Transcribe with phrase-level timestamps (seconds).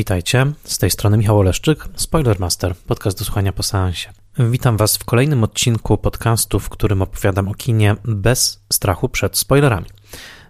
[0.00, 4.08] Witajcie, z tej strony Michał Oleszczyk, Spoilermaster, podcast do słuchania po seansie.
[4.38, 9.86] Witam Was w kolejnym odcinku podcastu, w którym opowiadam o kinie bez strachu przed spoilerami.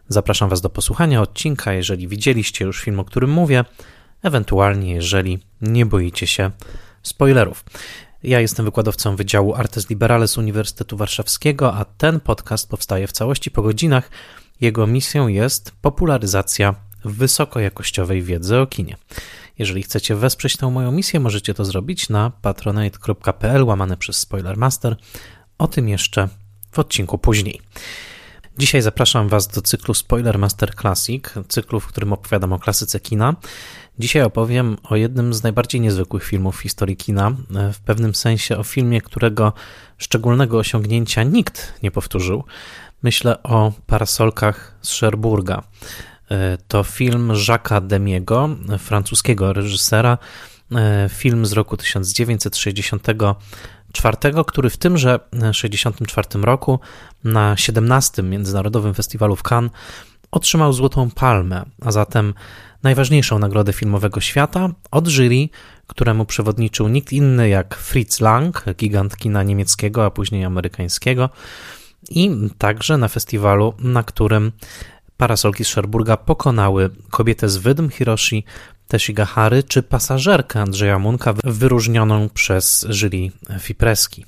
[0.08, 3.64] Zapraszam Was do posłuchania odcinka, jeżeli widzieliście już film, o którym mówię,
[4.22, 6.50] ewentualnie jeżeli nie boicie się
[7.02, 7.64] spoilerów.
[8.22, 13.62] Ja jestem wykładowcą Wydziału Artes Liberales Uniwersytetu Warszawskiego, a ten podcast powstaje w całości po
[13.62, 14.10] godzinach.
[14.60, 18.96] Jego misją jest popularyzacja wysokojakościowej wiedzy o kinie.
[19.58, 24.96] Jeżeli chcecie wesprzeć tę moją misję, możecie to zrobić na patronite.pl łamane przez Spoilermaster.
[25.58, 26.28] O tym jeszcze
[26.72, 27.60] w odcinku później.
[28.58, 33.36] Dzisiaj zapraszam Was do cyklu Spoiler Master Classic, cyklu, w którym opowiadam o klasyce kina.
[33.98, 37.32] Dzisiaj opowiem o jednym z najbardziej niezwykłych filmów w historii kina,
[37.72, 39.52] w pewnym sensie o filmie, którego
[39.98, 42.44] szczególnego osiągnięcia nikt nie powtórzył.
[43.02, 45.62] Myślę o parasolkach z Cherburga.
[46.68, 50.18] To film Jacques'a Demiego, francuskiego reżysera,
[51.08, 56.80] film z roku 1964, który w tymże 1964 roku
[57.24, 58.22] na 17.
[58.22, 59.72] Międzynarodowym Festiwalu w Cannes
[60.30, 62.34] otrzymał Złotą Palmę, a zatem
[62.82, 65.48] najważniejszą nagrodę filmowego świata od jury,
[65.86, 71.30] któremu przewodniczył nikt inny jak Fritz Lang, gigant kina niemieckiego, a później amerykańskiego,
[72.10, 74.52] i także na festiwalu, na którym
[75.20, 78.44] parasolki z Szerburga pokonały kobietę z Wydm Hiroshi
[78.88, 84.24] Teshigahary czy pasażerkę Andrzeja Munka wyróżnioną przez jury Fipreski.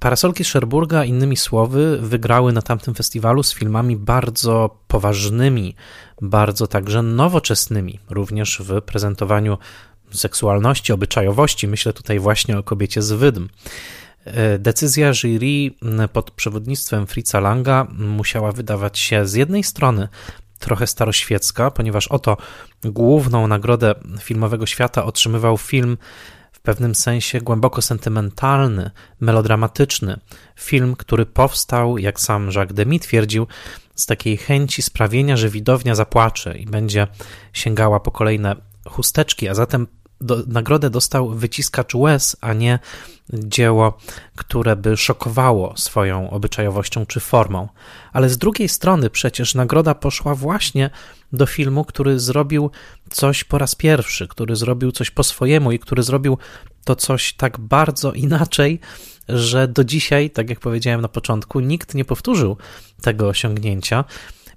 [0.00, 5.74] Parasolki Szerburga, innymi słowy, wygrały na tamtym festiwalu z filmami bardzo poważnymi,
[6.22, 9.58] bardzo także nowoczesnymi, również w prezentowaniu
[10.10, 11.68] seksualności, obyczajowości.
[11.68, 13.48] Myślę tutaj właśnie o kobiecie z Wydm.
[14.24, 15.70] E, decyzja jury
[16.12, 20.08] pod przewodnictwem Fritza Langa musiała wydawać się z jednej strony
[20.58, 22.36] trochę staroświecka, ponieważ oto
[22.84, 25.98] główną nagrodę filmowego świata otrzymywał film
[26.52, 30.20] w pewnym sensie głęboko sentymentalny, melodramatyczny.
[30.56, 33.46] Film, który powstał, jak sam Jacques Demy twierdził,
[33.94, 37.06] z takiej chęci sprawienia, że widownia zapłacze i będzie
[37.52, 38.56] sięgała po kolejne
[38.88, 39.86] chusteczki, a zatem
[40.20, 42.78] do, nagrodę dostał wyciskacz łez, a nie
[43.32, 43.98] dzieło,
[44.36, 47.68] które by szokowało swoją obyczajowością czy formą.
[48.12, 50.90] Ale z drugiej strony przecież nagroda poszła właśnie
[51.32, 52.70] do filmu, który zrobił
[53.10, 56.38] coś po raz pierwszy, który zrobił coś po swojemu i który zrobił
[56.84, 58.80] to coś tak bardzo inaczej,
[59.28, 62.56] że do dzisiaj, tak jak powiedziałem na początku, nikt nie powtórzył
[63.02, 64.04] tego osiągnięcia.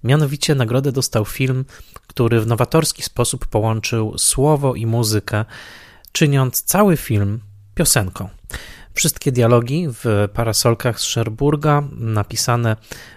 [0.04, 1.66] Mianowicie nagrodę dostał film,
[2.08, 5.46] który w nowatorski sposób połączył słowo i muzykę,
[6.12, 7.40] czyniąc cały film
[7.76, 8.30] piosenką.
[8.94, 12.76] Wszystkie dialogi w parasolkach z Szerburga, napisane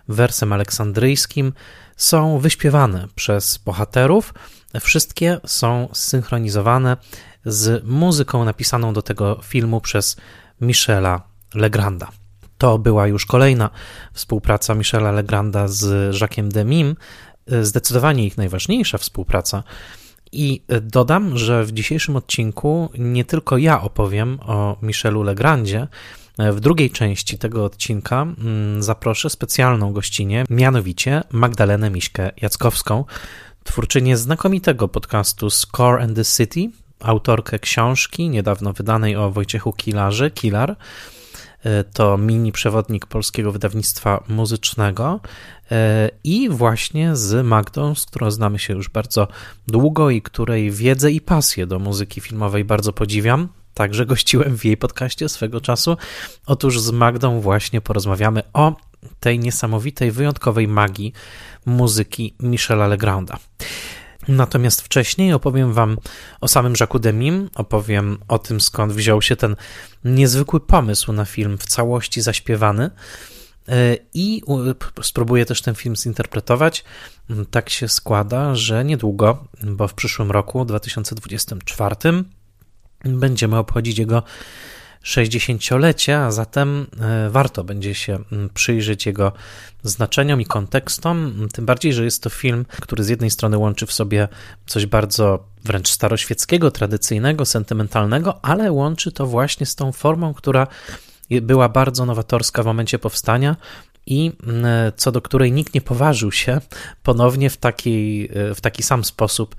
[0.09, 1.53] wersem aleksandryjskim,
[1.97, 4.35] są wyśpiewane przez bohaterów.
[4.81, 6.97] Wszystkie są zsynchronizowane
[7.45, 10.17] z muzyką napisaną do tego filmu przez
[10.61, 11.23] Michela
[11.55, 12.09] Legranda.
[12.59, 13.71] To była już kolejna
[14.13, 16.97] współpraca Michela Legranda z Jacques'em Demim,
[17.63, 19.63] zdecydowanie ich najważniejsza współpraca.
[20.33, 25.89] I dodam, że w dzisiejszym odcinku nie tylko ja opowiem o Michelu Legrandzie,
[26.39, 33.05] w drugiej części tego odcinka mm, zaproszę specjalną gościnię, mianowicie Magdalenę Miśkę Jackowską,
[33.65, 40.77] twórczynię znakomitego podcastu Score and the City, autorkę książki niedawno wydanej o Wojciechu Kilarze, Kilar,
[40.77, 41.26] E,
[41.93, 45.21] to mini przewodnik polskiego wydawnictwa muzycznego
[45.71, 49.29] e, i właśnie z Magdą, z którą znamy się już bardzo
[49.69, 53.49] długo i której wiedzę i pasję do muzyki filmowej bardzo podziwiam.
[53.75, 55.97] Także gościłem w jej podcaście swego czasu.
[56.47, 58.77] Otóż z Magdą właśnie porozmawiamy o
[59.21, 61.13] tej niesamowitej, wyjątkowej magii
[61.67, 63.39] muzyki Michela Legranda.
[64.29, 65.99] Natomiast wcześniej opowiem Wam
[66.41, 69.57] o samym Jacques Demim, opowiem o tym, skąd wziął się ten
[70.05, 72.91] niezwykły pomysł na film w całości zaśpiewany
[73.69, 74.43] e, i
[75.03, 76.85] spróbuję też ten film zinterpretować.
[77.51, 81.97] Tak się składa, że niedługo, bo w przyszłym roku, 2024,
[83.05, 84.23] będziemy obchodzić jego
[85.07, 88.19] 60-lecie, a zatem e, warto będzie się
[88.55, 89.33] przyjrzeć jego
[89.83, 93.93] znaczeniom i kontekstom, tym bardziej, że jest to film, który z jednej strony łączy w
[93.93, 94.29] sobie
[94.67, 100.67] coś bardzo wręcz staroświeckiego, tradycyjnego, sentymentalnego, ale łączy to właśnie z tą formą, która
[101.31, 103.57] była bardzo nowatorska w momencie powstania
[104.07, 104.33] i
[104.97, 106.61] co do której nikt nie poważył się
[107.03, 109.57] ponownie w taki, w taki sam sposób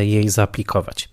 [0.00, 1.08] jej zaaplikować.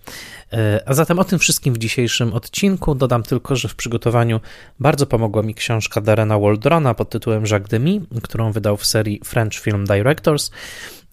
[0.86, 2.94] A zatem o tym wszystkim w dzisiejszym odcinku.
[2.94, 4.40] Dodam tylko, że w przygotowaniu
[4.80, 9.54] bardzo pomogła mi książka Darena Waldrona pod tytułem Jacques Demy, którą wydał w serii French
[9.54, 10.50] Film Directors.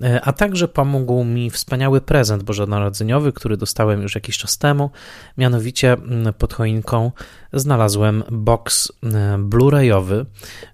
[0.03, 4.91] E, a także pomógł mi wspaniały prezent bożonarodzeniowy, który dostałem już jakiś czas temu.
[5.37, 7.11] Mianowicie mm, pod choinką
[7.53, 10.25] znalazłem box e, blu-rayowy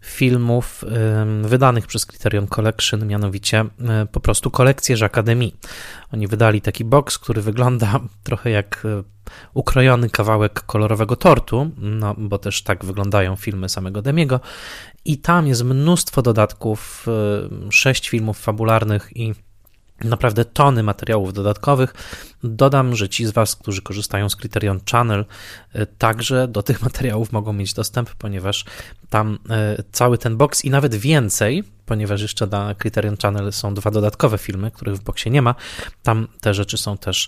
[0.02, 0.86] filmów
[1.42, 5.56] wydanych przez Criterion Collection, mianowicie e, po prostu kolekcję Akademii.
[6.14, 8.84] Oni wydali taki box, który wygląda trochę jak
[9.54, 14.40] ukrojony kawałek kolorowego tortu, no bo też tak wyglądają filmy samego Demiego
[15.06, 17.06] i tam jest mnóstwo dodatków,
[17.68, 19.34] y, sześć filmów fabularnych i
[20.04, 21.94] naprawdę tony materiałów dodatkowych.
[22.44, 25.26] Dodam, że ci z Was, którzy korzystają z Criterion Channel,
[25.76, 28.66] y, także do tych materiałów mogą mieć dostęp, ponieważ
[29.10, 29.40] tam
[29.80, 34.38] y, cały ten box i nawet więcej, ponieważ jeszcze na Criterion Channel są dwa dodatkowe
[34.38, 35.56] filmy, których w boksie nie ma,
[36.04, 37.28] tam te rzeczy są też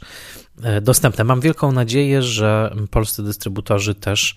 [0.82, 1.24] dostępne.
[1.24, 4.36] Mam wielką nadzieję, że polscy dystrybutorzy też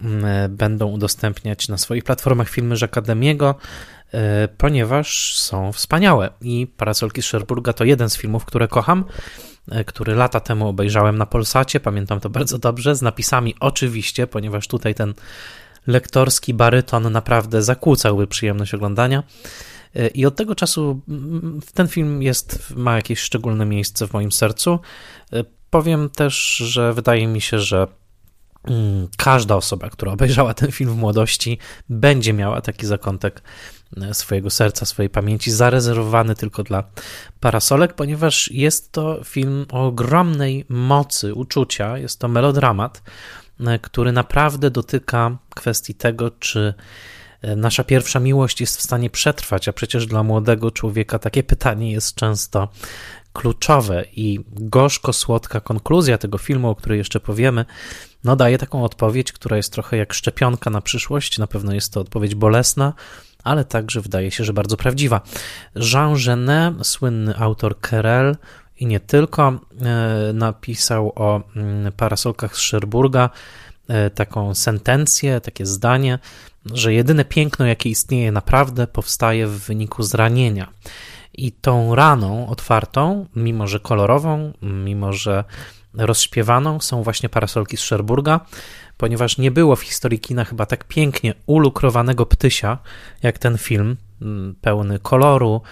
[0.00, 3.54] mm, będą udostępniać na swoich platformach filmy Akademiego.
[4.14, 6.30] E, ponieważ są wspaniałe.
[6.40, 9.04] I Parasolki z Szerburga to jeden z filmów, które kocham,
[9.70, 14.68] e, który lata temu obejrzałem na Polsacie, pamiętam to bardzo dobrze, z napisami oczywiście, ponieważ
[14.68, 15.14] tutaj ten
[15.88, 19.22] lektorski baryton naprawdę zakłócałby przyjemność oglądania.
[19.96, 24.32] E, I od tego czasu mm, ten film jest, ma jakieś szczególne miejsce w moim
[24.32, 24.78] sercu.
[25.70, 27.86] Powiem też, że wydaje mi się, że
[28.64, 31.58] mm, każda osoba, która obejrzała ten film w młodości,
[31.88, 33.42] będzie miała taki zakątek
[34.12, 36.84] swojego serca, swojej pamięci, zarezerwowany tylko dla
[37.40, 43.10] parasolek, ponieważ jest to film o ogromnej mocy uczucia, jest to melodramat, e,
[43.82, 46.74] który naprawdę dotyka kwestii tego, czy
[47.42, 51.92] e, nasza pierwsza miłość jest w stanie przetrwać, a przecież dla młodego człowieka takie pytanie
[51.92, 52.68] jest często
[53.32, 57.64] kluczowe i gorzko-słodka konkluzja tego filmu, o której jeszcze powiemy,
[58.24, 61.38] no daje taką odpowiedź, która jest trochę jak szczepionka na przyszłość.
[61.38, 62.92] Na pewno jest to odpowiedź bolesna,
[63.44, 65.20] ale także wydaje się, że bardzo prawdziwa.
[65.92, 68.36] Jean Genet, słynny autor Kerel
[68.80, 73.30] i nie tylko, e, napisał o mm, parasolkach z Szerburga
[73.88, 76.18] e, taką sentencję, takie zdanie,
[76.72, 80.68] że jedyne piękno, jakie istnieje naprawdę, powstaje w wyniku zranienia.
[81.34, 85.44] I tą raną otwartą, mimo że kolorową, mimo że
[85.94, 88.40] rozśpiewaną, są właśnie parasolki z Szerburga
[88.98, 92.78] ponieważ nie było w historii kina chyba tak pięknie ulukrowanego ptysia,
[93.22, 95.62] jak ten film, mm, pełny koloru,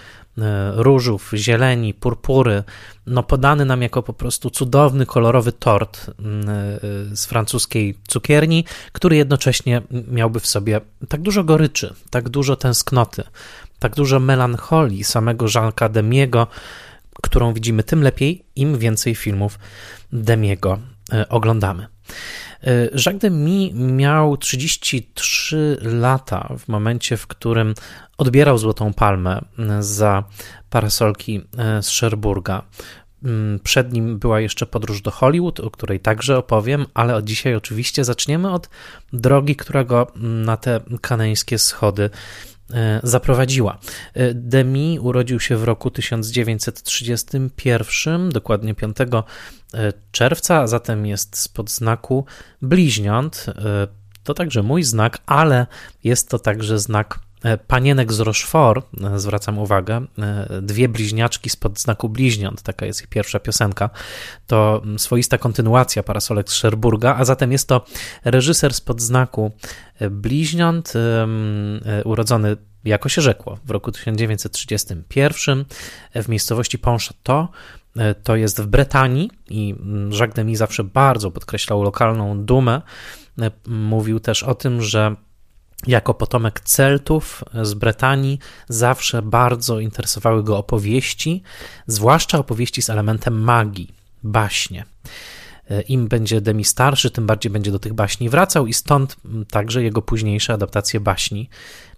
[0.75, 2.63] różów, zieleni, purpury,
[3.07, 9.15] no podany nam jako po prostu cudowny, kolorowy tort mm, e, z francuskiej cukierni, który
[9.15, 13.23] jednocześnie miałby w sobie tak dużo goryczy, tak dużo tęsknoty,
[13.79, 16.47] tak dużo melancholii samego Jean'a Demiego,
[17.23, 19.59] którą widzimy tym lepiej, im więcej filmów
[20.11, 20.79] Demiego
[21.13, 21.87] e, oglądamy.
[22.63, 27.73] E, Jacques Demy miał 33 lata w momencie, w którym
[28.17, 30.23] odbierał Złotą Palmę e, za
[30.69, 32.63] parasolki e, z Sherburga.
[33.23, 37.55] Mm, przed nim była jeszcze podróż do Hollywood, o której także opowiem, ale od dzisiaj
[37.55, 38.69] oczywiście zaczniemy od
[39.13, 42.09] drogi, która go na te kaneńskie schody
[42.73, 43.77] E, zaprowadziła.
[44.13, 49.05] E, Demi urodził się w roku 1931, dokładnie 5 e,
[50.11, 52.25] czerwca, zatem jest spod znaku
[52.61, 53.45] bliźniąt.
[54.23, 55.67] To także mój znak, ale
[56.03, 57.19] jest to także znak
[57.67, 63.07] panienek z Rochefort, e, zwracam uwagę, e, dwie bliźniaczki spod znaku bliźniąt, taka jest ich
[63.07, 63.89] pierwsza piosenka,
[64.47, 67.85] to swoista kontynuacja Parasolek z Szerburga, a zatem jest to
[68.25, 69.51] reżyser spod znaku
[70.11, 70.93] bliźniąt,
[72.05, 75.65] urodzony jako się rzekło, w roku 1931
[76.15, 77.47] w miejscowości Pontchâteau,
[78.23, 79.75] to jest w Bretanii i
[80.19, 82.81] Jacques Demy zawsze bardzo podkreślał lokalną dumę.
[83.67, 85.15] Mówił też o tym, że
[85.87, 91.43] jako potomek Celtów z Bretanii zawsze bardzo interesowały go opowieści,
[91.87, 93.93] zwłaszcza opowieści z elementem magii,
[94.23, 94.85] baśnie.
[95.87, 99.15] Im będzie Demi starszy, tym bardziej będzie do tych baśni wracał i stąd
[99.51, 101.49] także jego późniejsze adaptacje baśni,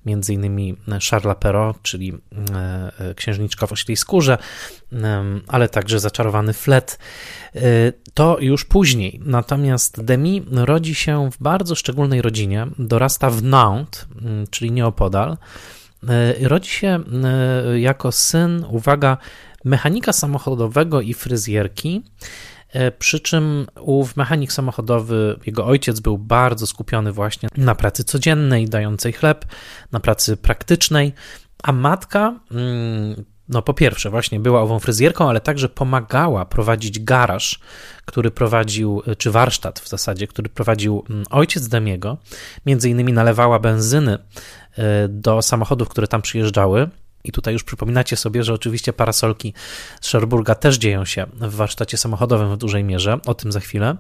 [0.06, 0.75] między innymi
[1.10, 4.38] Charles Perrault, czyli e, e, Księżniczka w oślej skórze,
[5.48, 7.00] ale także Zaczarowany flet.
[7.56, 7.60] E,
[8.13, 9.22] to już później.
[9.25, 14.06] Natomiast Demi rodzi się w bardzo szczególnej rodzinie, dorasta w Nantes,
[14.50, 15.38] czyli nieopodal.
[16.41, 17.03] Rodzi się
[17.75, 19.18] jako syn, uwaga,
[19.65, 22.03] mechanika samochodowego i fryzjerki,
[23.00, 29.14] przy czym ów mechanik samochodowy, jego ojciec był bardzo skupiony właśnie na pracy codziennej, dającej
[29.14, 29.46] chleb,
[29.92, 31.14] na pracy praktycznej,
[31.64, 37.60] a matka, mm, no po pierwsze właśnie była ową fryzjerką, ale także pomagała prowadzić garaż,
[38.06, 42.18] który prowadził, czy warsztat w zasadzie, który prowadził mm, ojciec Demiego.
[42.66, 44.18] Między innymi nalewała benzyny
[44.78, 46.90] e, do samochodów, które tam przyjeżdżały.
[47.24, 49.54] I tutaj już przypominacie sobie, że oczywiście parasolki
[50.02, 53.96] z Sherburga też dzieją się w warsztacie samochodowym w dużej mierze, o tym za chwilę.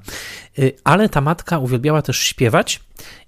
[0.59, 2.79] E, ale ta matka uwielbiała też śpiewać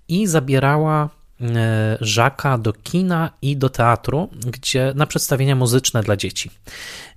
[0.07, 1.09] i zabierała
[1.41, 6.51] E, Żaka do kina i do teatru, gdzie na przedstawienia muzyczne dla dzieci.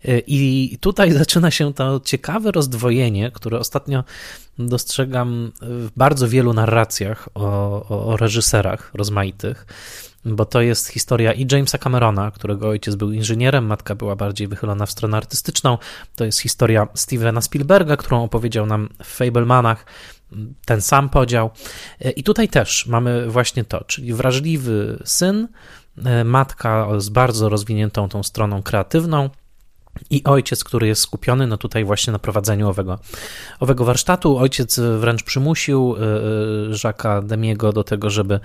[0.05, 4.05] E, I tutaj zaczyna się to ciekawe rozdwojenie, które ostatnio
[4.59, 7.41] dostrzegam w bardzo wielu narracjach o,
[7.89, 9.67] o, o reżyserach rozmaitych
[10.25, 14.87] bo to jest historia i Jamesa Camerona, którego ojciec był inżynierem, matka była bardziej wychylona
[14.87, 15.79] w stronę artystyczną.
[16.17, 19.87] To jest historia Stevena Spielberga, którą opowiedział nam w Fablemanach,
[20.65, 21.51] ten sam podział.
[22.17, 25.49] I tutaj też mamy właśnie to, czyli wrażliwy syn,
[26.05, 29.31] e, matka z bardzo rozwiniętą tą stroną kreatywną,
[30.11, 32.99] i ojciec, który jest skupiony no tutaj właśnie na prowadzeniu owego,
[33.61, 34.39] owego warsztatu.
[34.39, 35.97] Ojciec wręcz przymusił
[36.71, 38.41] Żaka e, Demiego do tego, żeby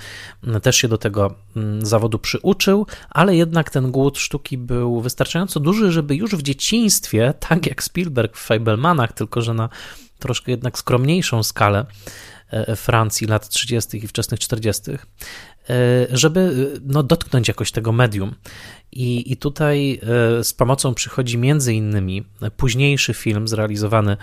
[0.62, 1.36] też się do tego
[1.82, 7.66] zawodu przyuczył, ale jednak ten głód sztuki był wystarczająco duży, żeby już w dzieciństwie, tak
[7.66, 9.70] jak Spielberg w Fablemanach, tylko że na
[10.20, 11.86] troszkę jednak skromniejszą skalę
[12.76, 13.98] Francji lat 30.
[13.98, 14.98] i wczesnych 40., e,
[16.12, 18.36] żeby no, dotknąć jakoś tego medium.
[18.92, 20.00] I, I tutaj
[20.40, 22.26] e, z pomocą przychodzi między innymi
[22.58, 24.18] późniejszy film zrealizowany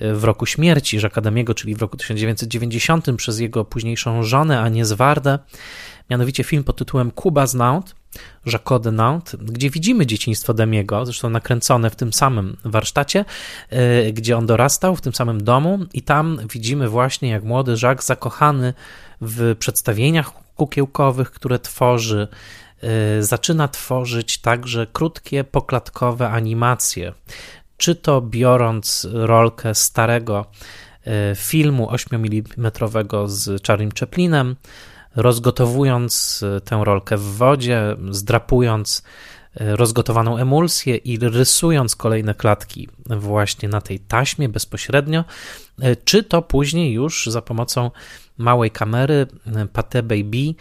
[0.00, 5.38] w roku śmierci Jacques czyli w roku 1990 przez jego późniejszą żonę Anię Zwardę,
[6.10, 7.94] mianowicie film pod tytułem Cuba's Nantes,
[8.46, 13.24] Jacques de Nantes, gdzie widzimy dzieciństwo Demiego, zresztą nakręcone w tym samym warsztacie,
[13.70, 18.06] e, gdzie on dorastał, w tym samym domu i tam widzimy właśnie jak młody Jacques
[18.06, 18.74] zakochany
[19.20, 22.28] w przedstawieniach kukiełkowych, które tworzy,
[22.82, 27.12] e, zaczyna tworzyć także krótkie, poklatkowe animacje,
[27.76, 30.46] czy to biorąc rolkę starego
[31.06, 32.72] e, filmu 8 mm
[33.26, 34.56] z Charlie Chaplinem,
[35.16, 39.02] rozgotowując e, tę rolkę w wodzie, zdrapując
[39.60, 45.24] rozgotowaną emulsję i rysując kolejne klatki właśnie na tej taśmie bezpośrednio,
[46.04, 47.90] czy to później już za pomocą
[48.38, 49.26] małej kamery
[49.72, 50.54] Pate Baby,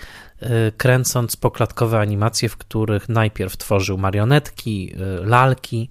[0.77, 5.89] kręcąc poklatkowe animacje, w których najpierw tworzył marionetki, lalki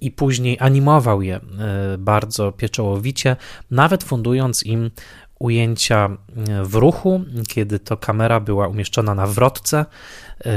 [0.00, 1.40] i później animował je
[1.98, 3.36] bardzo pieczołowicie,
[3.70, 4.90] nawet fundując im
[5.38, 6.16] ujęcia
[6.62, 9.86] w ruchu, kiedy to kamera była umieszczona na wrotce.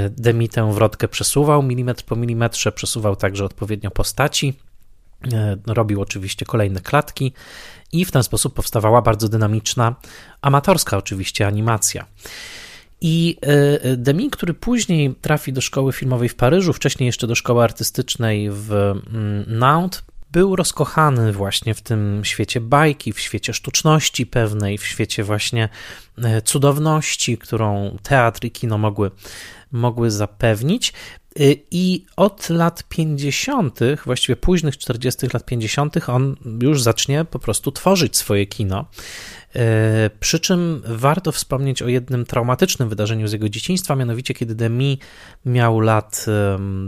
[0.10, 4.54] Demi tę wrotkę przesuwał milimetr po milimetrze, przesuwał także odpowiednio postaci,
[5.68, 7.34] robił oczywiście kolejne klatki
[7.92, 9.96] i w ten sposób powstawała bardzo dynamiczna,
[10.42, 12.06] amatorska oczywiście animacja.
[13.02, 13.38] I
[13.98, 18.72] Demi, który później trafi do szkoły filmowej w Paryżu, wcześniej jeszcze do szkoły artystycznej w
[18.74, 25.24] mm, Nantes, był rozkochany właśnie w tym świecie bajki, w świecie sztuczności pewnej, w świecie
[25.24, 25.70] właśnie
[26.24, 29.12] e, cudowności, którą teatr i kino mogły,
[29.72, 30.94] mogły zapewnić.
[31.40, 35.28] E, I od lat 50., właściwie późnych 40.
[35.34, 38.86] lat 50., on już zacznie po prostu tworzyć swoje kino.
[39.56, 45.00] E, przy czym warto wspomnieć o jednym traumatycznym wydarzeniu z jego dzieciństwa, mianowicie kiedy Demi
[45.46, 46.26] miał lat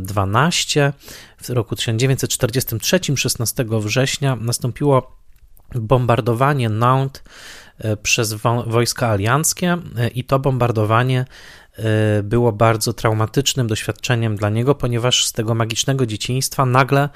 [0.01, 0.93] 12,
[1.41, 5.21] w roku 1943, 16 września, nastąpiło
[5.75, 7.23] bombardowanie Nantes
[7.77, 8.33] e, przez
[8.67, 9.77] wojska alianckie
[10.15, 11.25] i to bombardowanie
[12.23, 17.09] było bardzo traumatycznym doświadczeniem dla niego, ponieważ z tego magicznego dzieciństwa nagle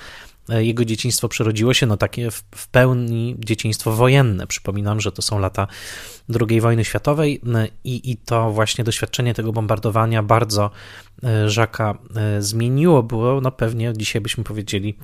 [0.49, 4.47] E, jego dzieciństwo przerodziło się, no takie w, pełni dzieciństwo wojenne.
[4.47, 5.67] Przypominam, że to są lata
[6.49, 7.41] II wojny światowej
[7.83, 10.71] i, i to właśnie doświadczenie tego bombardowania bardzo
[11.45, 14.97] Żaka e, zmieniło, było no pewnie dzisiaj byśmy powiedzieli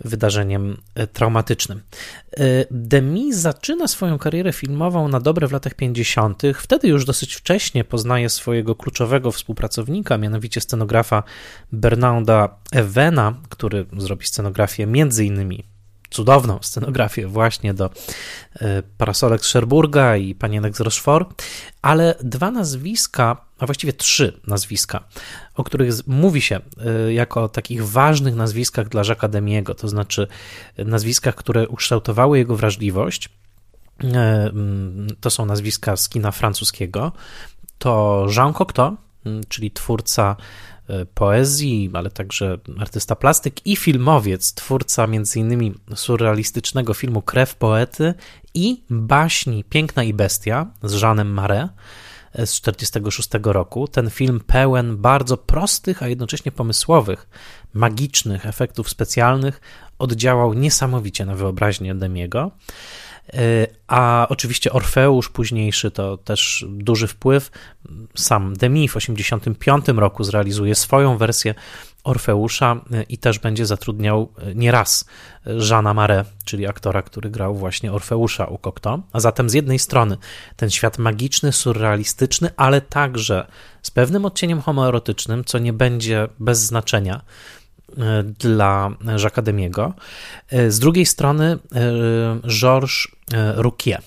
[0.00, 0.76] wydarzeniem
[1.12, 1.80] traumatycznym.
[2.70, 6.42] Demi zaczyna swoją karierę filmową na dobre w latach 50.
[6.54, 11.22] Wtedy już dosyć wcześnie poznaje swojego kluczowego współpracownika, mianowicie scenografa
[11.72, 15.71] Bernarda Evena, który zrobi scenografię między innymi
[16.12, 17.90] cudowną scenografię właśnie do
[18.54, 21.42] e, parasolek z Sherburga i panienek z Rochefort,
[21.82, 25.04] ale dwa nazwiska, a właściwie trzy nazwiska,
[25.54, 26.60] o których mówi się
[27.06, 30.26] e, jako o takich ważnych nazwiskach dla Jacques Demiego, to znaczy
[30.78, 33.28] nazwiskach, które ukształtowały jego wrażliwość,
[34.04, 37.12] e, mm, to są nazwiska z kina francuskiego,
[37.78, 38.96] to Jean Cocteau,
[39.48, 40.36] czyli twórca
[41.14, 45.74] poezji, ale także artysta plastyk i filmowiec, twórca m.in.
[45.94, 48.14] surrealistycznego filmu Krew Poety
[48.54, 51.70] i baśni Piękna i Bestia z Jeanem Marais,
[52.34, 53.88] z 1946 roku.
[53.88, 57.28] Ten film pełen bardzo prostych, a jednocześnie pomysłowych,
[57.74, 59.60] magicznych efektów specjalnych
[59.98, 62.50] oddziałał niesamowicie na wyobraźnię Demiego.
[63.28, 67.50] E, a oczywiście Orfeusz późniejszy to też duży wpływ.
[68.14, 71.54] Sam Demi w 1985 roku zrealizuje swoją wersję
[72.04, 75.04] Orfeusza e, i też będzie zatrudniał e, nieraz
[75.70, 79.02] Jeana Marais, czyli aktora, który grał właśnie Orfeusza u Cocteau.
[79.12, 80.16] A zatem z jednej strony
[80.56, 83.46] ten świat magiczny, surrealistyczny, ale także
[83.82, 87.22] z pewnym odcieniem homoerotycznym, co nie będzie bez znaczenia
[88.38, 88.90] dla
[89.22, 89.94] Jacques Demiego.
[90.68, 91.58] Z drugiej strony
[92.60, 93.06] Georges
[93.56, 94.02] Rouquier.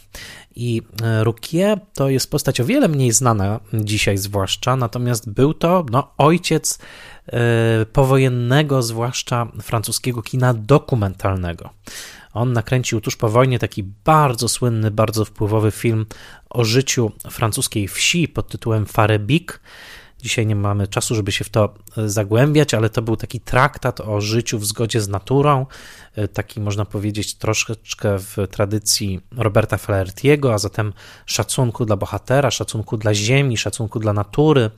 [0.56, 0.82] I
[1.24, 6.80] Rouquier to jest postać o wiele mniej znana dzisiaj zwłaszcza, natomiast był to no, ojciec
[7.28, 11.70] e, powojennego, zwłaszcza francuskiego kina dokumentalnego.
[12.34, 16.06] On nakręcił tuż po wojnie taki bardzo słynny, bardzo wpływowy film
[16.50, 19.60] o życiu francuskiej wsi pod tytułem Farebik.
[20.26, 24.02] Dzisiaj nie mamy czasu, żeby się w to e, zagłębiać, ale to był taki traktat
[24.02, 25.66] o życiu w zgodzie z naturą,
[26.16, 30.94] e, taki można powiedzieć troszeczkę w tradycji Roberta Flahertiego, a zatem
[31.26, 34.72] szacunku dla bohatera, szacunku dla ziemi, szacunku dla natury,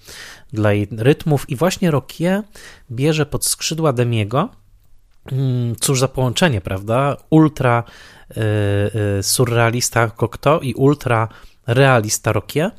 [0.54, 1.50] dla jej rytmów.
[1.50, 2.44] I właśnie Rokie
[2.92, 4.50] bierze pod skrzydła Demiego,
[5.32, 7.18] mm, cóż za połączenie, prawda?
[7.30, 7.84] Ultra
[9.20, 11.28] y, surrealista Cocteau i ultra
[11.68, 12.72] realista Rokie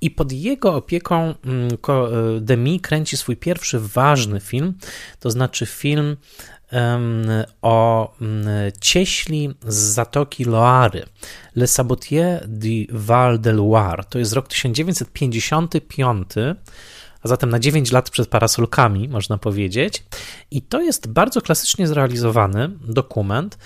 [0.00, 4.74] i pod jego opieką mm, e, Demi kręci swój pierwszy ważny film,
[5.20, 6.16] to znaczy film
[7.62, 8.46] o mm,
[8.80, 11.06] cieśli z Zatoki Loary,
[11.56, 14.04] Le Sabotier du Val de Loire.
[14.04, 16.28] To jest rok 1955,
[17.22, 20.04] a zatem na 9 lat przed parasolkami, można powiedzieć.
[20.50, 23.58] I to jest bardzo klasycznie zrealizowany dokument,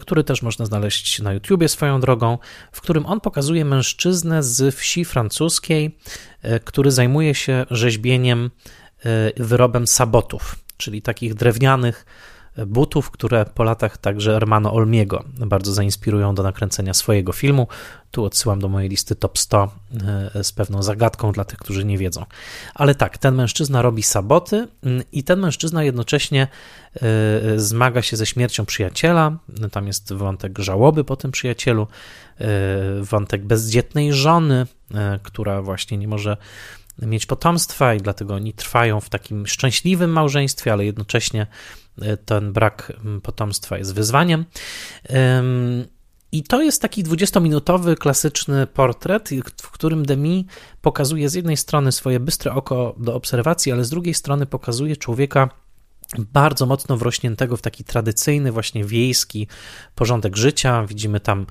[0.00, 2.38] który też można znaleźć na YouTubie swoją drogą,
[2.72, 5.98] w którym on pokazuje mężczyznę z wsi francuskiej,
[6.42, 8.50] e, który zajmuje się rzeźbieniem
[9.04, 12.06] e, wyrobem sabotów, czyli takich drewnianych
[12.66, 17.68] butów, które po latach także Hermano Olmiego bardzo zainspirują do nakręcenia swojego filmu.
[18.10, 19.72] Tu odsyłam do mojej listy top 100
[20.34, 22.24] e, z pewną zagadką dla tych, którzy nie wiedzą.
[22.74, 26.48] Ale tak, ten mężczyzna robi saboty mm, i ten mężczyzna jednocześnie
[26.96, 27.00] e,
[27.56, 29.38] zmaga się ze śmiercią przyjaciela.
[29.72, 31.86] Tam jest wątek żałoby po tym przyjacielu,
[32.40, 32.46] e,
[33.00, 34.66] wątek bezdzietnej żony,
[35.22, 36.36] która właśnie nie może
[37.02, 41.46] mieć potomstwa i dlatego oni trwają w takim szczęśliwym małżeństwie, ale jednocześnie
[42.24, 44.44] ten brak mm, potomstwa jest wyzwaniem.
[46.32, 49.30] I to jest taki 20-minutowy, klasyczny portret,
[49.62, 50.46] w którym Demi
[50.82, 55.63] pokazuje z jednej strony swoje bystre oko do obserwacji, ale z drugiej strony pokazuje człowieka
[56.18, 59.48] bardzo mocno wrośniętego w taki tradycyjny, właśnie wiejski
[59.94, 60.86] porządek życia.
[60.86, 61.46] Widzimy tam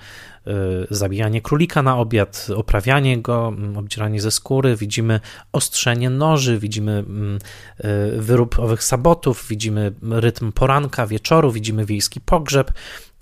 [0.48, 0.52] y,
[0.90, 5.20] zabijanie królika na obiad, oprawianie go, mm, obdzieranie ze skóry, widzimy
[5.52, 7.40] ostrzenie noży, widzimy mm,
[7.80, 12.72] y, wyrób owych sabotów, widzimy rytm poranka, wieczoru, widzimy wiejski pogrzeb.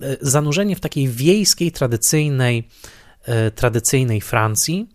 [0.02, 2.68] Y, zanurzenie w takiej wiejskiej, tradycyjnej,
[3.56, 4.88] tradycyjnej Francji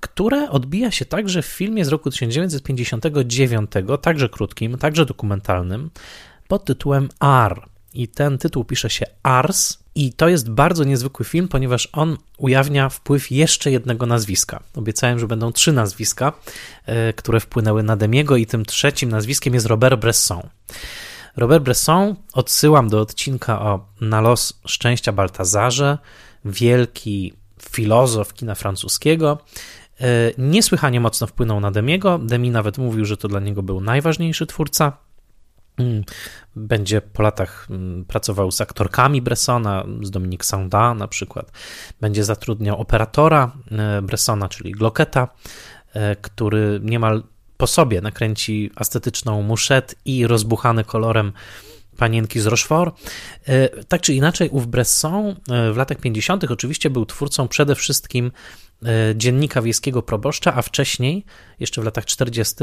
[0.00, 3.70] które odbija się także w filmie z roku 1959,
[4.02, 5.90] także krótkim, także dokumentalnym,
[6.48, 7.62] pod tytułem R.
[7.94, 12.88] I ten tytuł pisze się Ars, i to jest bardzo niezwykły film, ponieważ on ujawnia
[12.88, 14.62] wpływ jeszcze jednego nazwiska.
[14.76, 16.32] Obiecałem, że będą trzy nazwiska,
[16.86, 20.42] e, które wpłynęły na Demiego, i tym trzecim nazwiskiem jest Robert Bresson.
[21.36, 25.98] Robert Bresson odsyłam do odcinka o Na los szczęścia Baltazarze,
[26.44, 27.32] wielki
[27.72, 29.38] filozof kina francuskiego,
[30.00, 30.04] e,
[30.38, 32.18] niesłychanie mocno wpłynął na Demiego.
[32.18, 34.92] Demi nawet mówił, że to dla niego był najważniejszy twórca.
[35.78, 36.04] Mm,
[36.56, 41.52] będzie po latach mm, pracował z aktorkami Bressona, z Dominique Saunda na przykład.
[42.00, 45.28] Będzie zatrudniał operatora e, Bressona, czyli Glocketa,
[45.94, 47.22] e, który niemal
[47.56, 51.32] po sobie nakręci estetyczną muszet i rozbuchany kolorem
[52.02, 53.00] panienki z Rochefort.
[53.46, 56.44] E, tak czy inaczej, ów Bresson e, w latach 50.
[56.44, 58.32] oczywiście był twórcą przede wszystkim
[58.82, 61.24] e, dziennika wiejskiego proboszcza, a wcześniej,
[61.60, 62.54] jeszcze w latach 40.,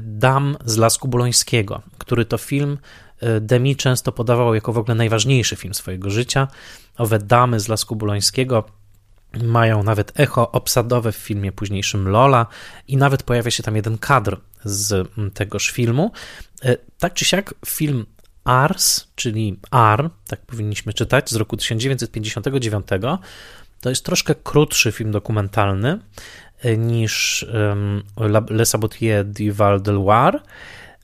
[0.00, 2.78] Dam z Lasku Bulońskiego, który to film
[3.40, 6.48] Demi często podawał jako w ogóle najważniejszy film swojego życia.
[6.96, 8.64] Owe damy z Lasku Bulońskiego
[9.42, 12.46] mają nawet echo obsadowe w filmie późniejszym Lola
[12.88, 16.12] i nawet pojawia się tam jeden kadr z tegoż filmu.
[16.98, 18.06] Tak czy siak, film
[18.48, 22.86] Ars, czyli Ar, tak powinniśmy czytać, z roku 1959.
[23.80, 25.98] To jest troszkę krótszy film dokumentalny
[26.60, 27.46] e, niż
[28.50, 30.40] Le Sabotier du Val de Loire,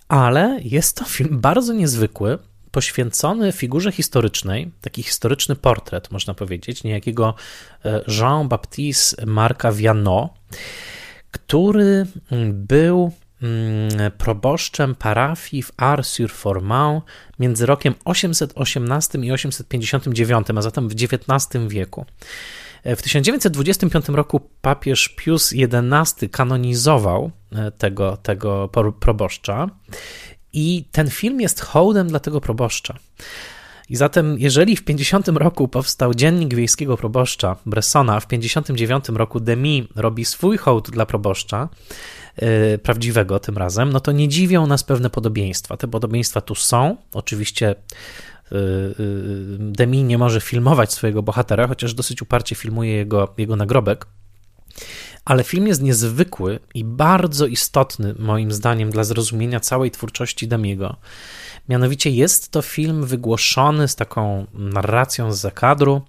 [0.09, 2.39] ale jest to film bardzo niezwykły,
[2.71, 7.35] poświęcony figurze historycznej, taki historyczny portret, można powiedzieć, niejakiego
[7.85, 10.31] e, Jean-Baptiste Marca Vianot,
[11.31, 13.13] który mm, był
[14.19, 17.01] proboszczem parafii w Ars-sur-Forman
[17.39, 22.07] między rokiem 818 i 859, a zatem w XIX wieku.
[22.85, 28.69] W 1925 roku papież Pius XI kanonizował e, tego, tego
[29.01, 29.71] proboszcza
[30.53, 32.95] i ten film jest hołdem dla tego proboszcza.
[33.89, 39.89] I zatem, jeżeli w 50 roku powstał Dziennik Wiejskiego Proboszcza Bressona, w 59 roku Demi
[39.97, 41.69] robi swój hołd dla proboszcza,
[42.83, 45.77] prawdziwego tym razem, no to nie dziwią nas pewne podobieństwa.
[45.77, 46.97] Te podobieństwa tu są.
[47.13, 47.75] Oczywiście
[48.51, 48.59] yy,
[48.99, 54.07] yy, Demi nie może filmować swojego bohatera, chociaż dosyć uparcie filmuje jego, jego nagrobek.
[55.25, 60.97] Ale film jest niezwykły i bardzo istotny, moim zdaniem, dla zrozumienia całej twórczości Demiego.
[61.69, 66.03] Mianowicie jest to film wygłoszony z taką narracją z zakadru,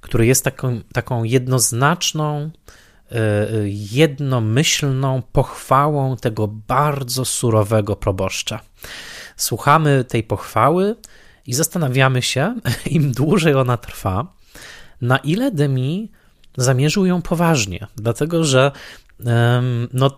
[0.00, 2.50] który jest taką, taką jednoznaczną,
[3.64, 8.60] jednomyślną pochwałą tego bardzo surowego proboszcza.
[9.36, 10.96] Słuchamy tej pochwały
[11.46, 12.54] i zastanawiamy się,
[12.86, 14.26] im dłużej ona trwa,
[15.00, 16.10] na ile Demi
[16.56, 18.72] zamierzył ją poważnie, dlatego że
[19.92, 20.10] no,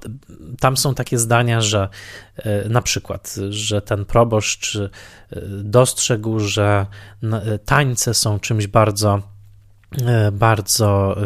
[0.61, 1.89] tam są takie zdania, że
[2.37, 4.91] e, na przykład, że ten proboszcz e,
[5.63, 6.87] dostrzegł, że
[7.65, 9.23] tańce są czymś bardzo e,
[10.33, 11.17] bardzo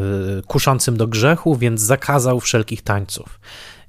[0.46, 3.40] kuszącym do grzechu, więc zakazał wszelkich tańców.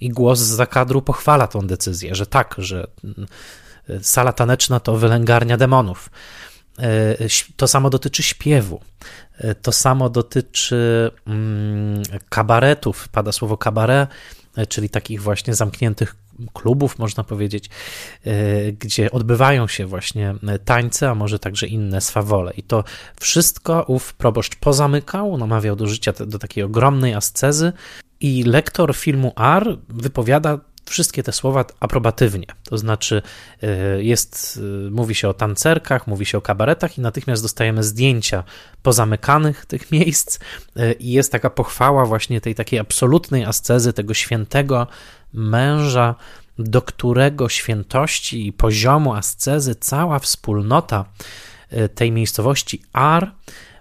[0.01, 2.87] I głos z zakadru pochwala tą decyzję, że tak, że
[4.01, 6.09] sala taneczna to wylęgarnia demonów.
[7.55, 8.81] To samo dotyczy śpiewu.
[9.61, 14.09] To samo dotyczy mm, kabaretów, pada słowo kabaret,
[14.69, 16.15] czyli takich właśnie zamkniętych
[16.53, 17.69] klubów, można powiedzieć,
[18.25, 22.53] e, gdzie odbywają się właśnie tańce, a może także inne swawole.
[22.53, 22.83] I to
[23.19, 27.73] wszystko ów proboszcz pozamykał, namawiał do życia, do takiej ogromnej ascezy.
[28.21, 32.45] I lektor filmu R wypowiada wszystkie te słowa aprobatywnie.
[32.63, 33.21] To znaczy,
[33.63, 38.43] e, jest, e, mówi się o tancerkach, mówi się o kabaretach i natychmiast dostajemy zdjęcia
[38.83, 40.39] pozamykanych tych miejsc
[40.99, 44.87] i jest taka pochwała właśnie tej takiej absolutnej ascezy, tego świętego
[45.33, 46.15] męża,
[46.59, 51.05] do którego świętości i poziomu ascezy cała wspólnota
[51.95, 53.31] tej miejscowości Ar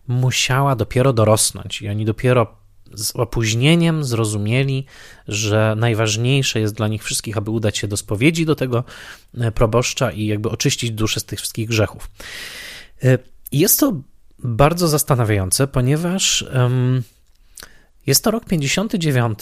[0.09, 2.59] musiała dopiero dorosnąć i oni dopiero
[2.95, 4.85] z opóźnieniem zrozumieli,
[5.29, 8.85] że najważniejsze jest dla nich wszystkich, aby udać się do spowiedzi do tego
[9.39, 12.11] e, proboszcza i jakby oczyścić duszę z tych wszystkich grzechów.
[13.05, 13.19] E,
[13.53, 13.93] jest to
[14.39, 16.45] bardzo zastanawiające, ponieważ
[18.09, 19.39] jest to rok 59,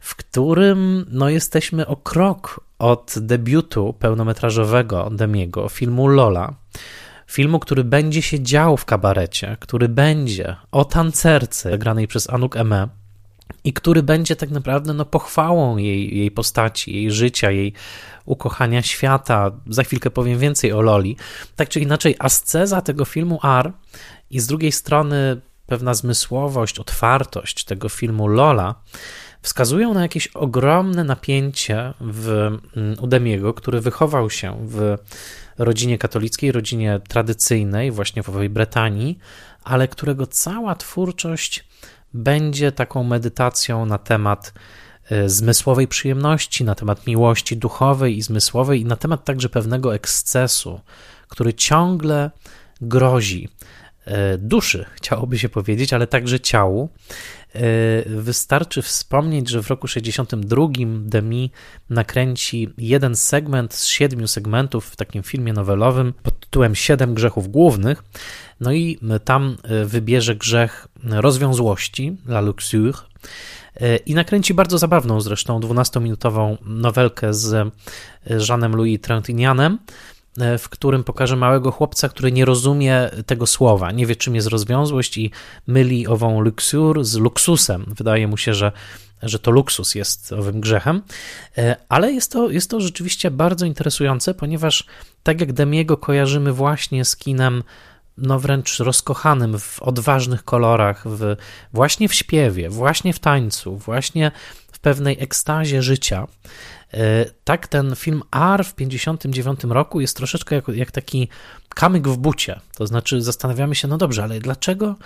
[0.00, 6.54] w którym no, jesteśmy o krok od debiutu pełnometrażowego Demiego, filmu Lola
[7.32, 12.88] filmu, który będzie się dział w kabarecie, który będzie o tancerce granej przez Anuk Eme
[13.64, 17.72] i który będzie tak naprawdę no, pochwałą jej, jej postaci, jej życia, jej
[18.24, 19.50] ukochania świata.
[19.66, 21.16] Za chwilkę powiem więcej o Loli.
[21.56, 23.72] Tak czy inaczej, asceza tego filmu R
[24.30, 25.40] i z drugiej strony
[25.72, 28.74] pewna zmysłowość, otwartość tego filmu Lola
[29.42, 34.96] wskazują na jakieś ogromne napięcie w mm, Udemiego, który wychował się w
[35.58, 39.18] rodzinie katolickiej, rodzinie tradycyjnej, właśnie w owej Bretanii,
[39.64, 41.64] ale którego cała twórczość
[42.14, 44.52] będzie taką medytacją na temat
[45.10, 50.80] e, zmysłowej przyjemności, na temat miłości duchowej i zmysłowej i na temat także pewnego ekscesu,
[51.28, 52.30] który ciągle
[52.80, 53.48] grozi
[54.38, 56.88] duszy, chciałoby się powiedzieć, ale także ciału.
[57.54, 57.60] E,
[58.06, 60.66] wystarczy wspomnieć, że w roku 62
[61.00, 61.50] Demi
[61.90, 68.04] nakręci jeden segment z siedmiu segmentów w takim filmie nowelowym pod tytułem Siedem grzechów głównych.
[68.60, 72.92] No i tam e, wybierze grzech rozwiązłości, la luxure,
[73.76, 77.72] e, i nakręci bardzo zabawną zresztą 12-minutową nowelkę z
[78.48, 80.11] Jeanem Louis Trintignant'em, E,
[80.58, 85.18] w którym pokaże małego chłopca, który nie rozumie tego słowa, nie wie czym jest rozwiązłość
[85.18, 85.30] i
[85.66, 87.84] myli ową luksur z luksusem.
[87.96, 88.72] Wydaje mu się, że,
[89.22, 91.02] że to luksus jest owym grzechem,
[91.58, 94.84] e, ale jest to, jest to rzeczywiście bardzo interesujące, ponieważ
[95.22, 97.62] tak jak Demiego kojarzymy właśnie z kinem
[98.18, 101.36] no wręcz rozkochanym w odważnych kolorach, w,
[101.72, 104.32] właśnie w śpiewie, właśnie w tańcu, właśnie
[104.72, 106.26] w pewnej ekstazie życia,
[106.81, 106.81] E,
[107.44, 111.28] tak ten film R w 59 roku jest troszeczkę jak, jak taki
[111.68, 112.60] kamyk w bucie.
[112.76, 114.96] To znaczy zastanawiamy się, no dobrze, ale dlaczego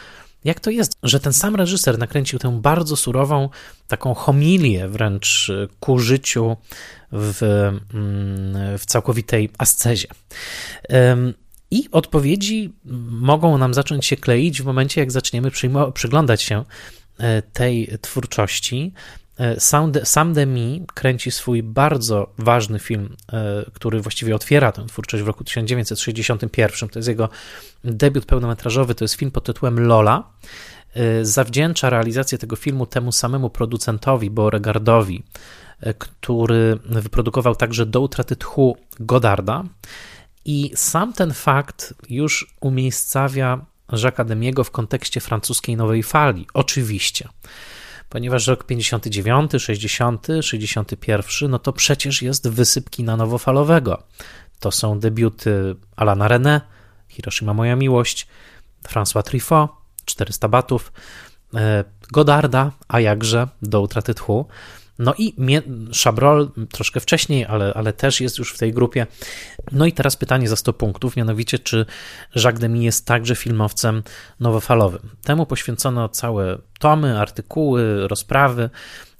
[0.44, 3.48] jak to jest, że ten sam reżyser nakręcił tę bardzo surową,
[3.88, 6.56] taką homilię wręcz ku życiu
[7.12, 7.42] w,
[7.94, 10.08] mm, w całkowitej ascezie.
[11.70, 12.72] I odpowiedzi
[13.10, 15.50] mogą nam zacząć się kleić w momencie, jak zaczniemy
[15.94, 16.64] przyglądać się
[17.18, 18.92] e, tej twórczości.
[19.38, 19.60] E,
[20.04, 25.44] Sam Demi kręci swój bardzo ważny film, e, który właściwie otwiera tę twórczość w roku
[25.44, 26.88] 1961.
[26.88, 27.28] To jest jego
[27.84, 30.30] debiut pełnometrażowy, to jest film pod tytułem Lola.
[31.22, 35.22] Zawdzięcza realizację tego filmu temu samemu producentowi, Beauregardowi,
[35.98, 39.64] który wyprodukował także Do utraty tchu Godarda.
[40.44, 47.28] I sam ten fakt już umiejscawia Jacques Demiego w kontekście francuskiej nowej fali, oczywiście.
[48.08, 54.02] Ponieważ rok 59, 60, 61, no to przecież jest wysyp kina nowofalowego.
[54.60, 56.60] To są debiuty Alana René,
[57.08, 58.26] Hiroshima Moja Miłość,
[58.88, 59.70] François Truffaut,
[60.04, 60.92] 400 batów,
[61.54, 64.46] e, Godarda, a jakże Do utraty tchu.
[64.98, 65.34] No i
[66.04, 69.06] Chabrol troszkę wcześniej, ale, ale też jest już w tej grupie.
[69.72, 71.86] No i teraz pytanie za 100 punktów, mianowicie czy
[72.34, 74.02] Jacques Demy jest także filmowcem
[74.40, 75.10] nowofalowym.
[75.24, 78.70] Temu poświęcono całe tomy, artykuły, rozprawy.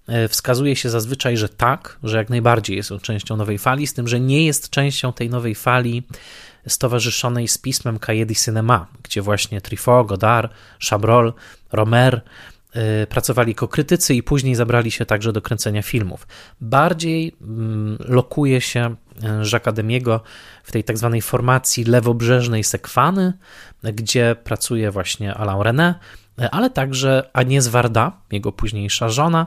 [0.09, 3.95] E, wskazuje się zazwyczaj, że tak, że jak najbardziej jest on częścią nowej fali, z
[3.95, 6.03] tym, że nie jest częścią tej nowej fali
[6.67, 10.53] stowarzyszonej z pismem Cahiers Cinema, gdzie właśnie Truffaut, Godard,
[10.91, 11.33] Chabrol,
[11.73, 12.21] Romer
[13.09, 16.27] pracowali jako krytycy i później zabrali się także do kręcenia filmów.
[16.61, 20.21] Bardziej mm, lokuje się y, Jacques Demiego
[20.65, 23.33] w tej tak zwanej formacji lewobrzeżnej Sekwany,
[23.83, 25.95] gdzie pracuje właśnie Alain René,
[26.41, 29.47] y, ale także Agnes Varda, jego późniejsza żona,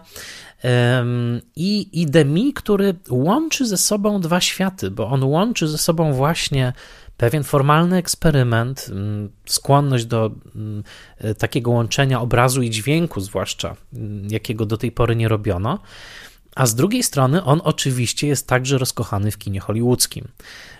[1.55, 6.73] i, i Demi, który łączy ze sobą dwa światy, bo on łączy ze sobą właśnie
[7.19, 10.83] pewien formalny eksperyment, mm, skłonność do mm,
[11.17, 15.79] e, takiego łączenia obrazu i dźwięku, zwłaszcza mm, jakiego do tej pory nie robiono.
[16.55, 20.27] A z drugiej strony on oczywiście jest także rozkochany w kinie hollywoodzkim,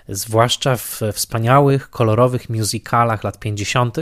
[0.09, 3.97] zwłaszcza w wspaniałych, kolorowych musicalach lat 50.,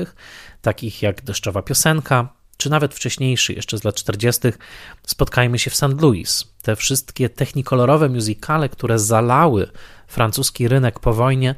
[0.62, 4.42] takich jak Deszczowa Piosenka, czy nawet wcześniejszy, jeszcze z lat 40.,
[5.08, 6.02] spotkajmy się w St.
[6.02, 6.48] Louis.
[6.62, 9.68] Te wszystkie technikolorowe musicale, które zalały
[10.08, 11.56] francuski rynek po wojnie,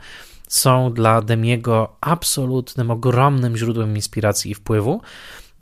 [0.49, 5.01] są dla Demiego absolutnym, ogromnym źródłem inspiracji i wpływu.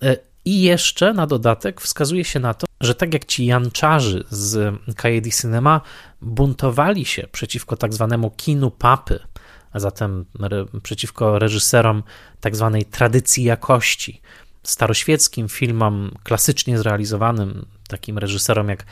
[0.02, 4.76] E, I jeszcze na dodatek wskazuje się na to, że tak jak ci janczarzy z
[4.96, 5.82] Cahiers Cinema
[6.22, 9.20] buntowali się przeciwko tak zwanemu kinu papy,
[9.72, 10.26] a zatem
[10.84, 12.04] przeciwko reżyserom
[12.40, 14.22] tak zwanej tradycji jakości,
[14.64, 18.86] staroświeckim filmom klasycznie zrealizowanym, takim reżyserom jak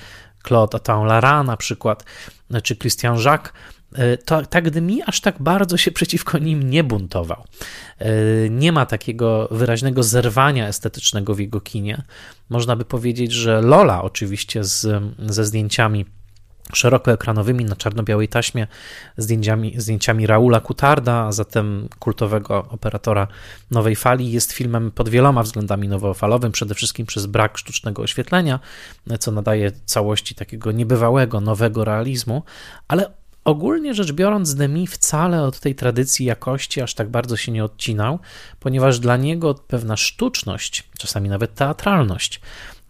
[0.48, 2.06] Claude Attan-Lara na przykład,
[2.64, 3.54] czy Christian Jacques,
[4.26, 7.44] to, tak mi aż tak bardzo się przeciwko nim nie buntował.
[8.00, 8.10] E,
[8.50, 12.04] nie ma takiego wyraźnego zerwania estetycznego w jego kinie.
[12.50, 16.06] Można by powiedzieć, że Lola oczywiście z, ze zdjęciami
[16.74, 18.68] szerokoekranowymi na czarno-białej taśmie,
[19.18, 23.28] zdjęciami, zdjęciami Raula Kutarda, a zatem kultowego operatora
[23.72, 28.60] nowej fali, jest filmem pod wieloma względami nowofalowym, przede wszystkim przez brak sztucznego oświetlenia,
[29.20, 32.44] co nadaje całości takiego niebywałego, nowego realizmu,
[32.88, 33.12] ale
[33.46, 38.20] Ogólnie rzecz biorąc, Demi wcale od tej tradycji jakości aż tak bardzo się nie odcinał,
[38.60, 42.42] ponieważ dla niego pewna sztuczność, czasami nawet teatralność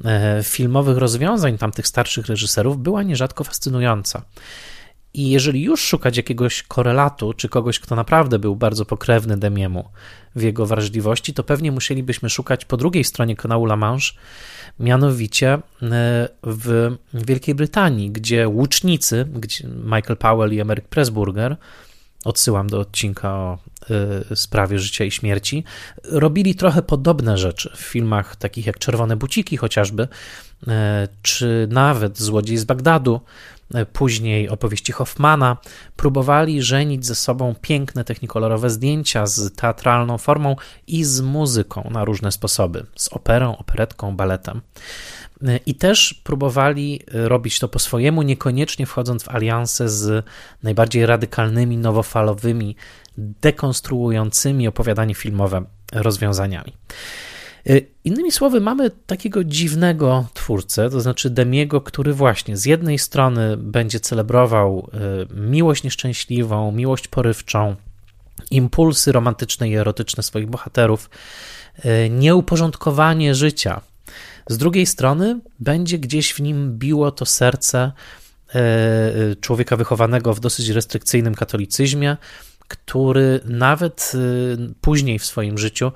[0.06, 4.22] e, filmowych rozwiązań tamtych starszych reżyserów była nierzadko fascynująca.
[5.16, 9.90] I jeżeli już szukać jakiegoś korelatu, czy kogoś, kto naprawdę był bardzo pokrewny Demiemu
[10.36, 14.14] w jego wrażliwości, to pewnie musielibyśmy szukać po drugiej stronie kanału La Manche,
[14.80, 15.60] mianowicie e,
[16.44, 21.58] w Wielkiej Brytanii, gdzie łucznicy, gdzie Michael Powell i Emeryk Pressburger,
[22.26, 23.58] odsyłam do odcinka o
[24.36, 25.64] sprawie życia i śmierci,
[26.04, 30.08] robili trochę podobne rzeczy w filmach takich jak Czerwone Buciki chociażby,
[30.68, 33.22] e, czy nawet Złodziej z Bagdadu,
[33.94, 35.58] później opowieści Hoffmana,
[35.96, 40.56] próbowali żenić ze sobą piękne technikolorowe zdjęcia z teatralną formą
[40.88, 44.62] i z muzyką na różne sposoby, z operą, operetką, baletem.
[45.66, 50.26] I też próbowali robić to po swojemu, niekoniecznie wchodząc w alianse z
[50.64, 52.76] najbardziej radykalnymi, nowofalowymi,
[53.18, 56.74] dekonstruującymi opowiadanie filmowe rozwiązaniami.
[57.70, 63.58] Y, innymi słowy, mamy takiego dziwnego twórcę, to znaczy Demiego, który właśnie z jednej strony
[63.58, 64.90] będzie celebrował
[65.34, 67.76] y, miłość nieszczęśliwą, miłość porywczą,
[68.52, 71.10] impulsy romantyczne i erotyczne swoich bohaterów,
[71.86, 73.82] y, nieuporządkowanie życia.
[74.50, 77.92] Z drugiej strony będzie gdzieś w nim biło to serce
[79.42, 82.18] człowieka wychowanego w dosyć restrykcyjnym katolicyzmie,
[82.68, 84.12] który nawet
[84.82, 85.92] później w swoim życiu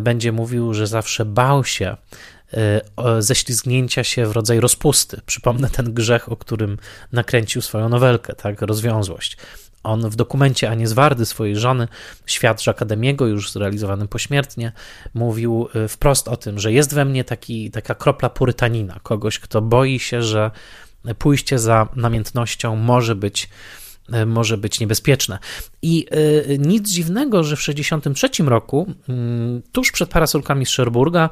[0.00, 1.96] będzie mówił, że zawsze bał się
[3.18, 5.20] ześlizgnięcia się w rodzaj rozpusty.
[5.26, 6.78] Przypomnę ten grzech, o którym
[7.12, 9.36] nakręcił swoją nowelkę, tak, rozwiązłość.
[9.86, 11.88] On w dokumencie Anie Zwardy, swojej żony,
[12.26, 14.72] Świat Akademiego, już zrealizowanym pośmiertnie,
[15.14, 19.62] mówił y, wprost o tym, że jest we mnie taki, taka kropla purytanina, kogoś, kto
[19.62, 20.50] boi się, że
[21.18, 23.48] pójście za namiętnością może być y,
[24.26, 25.38] może być niebezpieczne.
[25.82, 26.06] I
[26.50, 31.30] y, nic dziwnego, że w 1963 roku, y, tuż przed parasolkami z Sherburga,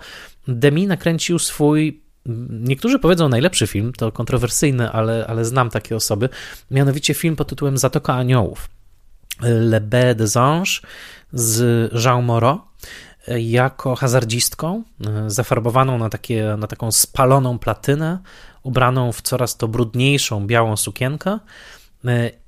[0.48, 2.04] Demi nakręcił swój
[2.50, 6.28] Niektórzy powiedzą najlepszy film, to kontrowersyjny, ale, ale znam takie osoby,
[6.70, 8.68] mianowicie film pod tytułem Zatoka Aniołów.
[9.40, 10.80] Le Baie des Anges
[11.32, 12.60] z Jean Moreau
[13.38, 14.82] jako hazardzistką,
[15.26, 18.18] zafarbowaną na, takie, na taką spaloną platynę,
[18.62, 21.38] ubraną w coraz to brudniejszą białą sukienkę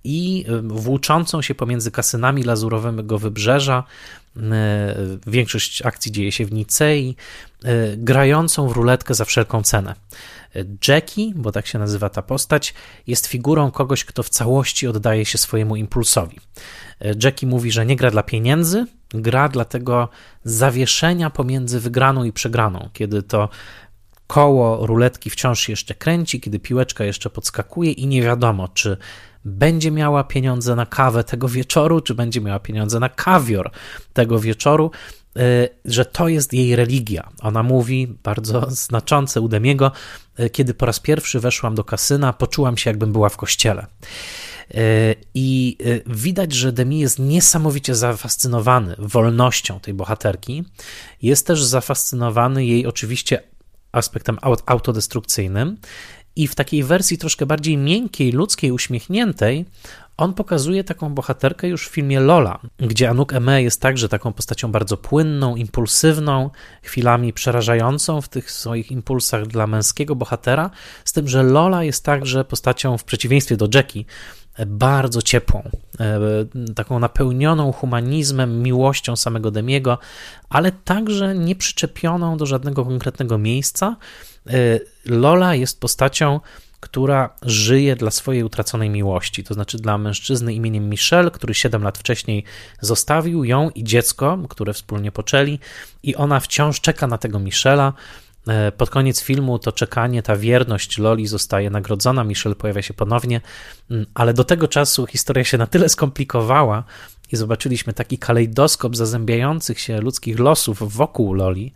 [0.04, 3.84] i włóczącą się pomiędzy kasynami lazurowego wybrzeża
[4.52, 4.94] E,
[5.26, 7.16] większość akcji dzieje się w Nicei,
[7.64, 9.94] e, grającą w ruletkę za wszelką cenę.
[10.88, 12.74] Jackie, bo tak się nazywa ta postać,
[13.06, 16.40] jest figurą kogoś, kto w całości oddaje się swojemu impulsowi.
[17.00, 20.08] E, Jackie mówi, że nie gra dla pieniędzy, gra dla tego
[20.44, 23.48] zawieszenia pomiędzy wygraną i przegraną, kiedy to
[24.26, 28.96] koło ruletki wciąż jeszcze kręci, kiedy piłeczka jeszcze podskakuje i nie wiadomo, czy
[29.46, 33.70] będzie miała pieniądze na kawę tego wieczoru, czy będzie miała pieniądze na kawior
[34.12, 34.90] tego wieczoru,
[35.36, 37.28] y, że to jest jej religia.
[37.40, 39.92] Ona mówi bardzo znaczące u Demiego,
[40.40, 43.86] y, kiedy po raz pierwszy weszłam do kasyna, poczułam się jakbym była w kościele.
[44.74, 50.64] Y, I widać, że Demi jest niesamowicie zafascynowany wolnością tej bohaterki.
[51.22, 53.42] Jest też zafascynowany jej oczywiście
[53.92, 55.76] aspektem autodestrukcyjnym
[56.36, 59.64] i w takiej wersji troszkę bardziej miękkiej, ludzkiej, uśmiechniętej,
[60.16, 64.72] on pokazuje taką bohaterkę już w filmie Lola, gdzie Anouk Eme jest także taką postacią
[64.72, 66.50] bardzo płynną, impulsywną,
[66.82, 70.70] chwilami przerażającą w tych swoich impulsach dla męskiego bohatera,
[71.04, 74.04] z tym, że Lola jest także postacią, w przeciwieństwie do Jackie,
[74.66, 76.20] bardzo ciepłą, e,
[76.74, 79.98] taką napełnioną humanizmem, miłością samego Demiego,
[80.48, 83.96] ale także nie przyczepioną do żadnego konkretnego miejsca.
[84.46, 84.52] E,
[85.06, 86.40] Lola jest postacią,
[86.80, 91.98] która żyje dla swojej utraconej miłości, to znaczy dla mężczyzny imieniem Michel, który 7 lat
[91.98, 92.44] wcześniej
[92.80, 95.58] zostawił ją i dziecko, które wspólnie poczęli,
[96.02, 97.92] i ona wciąż czeka na tego Michela,
[98.76, 103.40] pod koniec filmu to czekanie, ta wierność Loli zostaje nagrodzona, Michelle pojawia się ponownie,
[103.90, 106.84] mm, ale do tego czasu historia się na tyle skomplikowała
[107.32, 111.72] i zobaczyliśmy taki kalejdoskop zazębiających się ludzkich losów wokół Loli,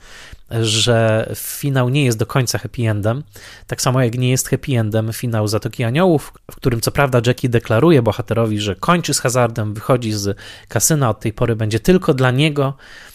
[0.50, 3.22] że finał nie jest do końca happy endem.
[3.66, 7.48] Tak samo jak nie jest happy endem finał Zatoki Aniołów, w którym co prawda Jackie
[7.48, 12.30] deklaruje bohaterowi, że kończy z hazardem, wychodzi z kasyna, od tej pory będzie tylko dla
[12.30, 13.09] niego, E,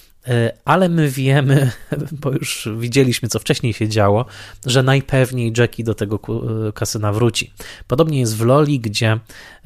[0.65, 1.71] ale my wiemy,
[2.21, 4.25] bo już widzieliśmy, co wcześniej się działo,
[4.65, 6.19] że najpewniej Jackie do tego
[6.67, 7.53] e, kasyna wróci.
[7.87, 9.19] Podobnie jest w Loli, gdzie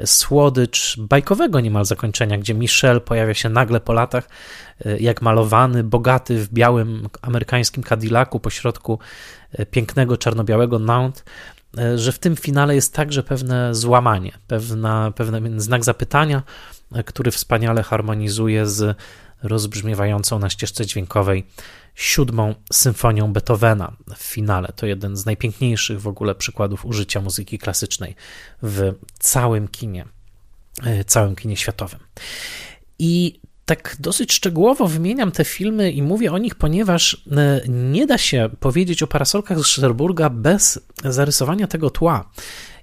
[0.06, 4.30] słodycz bajkowego niemal zakończenia, gdzie Michel pojawia się nagle po latach,
[4.86, 9.00] e, jak malowany, bogaty w białym amerykańskim Cadillacu pośrodku
[9.72, 11.24] pięknego czarno-białego Nantes,
[11.96, 16.44] że w tym finale jest także pewne złamanie, pewna, pewien znak zapytania,
[17.06, 18.98] który wspaniale harmonizuje z
[19.44, 21.46] rozbrzmiewającą na ścieżce dźwiękowej
[21.96, 24.74] siódmą symfonią Beethovena w finale.
[24.76, 28.16] To jeden z najpiękniejszych w ogóle przykładów użycia muzyki klasycznej
[28.64, 30.06] w całym kinie,
[30.84, 32.00] e, całym kinie światowym.
[33.00, 38.18] I tak dosyć szczegółowo wymieniam te filmy i mówię o nich, ponieważ e, nie da
[38.18, 42.30] się powiedzieć o parasolkach z Szerburga bez zarysowania tego tła.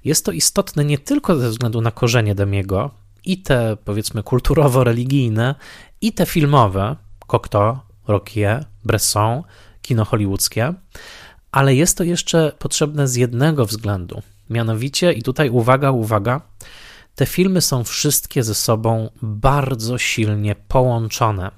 [0.04, 2.90] Jest to istotne nie tylko ze względu na korzenie Demiego
[3.24, 5.54] i te powiedzmy kulturowo-religijne,
[6.00, 7.78] i te filmowe, Cocteau,
[8.08, 9.42] Roquier, Bresson,
[9.82, 10.74] kino hollywoodzkie,
[11.52, 14.22] ale jest to jeszcze potrzebne z jednego względu.
[14.50, 16.40] Mianowicie, i tutaj uwaga, uwaga,
[17.14, 21.50] te filmy są wszystkie ze sobą bardzo silnie połączone.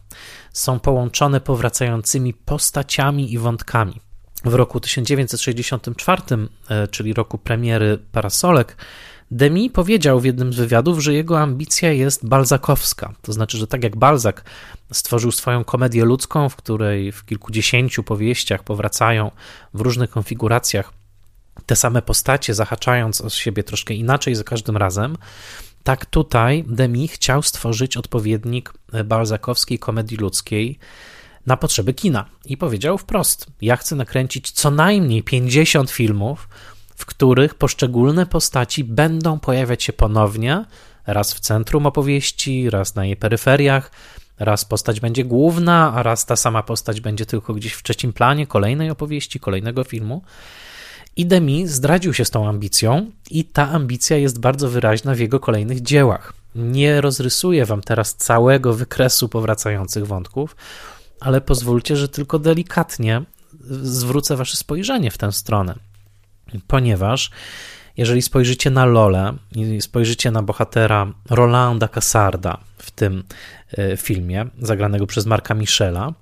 [0.53, 4.01] Są połączone powracającymi postaciami i wątkami.
[4.45, 6.23] W roku 1964,
[6.69, 8.77] e, czyli roku premiery Parasolek,
[9.31, 13.15] Demi powiedział w jednym z wywiadów, że jego ambicja jest balzakowska.
[13.23, 14.45] To znaczy, że tak jak Balzak
[14.93, 19.31] stworzył swoją komedię ludzką, w której w kilkudziesięciu powieściach powracają
[19.75, 20.93] w różnych konfiguracjach
[21.67, 25.17] te same postacie, zahaczając o siebie troszkę inaczej za każdym razem,
[25.83, 28.73] tak tutaj Demi chciał stworzyć odpowiednik
[29.05, 30.79] balzakowskiej komedii ludzkiej
[31.47, 32.25] na potrzeby kina.
[32.45, 36.49] I powiedział wprost: Ja chcę nakręcić co najmniej 50 filmów,
[36.99, 40.65] w których poszczególne postaci będą pojawiać się ponownie,
[41.07, 43.91] raz w centrum opowieści, raz na jej peryferiach,
[44.39, 48.47] Raz postać będzie główna, a raz ta sama postać będzie tylko gdzieś w trzecim planie
[48.47, 50.23] kolejnej opowieści, kolejnego filmu.
[51.17, 55.41] I Demi zdradził się z tą ambicją, i ta ambicja jest bardzo wyraźna w jego
[55.41, 56.33] kolejnych dziełach.
[56.55, 60.57] Nie rozrysuję wam teraz całego wykresu powracających wątków,
[61.21, 63.23] ale pozwólcie, że tylko delikatnie
[63.83, 65.88] zwrócę wasze spojrzenie w tę stronę.
[66.67, 67.31] Ponieważ
[67.97, 73.25] jeżeli spojrzycie na Lolę i spojrzycie na bohatera Rolanda Casarda w tym
[73.79, 76.13] e, filmie, zagranego przez Marka Michela,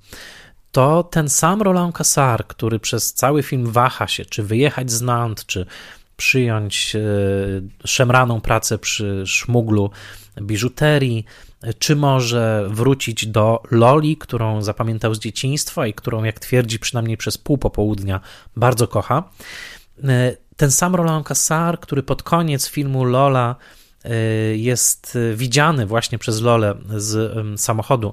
[0.72, 5.46] to ten sam Roland Cassard, który przez cały film waha się, czy wyjechać z Nantes,
[5.46, 5.66] czy
[6.16, 7.00] przyjąć e,
[7.86, 9.90] szemraną pracę przy szmuglu
[10.42, 11.24] biżuterii,
[11.78, 17.38] czy może wrócić do Loli, którą zapamiętał z dzieciństwa i którą, jak twierdzi, przynajmniej przez
[17.38, 18.20] pół popołudnia
[18.56, 19.30] bardzo kocha.
[20.04, 23.56] E, ten sam Roland Cassard, który pod koniec filmu Lola
[24.04, 24.10] e,
[24.56, 28.12] jest widziany właśnie przez Lolę z samochodu,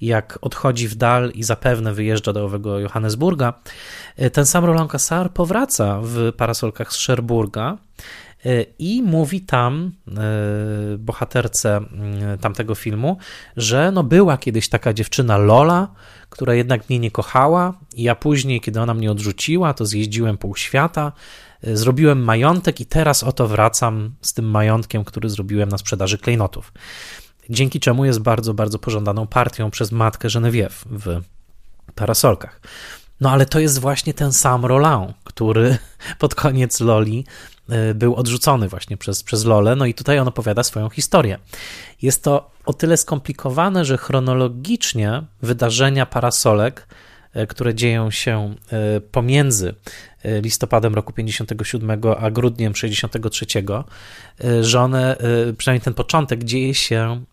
[0.00, 3.54] jak odchodzi w dal i zapewne wyjeżdża do owego Johannesburga.
[4.16, 8.29] E, ten sam Roland Cassard powraca w parasolkach z Cherburga E,
[8.78, 10.12] i mówi tam e,
[10.98, 13.16] bohaterce mm, tamtego filmu,
[13.56, 15.88] że no była kiedyś taka dziewczyna Lola,
[16.30, 20.56] która jednak mnie nie kochała i ja później, kiedy ona mnie odrzuciła, to zjeździłem pół
[20.56, 21.12] świata,
[21.62, 26.72] e, zrobiłem majątek i teraz oto wracam z tym majątkiem, który zrobiłem na sprzedaży klejnotów.
[27.50, 31.20] Dzięki czemu jest bardzo, bardzo pożądaną partią przez matkę Genevieve w
[31.94, 32.60] parasolkach.
[33.20, 35.78] No ale to jest właśnie ten sam Roland, który
[36.18, 37.24] pod koniec Loli
[37.94, 41.38] był odrzucony właśnie przez, przez Lolę, no i tutaj on opowiada swoją historię.
[42.02, 46.86] Jest to o tyle skomplikowane, że chronologicznie wydarzenia parasolek,
[47.36, 48.54] y, które dzieją się
[48.96, 49.74] y, pomiędzy
[50.24, 53.46] listopadem roku 57 a grudniem 63,
[54.60, 55.16] że one,
[55.58, 57.24] przynajmniej ten początek, dzieje się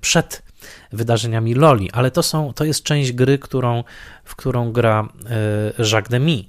[0.00, 0.42] przed
[0.92, 3.84] wydarzeniami Loli, ale to, są, to jest część gry, którą,
[4.24, 5.08] w którą gra
[5.78, 6.44] Jacques Demy.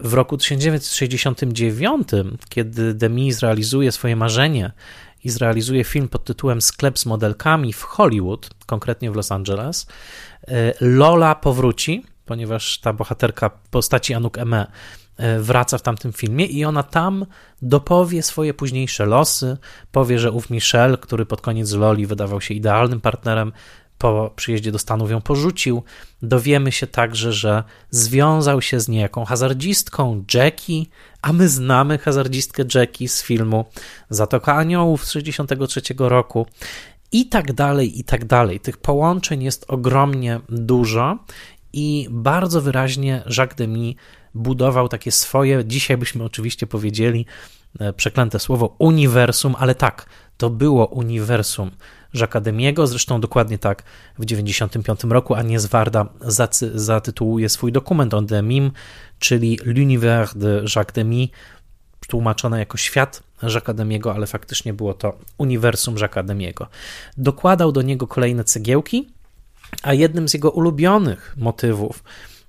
[0.00, 2.08] W roku 1969,
[2.48, 4.72] kiedy Demi zrealizuje swoje marzenie
[5.24, 9.86] i zrealizuje film pod tytułem Sklep z modelkami w Hollywood, konkretnie w Los Angeles,
[10.48, 14.66] e, Lola powróci, ponieważ ta bohaterka postaci Anuk Eme e,
[15.40, 17.26] wraca w tamtym filmie i ona tam
[17.62, 19.56] dopowie swoje późniejsze losy,
[19.92, 23.52] powie, że ów Michel, który pod koniec Loli wydawał się idealnym partnerem,
[24.02, 25.82] po przyjeździe do Stanów ją porzucił.
[26.22, 30.86] Dowiemy się także, że związał się z niejaką hazardzistką Jackie,
[31.22, 33.64] a my znamy hazardzistkę Jackie z filmu
[34.10, 36.46] Zatoka Aniołów z 1963 roku.
[37.12, 38.60] I tak dalej, i tak dalej.
[38.60, 41.18] Tych połączeń jest ogromnie dużo
[41.72, 43.94] i bardzo wyraźnie Jacques Demy
[44.34, 47.26] budował takie swoje, dzisiaj byśmy oczywiście powiedzieli,
[47.80, 50.06] e, przeklęte słowo, uniwersum, ale tak,
[50.36, 51.70] to było uniwersum
[52.14, 53.82] Jacques Zresztą dokładnie tak
[54.18, 56.06] w 1995 roku Agnieszka Warda
[56.74, 58.70] zatytułuje swój dokument o Demim,
[59.18, 61.28] czyli L'univers de Jacques Demy,
[62.08, 66.66] tłumaczone jako świat Jacques Demiego, ale faktycznie było to uniwersum Jacques Demiego.
[67.16, 69.08] Dokładał do niego kolejne cegiełki,
[69.82, 72.04] a jednym z jego ulubionych motywów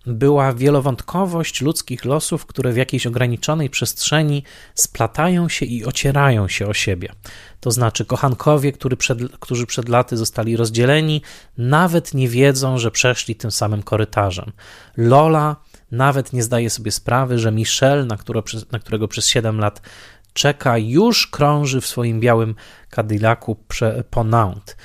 [0.06, 4.44] była wielowątkowość ludzkich losów, które w jakiejś ograniczonej przestrzeni
[4.76, 7.10] splatają się i ocierają się o siebie.
[7.60, 11.22] To znaczy, kochankowie, który przed, którzy przed laty zostali rozdzieleni,
[11.58, 14.52] nawet nie wiedzą, że przeszli tym samym korytarzem.
[14.98, 15.56] Lola
[15.92, 19.82] nawet nie zdaje sobie sprawy, że Michel, na, którego, na którego przez 7 lat
[20.34, 22.56] czeka, już krąży w swoim białym
[22.90, 23.58] Cadillacu
[24.10, 24.76] po Nantes.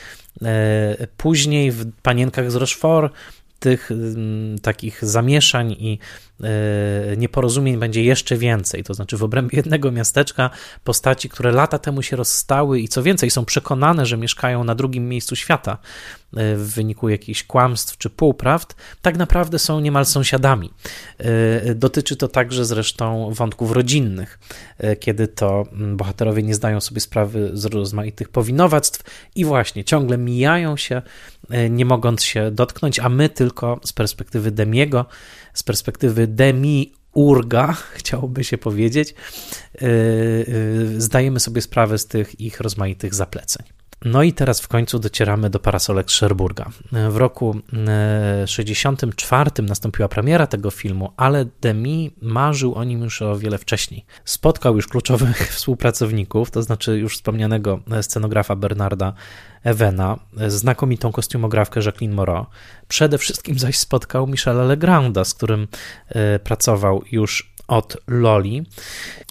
[0.42, 3.14] E, później w Panienkach z Rochefort
[3.60, 5.98] tych mm, takich zamieszań i
[7.16, 8.84] nieporozumień będzie jeszcze więcej.
[8.84, 10.50] To znaczy, w obrębie jednego miasteczka
[10.84, 15.08] postaci, które lata temu się rozstały i co więcej, są przekonane, że mieszkają na drugim
[15.08, 15.72] miejscu świata
[16.36, 20.70] e, w wyniku jakichś kłamstw czy półprawd, tak naprawdę są niemal sąsiadami.
[21.18, 24.38] E, dotyczy to także zresztą wątków rodzinnych,
[25.00, 30.76] kiedy to mm, bohaterowie nie zdają sobie sprawy z rozmaitych powinowactw i właśnie ciągle mijają
[30.76, 31.02] się
[31.50, 35.06] E, nie mogąc się dotknąć, a my tylko z perspektywy Demiego,
[35.54, 39.14] z perspektywy Demi Urga, chciałoby się powiedzieć,
[39.74, 39.86] e, e,
[40.96, 43.66] zdajemy sobie sprawę z tych ich rozmaitych zapleceń.
[44.04, 46.70] No i teraz w końcu docieramy do parasolek Sherburga.
[47.10, 47.56] W roku
[48.46, 54.04] 64 nastąpiła premiera tego filmu, ale Demi marzył o nim już o wiele wcześniej.
[54.24, 59.12] Spotkał już kluczowych współpracowników, to znaczy już wspomnianego scenografa Bernarda
[59.62, 62.46] Evena, znakomitą kostiumografkę Jacqueline Moreau.
[62.88, 65.68] Przede wszystkim zaś spotkał Michela Legranda, z którym
[66.08, 68.66] e, pracował już od Loli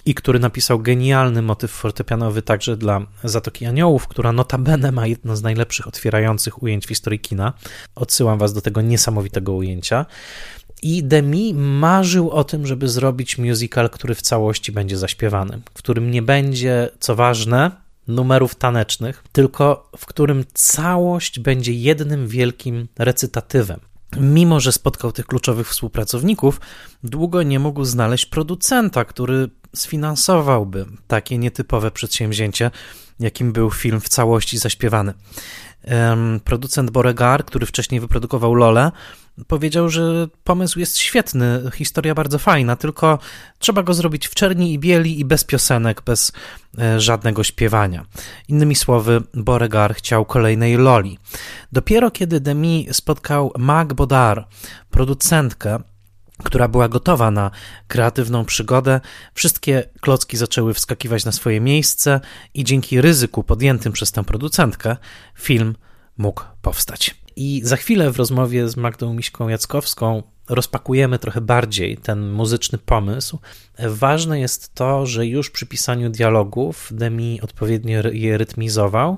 [0.04, 5.42] i który napisał genialny motyw fortepianowy także dla Zatoki Aniołów, która notabene ma jedno z
[5.42, 7.52] najlepszych otwierających ujęć w historii kina.
[7.94, 10.06] Odsyłam was do tego niesamowitego ujęcia.
[10.82, 16.10] I Demi marzył o tym, żeby zrobić musical, który w całości będzie zaśpiewany, w którym
[16.10, 17.70] nie będzie, co ważne,
[18.08, 23.80] numerów tanecznych, tylko w którym całość będzie jednym wielkim recytatywem.
[24.16, 26.60] Mimo, że spotkał tych kluczowych współpracowników,
[27.04, 32.70] długo nie mógł znaleźć producenta, który sfinansowałby takie nietypowe przedsięwzięcie,
[33.20, 35.14] jakim był film w całości zaśpiewany.
[36.44, 38.92] Producent Boregar, który wcześniej wyprodukował Lole,
[39.46, 43.18] powiedział, że pomysł jest świetny, historia bardzo fajna, tylko
[43.58, 46.32] trzeba go zrobić w czerni i bieli i bez piosenek, bez
[46.78, 48.04] e, żadnego śpiewania.
[48.48, 51.18] Innymi słowy, Boregar chciał kolejnej Loli.
[51.72, 54.48] Dopiero kiedy Demi spotkał Mag Bodar,
[54.90, 55.82] producentkę,
[56.44, 57.50] która była gotowa na
[57.88, 59.00] kreatywną przygodę,
[59.34, 62.20] wszystkie klocki zaczęły wskakiwać na swoje miejsce
[62.54, 64.96] i dzięki ryzyku podjętym przez tę producentkę
[65.34, 65.74] film
[66.18, 67.27] mógł powstać.
[67.38, 73.38] I za chwilę w rozmowie z Magdą Miśką Jackowską rozpakujemy trochę bardziej ten muzyczny pomysł.
[73.78, 79.16] Ważne jest to, że już przy pisaniu dialogów Demi odpowiednio je rytmizował,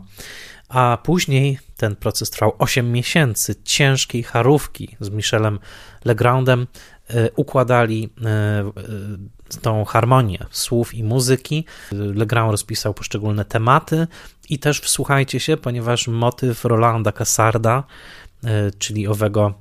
[0.69, 5.59] a później ten proces trwał 8 miesięcy ciężkiej charówki z Michelem
[6.05, 6.67] Legrandem.
[7.15, 11.65] E, układali e, e, tą harmonię słów i muzyki.
[11.93, 14.07] Legrand rozpisał poszczególne tematy
[14.51, 17.85] i też wsłuchajcie się, ponieważ motyw Rolanda Casarda,
[18.79, 19.55] czyli owego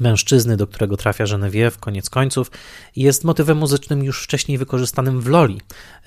[0.00, 2.50] mężczyzny, do którego trafia Genevieve, koniec końców,
[2.96, 5.60] jest motywem muzycznym już wcześniej wykorzystanym w Loli,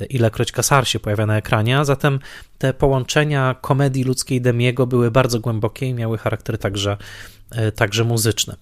[0.10, 2.20] ilekroć Kasar się pojawia na ekranie, a zatem
[2.58, 6.98] te połączenia komedii ludzkiej Demiego były bardzo głębokie i miały charakter także, e,
[7.72, 8.56] także muzyczny.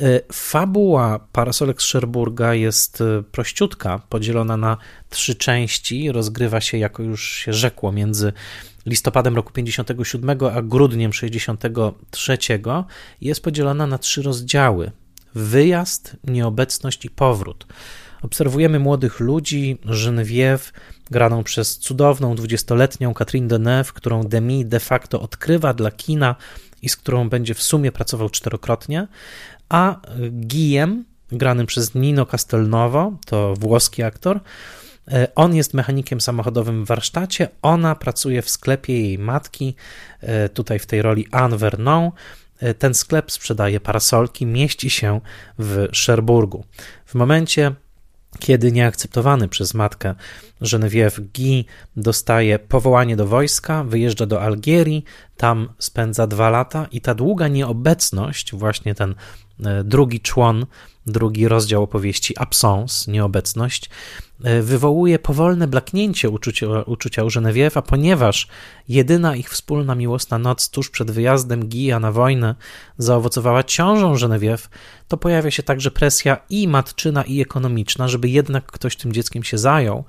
[0.00, 4.76] E, fabuła Parasolek Szerburga jest e, prościutka, podzielona na
[5.10, 8.32] trzy części, rozgrywa się, jako już się rzekło, między
[8.86, 12.38] listopadem roku 57 a grudniem 63
[13.20, 14.90] jest podzielona na trzy rozdziały:
[15.34, 17.66] wyjazd, nieobecność i powrót.
[18.22, 20.72] Obserwujemy młodych ludzi, Genevieve,
[21.10, 26.36] graną przez cudowną dwudziestoletnią Catherine Deneuve, którą Demi de facto odkrywa dla kina
[26.82, 29.08] i z którą będzie w sumie pracował czterokrotnie,
[29.68, 30.00] a
[30.30, 34.40] Guillem, grany przez Nino Castelnovo, to włoski aktor,
[35.12, 39.74] E, on jest mechanikiem samochodowym w warsztacie, ona pracuje w sklepie jej matki,
[40.20, 42.10] e, tutaj w tej roli Anne Vernon.
[42.60, 45.20] E, ten sklep sprzedaje parasolki, mieści się
[45.58, 46.64] w Szerburgu.
[47.06, 47.72] W momencie,
[48.38, 50.14] kiedy nieakceptowany przez matkę
[50.60, 51.64] Genevieve Guy
[51.96, 55.04] dostaje powołanie do wojska, wyjeżdża do Algierii,
[55.36, 59.14] tam spędza dwa lata i ta długa nieobecność, właśnie ten
[59.84, 60.66] drugi człon,
[61.06, 63.90] drugi rozdział opowieści Absence, nieobecność,
[64.44, 68.48] E, wywołuje powolne blaknięcie uczucia, uczucia u Genevieve, ponieważ
[68.88, 72.54] jedyna ich wspólna miłosna noc tuż przed wyjazdem Gija na wojnę
[72.98, 74.68] zaowocowała ciążą Genevieve,
[75.08, 79.58] to pojawia się także presja i matczyna, i ekonomiczna, żeby jednak ktoś tym dzieckiem się
[79.58, 80.04] zajął.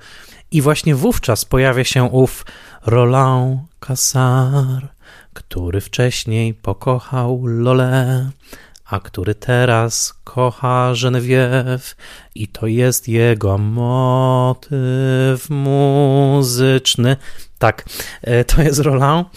[0.51, 2.45] I właśnie wówczas pojawia się ów
[2.85, 4.87] Roland Cassar,
[5.33, 8.29] który wcześniej pokochał Lolę
[8.89, 11.95] a który teraz kocha Genevieve
[12.35, 17.17] i to jest jego motyw muzyczny.
[17.57, 17.85] Tak,
[18.21, 19.27] e, to jest Roland,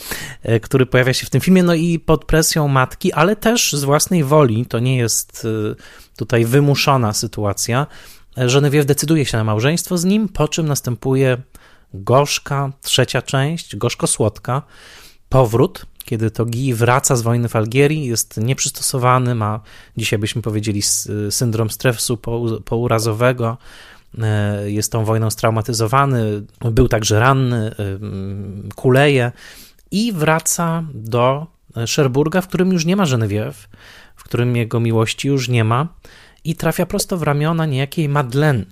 [0.43, 3.85] e, który pojawia się w tym filmie, no i pod presją matki, ale też z
[3.85, 5.75] własnej woli, to nie jest e,
[6.17, 7.87] tutaj wymuszona sytuacja.
[8.37, 11.37] Genevieve decyduje się na małżeństwo z nim, po czym następuje
[11.95, 14.63] gorzka, trzecia część, gorzko-słodka,
[15.29, 19.61] powrót, kiedy to Guy wraca z wojny w Algierii, jest nieprzystosowany, ma,
[19.97, 20.83] dzisiaj byśmy powiedzieli,
[21.31, 22.19] syndrom stresu
[22.65, 23.59] pourazowego,
[24.19, 27.75] e, jest tą wojną straumatyzowany, był także ranny, e,
[28.75, 29.33] kuleje
[29.91, 31.47] i wraca do
[31.87, 33.69] Szerburga, w którym już nie ma Genevieve,
[34.17, 35.89] w którym jego miłości już nie ma
[36.45, 38.65] i trafia prosto w ramiona niejakiej Madeleine,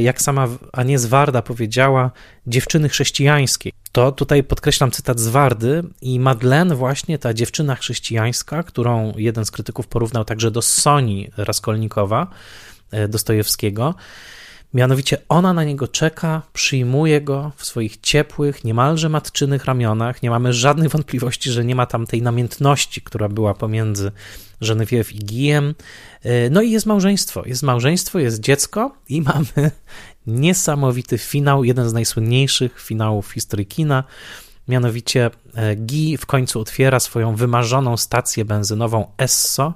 [0.00, 2.10] jak sama Anies Warda powiedziała,
[2.46, 3.72] dziewczyny chrześcijańskiej.
[3.92, 9.50] To tutaj podkreślam cytat z Wardy i Madeleine właśnie ta dziewczyna chrześcijańska, którą jeden z
[9.50, 12.26] krytyków porównał także do Soni Raskolnikowa,
[12.90, 13.94] e, Dostojewskiego,
[14.74, 20.22] Mianowicie ona na niego czeka, przyjmuje go w swoich ciepłych, niemalże matczynych ramionach.
[20.22, 24.12] Nie mamy żadnych wątpliwości, że nie ma tam tej namiętności, która była pomiędzy
[24.64, 25.74] Genevieve i Guillem.
[26.22, 27.42] E, no i jest małżeństwo.
[27.46, 29.70] Jest małżeństwo, jest dziecko i mamy
[30.26, 34.04] niesamowity finał, jeden z najsłynniejszych finałów historii kina.
[34.68, 39.74] Mianowicie e, Guy w końcu otwiera swoją wymarzoną stację benzynową Esso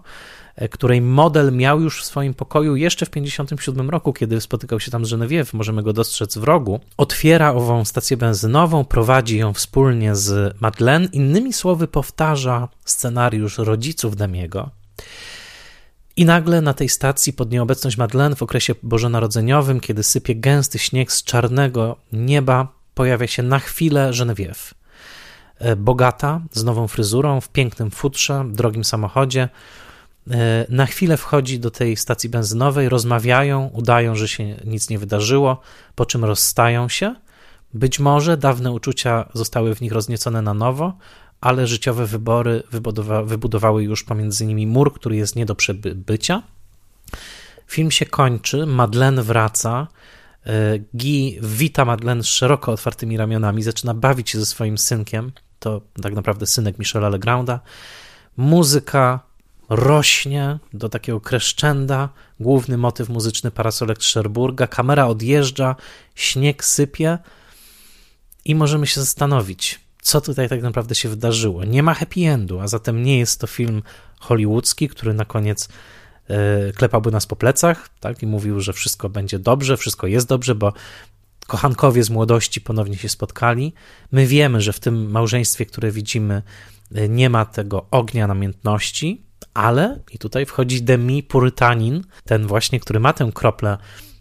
[0.57, 4.91] e, której model miał już w swoim pokoju jeszcze w 1957 roku, kiedy spotykał się
[4.91, 10.17] tam z Genevieve, możemy go dostrzec w rogu, otwiera ową stację benzynową, prowadzi ją wspólnie
[10.17, 14.78] z Madeleine, innymi słowy powtarza scenariusz rodziców Demiego.
[16.17, 21.13] I nagle na tej stacji pod nieobecność Madeleine w okresie bożonarodzeniowym, kiedy sypie gęsty śnieg
[21.13, 24.75] z czarnego nieba, pojawia się na chwilę Genevieve.
[25.59, 29.49] E, bogata, z nową fryzurą, w pięknym futrze, drogim samochodzie.
[30.31, 35.61] E, na chwilę wchodzi do tej stacji benzynowej, rozmawiają, udają, że się nic nie wydarzyło,
[35.95, 37.15] po czym rozstają się.
[37.75, 40.93] Być może dawne uczucia zostały w nich rozniecone na nowo,
[41.41, 46.43] ale życiowe wybory wybudowa wybudowały już pomiędzy nimi mur, który jest nie do przebycia.
[47.67, 49.87] Film się kończy, Madeleine wraca,
[50.47, 55.81] e, Guy wita Madeleine z szeroko otwartymi ramionami, zaczyna bawić się ze swoim synkiem, to
[56.03, 57.61] tak naprawdę synek Michela Legranda.
[58.37, 59.21] Muzyka
[59.69, 62.09] rośnie do takiego crescenda,
[62.41, 65.77] główny motyw muzyczny parasolek Szerburga, kamera odjeżdża,
[66.15, 67.19] śnieg sypie
[68.45, 71.65] i możemy się zastanowić, co tutaj tak naprawdę się wydarzyło.
[71.65, 73.83] Nie ma happy endu, a zatem nie jest to film
[74.19, 75.69] hollywoodzki, który na koniec
[76.29, 80.55] e, klepałby nas po plecach tak, i mówił, że wszystko będzie dobrze, wszystko jest dobrze,
[80.55, 80.73] bo
[81.47, 83.73] kochankowie z młodości ponownie się spotkali.
[84.13, 86.43] My wiemy, że w tym małżeństwie, które widzimy,
[86.95, 89.23] e, nie ma tego ognia namiętności,
[89.55, 93.79] ale i tutaj wchodzi Demi Purytanin, ten właśnie, który ma tę kroplę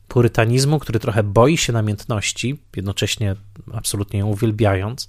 [0.08, 3.36] purytanizmu, który trochę boi się namiętności, jednocześnie
[3.74, 5.08] absolutnie ją uwielbiając,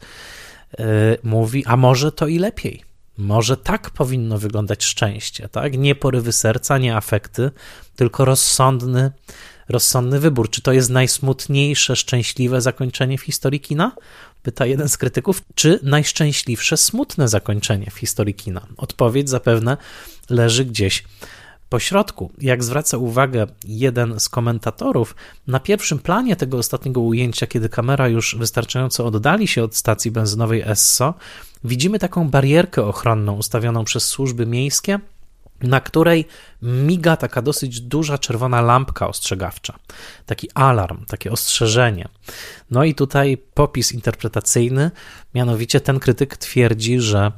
[1.23, 2.83] mówi, a może to i lepiej.
[3.19, 5.79] Może tak powinno wyglądać szczęście, tak?
[5.79, 7.51] Nie porywy serca, nie afekty,
[7.97, 9.11] tylko rozsądny,
[9.69, 10.51] rozsądny wybór.
[10.51, 13.93] Czy to jest najsmutniejsze, szczęśliwe zakończenie w historii kina?
[14.43, 15.43] Pyta jeden z krytyków.
[15.55, 18.67] Czy najszczęśliwsze, smutne zakończenie w historii kina?
[18.77, 19.77] Odpowiedź zapewne
[20.31, 21.05] leży gdzieś
[21.69, 22.33] po środku.
[22.41, 25.17] Jak zwraca uwagę jeden z komentatorów,
[25.47, 30.63] na pierwszym planie tego ostatniego ujęcia, kiedy kamera już wystarczająco oddali się od stacji benzynowej
[30.67, 31.15] Esso,
[31.65, 35.01] widzimy taką barierkę ochronną ustawioną przez służby miejskie,
[35.61, 36.25] na której
[36.63, 39.79] miga taka dosyć duża czerwona lampka ostrzegawcza,
[40.27, 42.09] taki alarm, takie ostrzeżenie.
[42.71, 44.91] No i tutaj popis interpretacyjny,
[45.35, 47.33] mianowicie ten krytyk twierdzi, że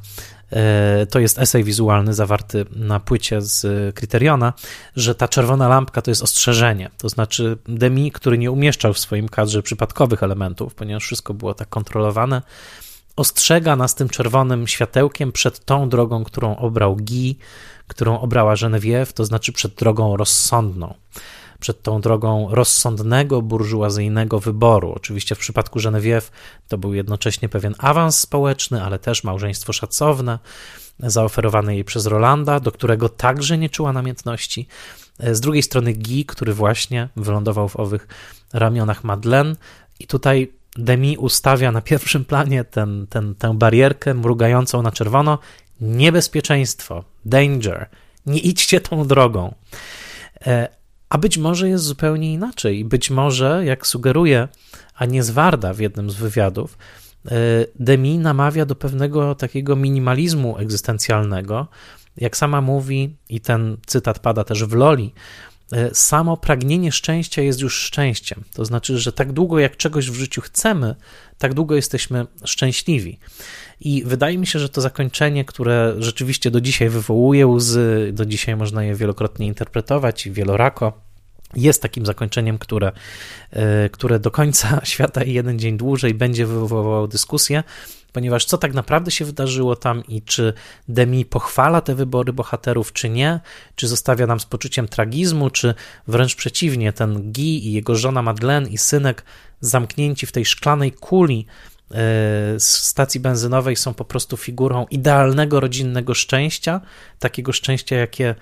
[1.11, 4.53] to jest esej wizualny zawarty na płycie z Kryteriona,
[4.97, 6.91] że ta czerwona lampka to jest ostrzeżenie.
[6.99, 11.69] To znaczy Demi, który nie umieszczał w swoim kadrze przypadkowych elementów, ponieważ wszystko było tak
[11.69, 12.43] kontrolowane,
[13.17, 17.35] ostrzega nas tym czerwonym światełkiem przed tą drogą, którą obrał Guy,
[17.87, 20.95] którą obrała Genevieve, to znaczy przed drogą rozsądną,
[21.61, 24.93] przed tą drogą rozsądnego, burżuazyjnego wyboru.
[24.97, 26.31] Oczywiście w przypadku Genevieve
[26.69, 30.39] to był jednocześnie pewien awans społeczny, ale też małżeństwo szacowne,
[30.99, 34.67] zaoferowane jej przez Rolanda, do którego także nie czuła namiętności.
[35.19, 38.09] Z drugiej strony Guy, który właśnie wylądował w owych
[38.53, 39.57] ramionach Madeleine
[40.01, 45.39] i tutaj Demi ustawia na pierwszym planie ten, ten, tę barierkę mrugającą na czerwono.
[45.81, 47.89] Niebezpieczeństwo, danger,
[48.27, 49.55] nie idźcie tą drogą.
[51.11, 52.85] A być może jest zupełnie inaczej.
[52.85, 54.49] Być może, jak sugeruje
[54.95, 56.79] Anies Warda w jednym z wywiadów,
[57.27, 57.31] e,
[57.79, 61.67] Demi namawia do pewnego takiego minimalizmu egzystencjalnego.
[62.17, 65.15] Jak sama mówi, i ten cytat pada też w Loli,
[65.93, 68.45] samo pragnienie szczęścia jest już szczęściem.
[68.55, 70.95] To znaczy, że tak długo jak czegoś w życiu chcemy,
[71.39, 73.19] tak długo jesteśmy szczęśliwi.
[73.81, 78.57] I wydaje mi się, że to zakończenie, które rzeczywiście do dzisiaj wywołuje łzy, do dzisiaj
[78.57, 80.93] można je wielokrotnie interpretować i wielorako,
[81.57, 82.93] jest takim zakończeniem, które,
[83.51, 87.63] e, które do końca świata i jeden dzień dłużej będzie wywoływało dyskusję,
[88.13, 90.53] ponieważ co tak naprawdę się wydarzyło tam i czy
[90.89, 93.41] Demi pochwala te wybory bohaterów, czy nie,
[93.75, 95.75] czy zostawia nam z poczuciem tragizmu, czy
[96.09, 99.25] wręcz przeciwnie, ten Guy i jego żona Madeleine i synek
[99.61, 101.47] zamknięci w tej szklanej kuli
[101.91, 101.95] e,
[102.59, 106.81] z stacji benzynowej są po prostu figurą idealnego rodzinnego szczęścia,
[107.19, 108.35] takiego szczęścia, jakie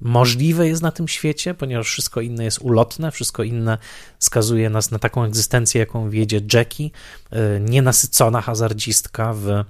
[0.00, 3.78] możliwe jest na tym świecie, ponieważ wszystko inne jest ulotne, wszystko inne
[4.18, 6.90] skazuje nas na taką egzystencję, jaką wiedzie Jackie,
[7.30, 9.64] e, nienasycona hazardzistka w e,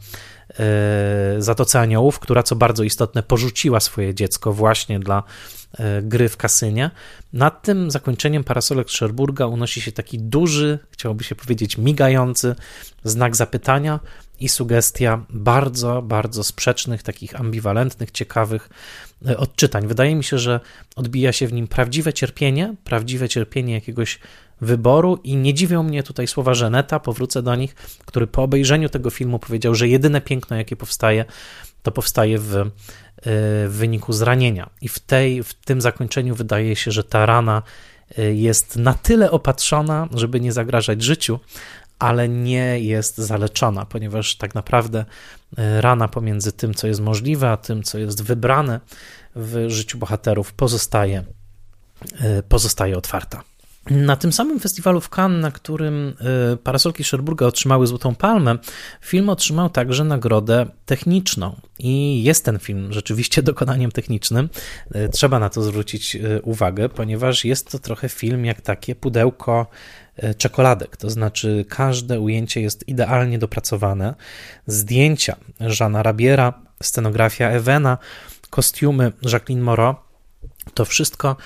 [1.39, 5.23] Zatoce Aniołów, która, co bardzo istotne, porzuciła swoje dziecko właśnie dla
[5.79, 6.91] e, gry w kasynie.
[7.33, 12.55] Nad tym zakończeniem parasolek Szerburga unosi się taki duży, chciałoby się powiedzieć migający
[13.05, 14.01] znak zapytania
[14.41, 18.71] i sugestia bardzo, bardzo sprzecznych, takich ambiwalentnych, ciekawych
[19.37, 19.87] odczytań.
[19.87, 20.61] Wydaje mi się, że
[20.97, 24.19] odbija się w nim prawdziwe cierpienie, prawdziwe cierpienie jakiegoś
[24.61, 27.75] wyboru i nie dziwią mnie tutaj słowa Żeneta, powrócę do nich,
[28.05, 31.25] który po obejrzeniu tego filmu powiedział, że jedyne piękno, jakie powstaje,
[31.83, 32.71] to powstaje w, e,
[33.69, 34.71] w wyniku zranienia.
[34.81, 37.63] I w, tej, w tym zakończeniu wydaje się, że ta rana
[38.19, 41.41] e, jest na tyle opatrzona, żeby nie zagrażać życiu,
[41.99, 45.05] ale nie jest zaleczona, ponieważ tak naprawdę
[45.59, 48.81] e, rana pomiędzy tym, co jest możliwe, a tym, co jest wybrane
[49.37, 51.25] w życiu bohaterów, pozostaje,
[52.49, 53.43] pozostaje otwarta.
[53.91, 56.15] Na tym samym festiwalu w Cannes, na którym
[56.53, 58.59] y, parasolki Sherburga otrzymały Złotą Palmę,
[59.01, 61.57] film otrzymał także nagrodę techniczną.
[61.79, 64.49] I jest ten film rzeczywiście dokonaniem technicznym.
[65.13, 69.67] Trzeba na to zwrócić uwagę, ponieważ jest to trochę film jak takie pudełko
[70.39, 74.15] czekoladek, to znaczy każde ujęcie jest idealnie dopracowane.
[74.67, 76.53] Zdjęcia Żana Rabiera,
[76.83, 77.99] scenografia Evena,
[78.51, 79.95] kostiumy Jacqueline Moreau,
[80.75, 81.37] to wszystko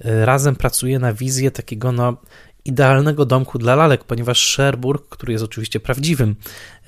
[0.00, 2.16] razem pracuje na wizję takiego no,
[2.64, 6.36] idealnego domku dla lalek, ponieważ Cherbourg, który jest oczywiście prawdziwym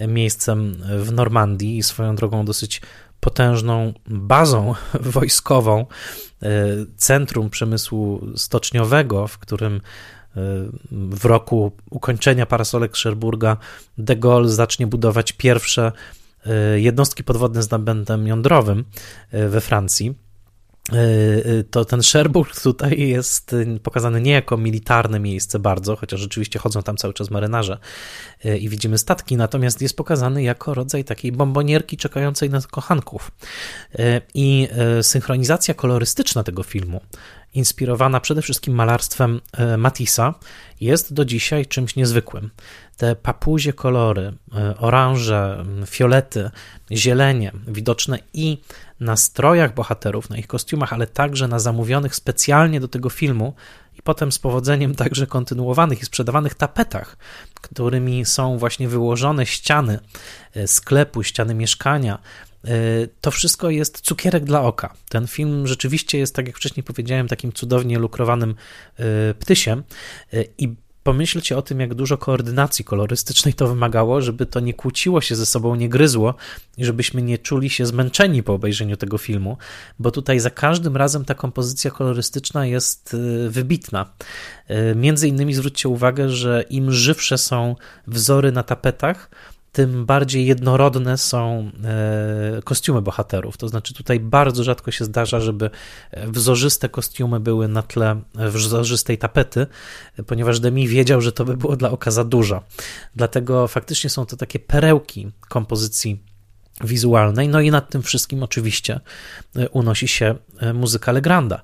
[0.09, 2.81] miejscem w Normandii i swoją drogą dosyć
[3.21, 4.75] potężną bazą
[5.17, 5.87] wojskową,
[6.43, 6.49] e,
[6.97, 9.81] centrum przemysłu stoczniowego, w którym e,
[10.93, 13.57] w roku ukończenia parasolek Cherburga
[13.99, 15.93] de Gaulle zacznie budować pierwsze
[16.47, 18.85] e, jednostki podwodne z napędem jądrowym
[19.33, 20.15] we Francji.
[20.93, 26.83] Y, to ten Sherbrooke tutaj jest pokazany nie jako militarne miejsce bardzo, chociaż rzeczywiście chodzą
[26.83, 27.79] tam cały czas marynarze
[28.61, 33.31] i widzimy statki, natomiast jest pokazany jako rodzaj takiej bombonierki czekającej na kochanków.
[34.35, 34.69] I
[35.03, 37.01] synchronizacja kolorystyczna tego filmu,
[37.55, 39.41] inspirowana przede wszystkim malarstwem
[39.79, 40.35] Matissa,
[40.81, 42.51] jest do dzisiaj czymś niezwykłym.
[42.97, 44.33] Te papuzie kolory,
[44.79, 46.51] oranże, fiolety,
[46.93, 48.59] zielenie, widoczne i
[49.01, 53.55] na strojach bohaterów, na ich kostiumach, ale także na zamówionych specjalnie do tego filmu
[53.99, 57.17] i potem z powodzeniem także kontynuowanych i sprzedawanych tapetach,
[57.55, 59.99] którymi są właśnie wyłożone ściany
[60.55, 62.19] e, sklepu, ściany mieszkania.
[62.65, 62.71] E,
[63.21, 64.95] to wszystko jest cukierek dla oka.
[65.09, 68.55] Ten film rzeczywiście jest, tak jak wcześniej powiedziałem, takim cudownie lukrowanym
[68.99, 69.83] e, ptysiem
[70.59, 75.37] i pomyślcie o tym, jak dużo koordynacji kolorystycznej to wymagało, żeby to nie kłóciło się
[75.37, 76.35] ze sobą, nie gryzło
[76.77, 79.57] i żebyśmy nie czuli się zmęczeni po obejrzeniu tego filmu,
[79.99, 83.17] bo tutaj za każdym razem ta kompozycja kolorystyczna jest
[83.49, 84.13] wybitna.
[84.97, 89.31] Między innymi zwróćcie uwagę, że im żywsze są wzory na tapetach,
[89.79, 93.57] tym bardziej jednorodne są e, kostiumy bohaterów.
[93.57, 95.71] To znaczy, tutaj bardzo rzadko się zdarza, żeby
[96.27, 99.67] wzorzyste kostiumy były na tle wzorzystej tapety,
[100.27, 102.63] ponieważ Demi wiedział, że to by było dla oka za dużo.
[103.17, 106.23] Dlatego faktycznie są to takie perełki kompozycji
[106.85, 107.49] wizualnej.
[107.49, 109.01] No i nad tym wszystkim oczywiście
[109.57, 111.63] e, unosi się e, muzyka Legranda.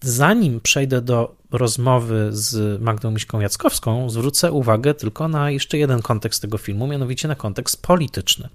[0.00, 6.42] Zanim przejdę do rozmowy z Magdą Miśką Jackowską, zwrócę uwagę tylko na jeszcze jeden kontekst
[6.42, 8.48] tego filmu, mianowicie na kontekst polityczny.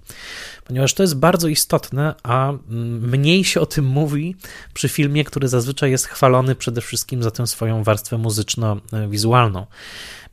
[0.64, 2.52] Ponieważ to jest bardzo istotne, a
[3.00, 4.36] mniej się o tym mówi
[4.74, 9.66] przy filmie, który zazwyczaj jest chwalony przede wszystkim za tę swoją warstwę muzyczno-wizualną.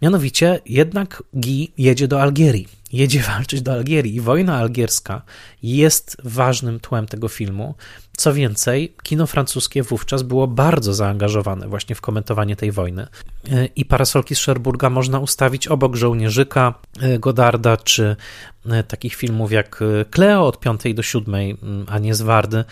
[0.01, 2.67] Mianowicie jednak Guy jedzie do Algierii.
[2.93, 5.21] Jedzie walczyć do Algierii i wojna algierska
[5.63, 7.75] jest ważnym tłem tego filmu.
[8.19, 13.07] Co więcej, kino francuskie wówczas było bardzo zaangażowane właśnie w komentowanie tej wojny.
[13.75, 18.15] I parasolki z Cherburga można ustawić obok żołnierzyka e, Godarda, czy
[18.65, 21.33] e, takich filmów jak Cleo od 5 do 7,
[21.87, 22.63] a nie z Wardy,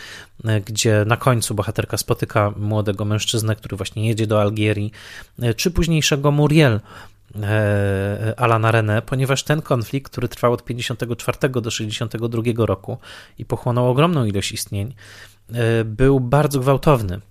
[0.45, 4.91] e, gdzie na końcu bohaterka spotyka młodego mężczyznę, który właśnie jedzie do Algierii,
[5.55, 6.79] czy późniejszego Muriel,
[8.37, 12.97] Alana René, ponieważ ten konflikt, który trwał od 54 do 62 roku
[13.37, 15.36] i pochłonął ogromną ilość istnień, E,
[15.85, 17.21] był bardzo gwałtowny.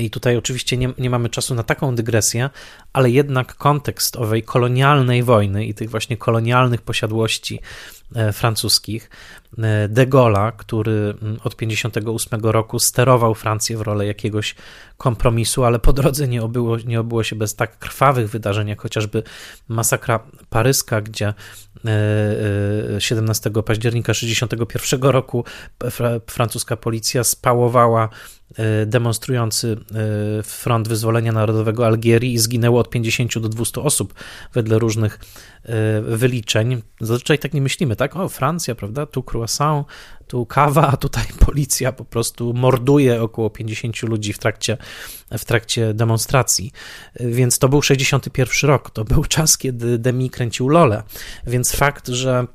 [0.00, 2.50] I tutaj oczywiście nie, nie mamy czasu na taką dygresję,
[2.92, 7.60] ale jednak kontekst owej kolonialnej wojny i tych właśnie kolonialnych posiadłości
[8.14, 9.10] e, francuskich,
[9.58, 14.54] e, de Gaulle'a, który mm, od 58 roku sterował Francję w rolę jakiegoś
[14.96, 19.22] kompromisu, ale po drodze nie obyło, nie obyło się bez tak krwawych wydarzeń, jak chociażby
[19.68, 20.20] masakra
[20.50, 21.34] paryska, gdzie
[22.98, 25.44] 17 października 61 roku
[26.26, 28.08] francuska policja spałowała
[28.41, 28.41] E,
[28.86, 29.76] demonstrujący
[30.38, 34.14] e, Front Wyzwolenia Narodowego Algierii i zginęło od 50 do 200 osób
[34.52, 35.14] wedle różnych
[35.64, 36.82] e, wyliczeń.
[37.00, 38.16] Zazwyczaj tak nie myślimy, tak?
[38.16, 39.06] O, Francja, prawda?
[39.06, 39.86] Tu croissant,
[40.26, 44.76] tu kawa, a tutaj policja po prostu morduje około 50 ludzi w trakcie,
[45.30, 46.72] w trakcie demonstracji.
[47.20, 51.02] Więc to był 61 rok, to był czas, kiedy Demi kręcił Lole.
[51.46, 52.46] Więc fakt, że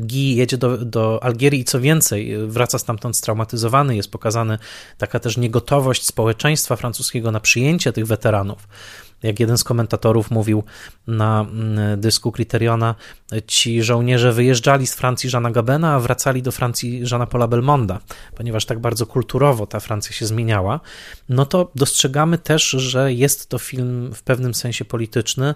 [0.00, 3.96] Guy jedzie do, do Algierii i co więcej, wraca stamtąd straumatyzowany.
[3.96, 4.58] Jest pokazana
[4.98, 8.68] taka też niegotowość społeczeństwa francuskiego na przyjęcie tych weteranów.
[9.24, 10.62] Jak jeden z komentatorów mówił
[11.06, 12.94] na mm, dysku Criteriona,
[13.46, 18.00] ci żołnierze wyjeżdżali z Francji Jeana Gabena, a wracali do Francji Jeana Paula Belmonda,
[18.36, 20.80] ponieważ tak bardzo kulturowo ta Francja się zmieniała,
[21.28, 25.54] no to dostrzegamy też, że jest to film w pewnym sensie polityczny,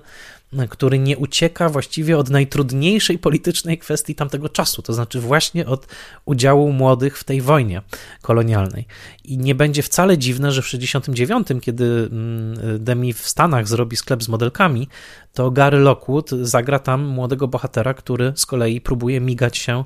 [0.70, 5.86] który nie ucieka właściwie od najtrudniejszej politycznej kwestii tamtego czasu, to znaczy właśnie od
[6.24, 7.82] udziału młodych w tej wojnie
[8.22, 8.86] kolonialnej.
[9.24, 14.22] I nie będzie wcale dziwne, że w 1969, kiedy mm, Demi w Stanach zrobi sklep
[14.22, 14.88] z modelkami,
[15.32, 19.84] to Gary Lockwood zagra tam młodego bohatera, który z kolei próbuje migać się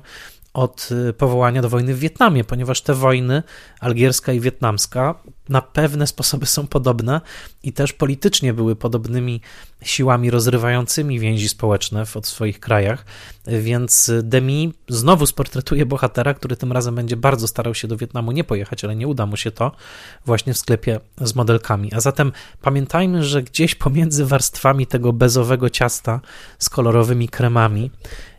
[0.53, 3.43] od y, powołania do wojny w Wietnamie, ponieważ te wojny,
[3.79, 5.15] algierska i wietnamska,
[5.49, 7.21] na pewne sposoby są podobne
[7.63, 9.41] i też politycznie były podobnymi
[9.81, 13.05] siłami rozrywającymi więzi społeczne w swoich krajach,
[13.47, 18.43] więc Demi znowu sportretuje bohatera, który tym razem będzie bardzo starał się do Wietnamu nie
[18.43, 19.71] pojechać, ale nie uda mu się to
[20.25, 21.93] właśnie w sklepie z modelkami.
[21.93, 22.31] A zatem
[22.61, 26.19] pamiętajmy, że gdzieś pomiędzy warstwami tego bezowego ciasta
[26.59, 27.91] z kolorowymi kremami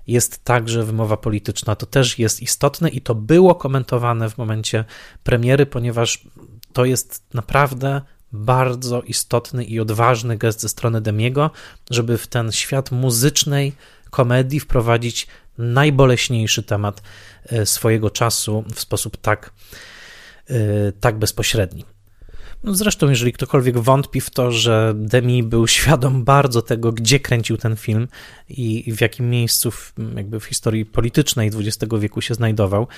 [0.07, 1.76] jest także wymowa polityczna.
[1.76, 4.84] To też jest istotne i to było komentowane w momencie
[5.22, 6.24] premiery, ponieważ
[6.72, 8.00] to jest naprawdę
[8.32, 11.50] bardzo istotny i odważny gest ze strony Demiego,
[11.90, 13.72] żeby w ten świat muzycznej
[14.11, 15.26] komedii wprowadzić
[15.59, 17.02] najboleśniejszy temat
[17.46, 19.52] e, swojego czasu w sposób tak,
[20.50, 21.84] e, tak bezpośredni.
[22.65, 27.57] No zresztą, jeżeli ktokolwiek wątpi w to, że Demi był świadom bardzo tego, gdzie kręcił
[27.57, 28.09] ten film
[28.49, 32.89] i w jakim miejscu w, jakby w historii politycznej XX wieku się znajdował,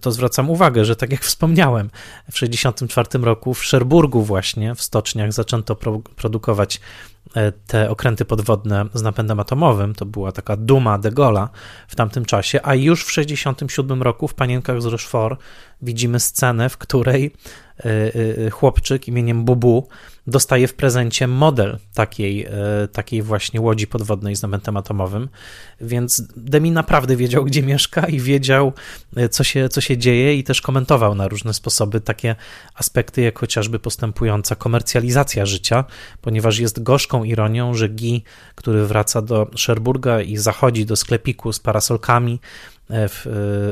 [0.00, 1.90] to zwracam uwagę, że tak jak wspomniałem,
[2.30, 6.80] w 1964 roku w Szerburgu właśnie, w stoczniach zaczęto pro, produkować
[7.34, 9.94] e, te okręty podwodne z napędem atomowym.
[9.94, 11.48] To była taka duma de Gaulle'a
[11.88, 15.40] w tamtym czasie, a już w 1967 roku w Panienkach z Rochefort
[15.82, 17.32] widzimy scenę, w której
[18.50, 19.88] chłopczyk imieniem Bubu
[20.26, 22.46] dostaje w prezencie model takiej,
[22.84, 25.28] y, takiej właśnie łodzi podwodnej z napędem atomowym,
[25.80, 28.72] więc Demi naprawdę wiedział, gdzie mieszka i wiedział,
[29.30, 32.36] co się, co się dzieje i też komentował na różne sposoby takie
[32.74, 35.84] aspekty, jak chociażby postępująca komercjalizacja życia,
[36.20, 38.20] ponieważ jest gorzką ironią, że Guy,
[38.54, 42.40] który wraca do Szerburga i zachodzi do sklepiku z parasolkami,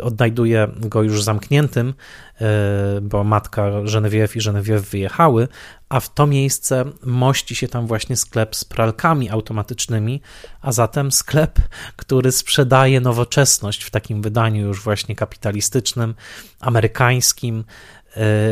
[0.02, 1.94] odnajduje go już zamkniętym,
[2.40, 5.48] e, bo matka Genevieve i Genevieve wyjechały,
[5.88, 10.20] a w to miejsce mości się tam właśnie sklep z pralkami automatycznymi,
[10.60, 11.58] a zatem sklep,
[11.96, 16.14] który sprzedaje nowoczesność w takim wydaniu już właśnie kapitalistycznym,
[16.60, 17.64] amerykańskim,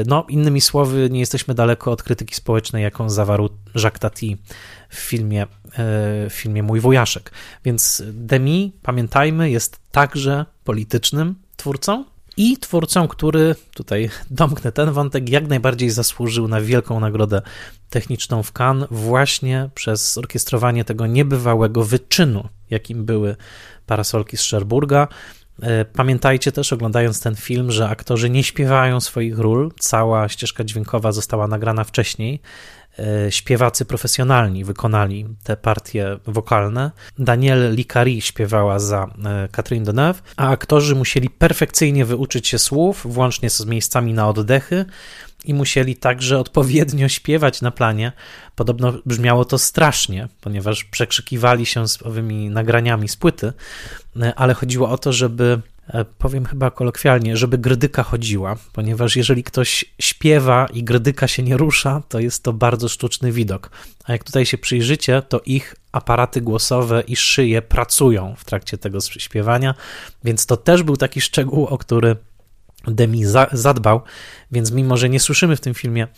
[0.06, 4.36] no, innymi słowy, nie jesteśmy daleko od krytyki społecznej, jaką zawarł Jacques Tati
[4.88, 5.46] w filmie,
[6.28, 7.30] w filmie Mój Wujaszek.
[7.64, 12.04] Więc Demi, pamiętajmy, jest także politycznym twórcą
[12.36, 17.42] i twórcą, który, tutaj domknę ten wątek, jak najbardziej zasłużył na wielką nagrodę
[17.90, 23.36] techniczną w Cannes właśnie przez orkiestrowanie tego niebywałego wyczynu, jakim były
[23.86, 25.09] parasolki z Szerburga.
[25.62, 29.72] E, pamiętajcie też, oglądając ten film, że aktorzy nie śpiewają swoich ról.
[29.78, 32.40] Cała ścieżka dźwiękowa została nagrana wcześniej.
[32.98, 36.90] E, śpiewacy profesjonalni wykonali te partie wokalne.
[37.18, 43.50] Danielle Licari śpiewała za e, Catherine Deneuve, a aktorzy musieli perfekcyjnie wyuczyć się słów, włącznie
[43.50, 44.84] z miejscami na oddechy
[45.49, 48.12] i musieli także odpowiednio śpiewać na planie.
[48.57, 53.53] Podobno brzmiało to strasznie, ponieważ przekrzykiwali się z owymi nagraniami z płyty,
[54.20, 59.44] e, ale chodziło o to, żeby E, powiem chyba kolokwialnie, żeby grydyka chodziła, ponieważ jeżeli
[59.44, 63.70] ktoś śpiewa i grydyka się nie rusza, to jest to bardzo sztuczny widok.
[64.05, 69.01] A jak tutaj się przyjrzycie, to ich aparaty głosowe i szyje pracują w trakcie tego
[69.01, 69.74] śpiewania,
[70.24, 72.16] więc to też był taki szczegół, o który
[72.86, 74.00] Demi zadbał,
[74.52, 76.08] więc mimo, że nie słyszymy w tym filmie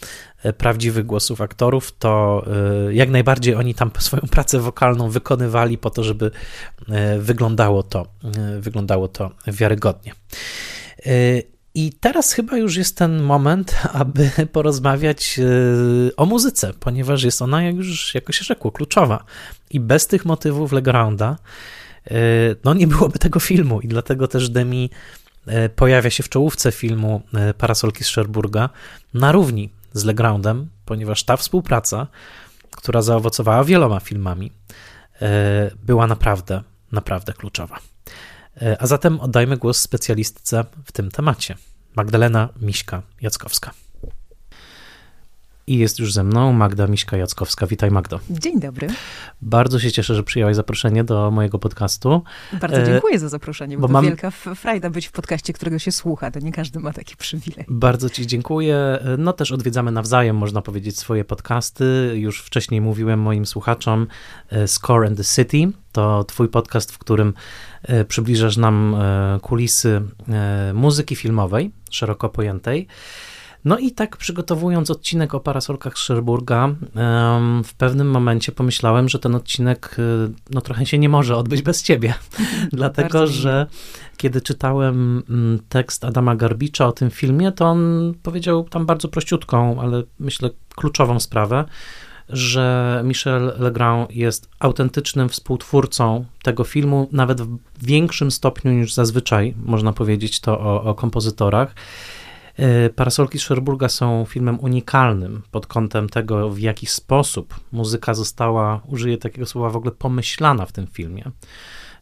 [0.42, 2.44] e, prawdziwych głosów aktorów, to
[2.88, 6.30] e, jak najbardziej oni tam swoją pracę wokalną wykonywali po to, żeby
[6.88, 8.06] e, wyglądało to,
[8.60, 10.12] wyglądało to wiarygodnie.
[11.74, 15.40] I teraz chyba już jest ten moment, aby porozmawiać
[16.16, 19.24] o muzyce, ponieważ jest ona, jak już jakoś rzekło, kluczowa.
[19.70, 21.36] I bez tych motywów Legranda
[22.64, 24.90] no nie byłoby tego filmu i dlatego też Demi
[25.76, 28.68] pojawia się w czołówce filmu e, Parasolki z Sherburga
[29.14, 32.06] na równi z Legroundem, ponieważ ta współpraca,
[32.70, 34.52] która zaowocowała wieloma filmami,
[35.22, 36.62] e, była naprawdę,
[36.92, 37.78] naprawdę kluczowa.
[38.78, 41.56] A zatem oddajmy głos specjalistce w tym temacie,
[41.96, 43.70] Magdalena Miśka-Jackowska.
[45.70, 47.68] I jest już ze mną Magda Miśka-Jackowska.
[47.68, 48.20] Witaj Magdo.
[48.30, 48.88] Dzień dobry.
[49.42, 52.22] Bardzo się cieszę, że przyjęłaś zaproszenie do mojego podcastu.
[52.60, 54.04] Bardzo e, dziękuję za zaproszenie, bo, bo to mam...
[54.04, 56.30] wielka frajda być w podcaście, którego się słucha.
[56.30, 57.64] To nie każdy ma taki przywilej.
[57.68, 58.98] Bardzo ci dziękuję.
[59.18, 62.12] No też odwiedzamy nawzajem, można powiedzieć, swoje podcasty.
[62.14, 64.06] Już wcześniej mówiłem moim słuchaczom
[64.48, 65.72] e, Score and the City.
[65.92, 67.34] To twój podcast, w którym
[67.82, 68.96] e, przybliżasz nam
[69.42, 70.02] kulisy
[70.74, 72.86] muzyki filmowej, szeroko pojętej.
[73.64, 76.74] No i tak przygotowując odcinek o parasolkach Sherburga,
[77.64, 81.82] w pewnym momencie pomyślałem, że ten odcinek y, no, trochę się nie może odbyć bez
[81.82, 82.14] ciebie.
[82.72, 83.66] Dlatego, że
[84.16, 89.80] kiedy czytałem mm, tekst Adama Garbicza o tym filmie, to on powiedział tam bardzo prościutką,
[89.80, 91.64] ale myślę kluczową sprawę,
[92.28, 99.92] że Michel Legrand jest autentycznym współtwórcą tego filmu, nawet w większym stopniu niż zazwyczaj można
[99.92, 101.74] powiedzieć to o, o kompozytorach.
[102.60, 109.18] E, Parasolki Sherburga są filmem unikalnym pod kątem tego, w jaki sposób muzyka została, użyję
[109.18, 111.24] takiego słowa w ogóle, pomyślana w tym filmie.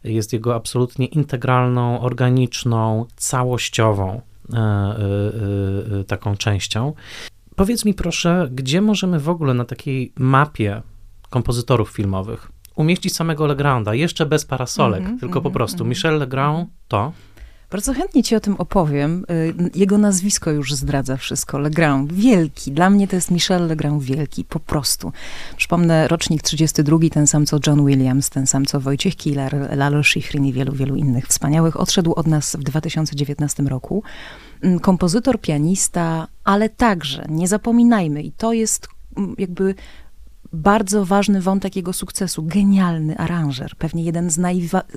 [0.03, 4.21] Jest jego absolutnie integralną, organiczną, całościową
[4.53, 6.93] e, e, taką częścią.
[7.55, 10.81] Powiedz mi proszę, gdzie możemy w ogóle na takiej mapie
[11.29, 15.83] kompozytorów filmowych umieścić samego Legranda, jeszcze bez parasolek, mm -hmm, tylko mm -hmm, po prostu.
[15.83, 15.89] Mm -hmm.
[15.89, 17.11] Michel Legrand to
[17.71, 19.25] bardzo chętnie ci o tym opowiem.
[19.31, 21.59] Y, jego nazwisko już zdradza wszystko.
[21.59, 22.71] Legrand, wielki.
[22.71, 25.11] Dla mnie to jest Michel Legrand wielki, po prostu.
[25.57, 30.45] Przypomnę, rocznik 32, ten sam co John Williams, ten sam co Wojciech Killer, Lalo Schifrin
[30.45, 31.79] i wielu, wielu innych wspaniałych.
[31.79, 34.03] Odszedł od nas w 2019 roku.
[34.61, 39.75] Mm, kompozytor, pianista, ale także, nie zapominajmy, i to jest mm, jakby
[40.53, 42.43] bardzo ważny wątek jego sukcesu.
[42.43, 44.37] Genialny aranżer, pewnie jeden z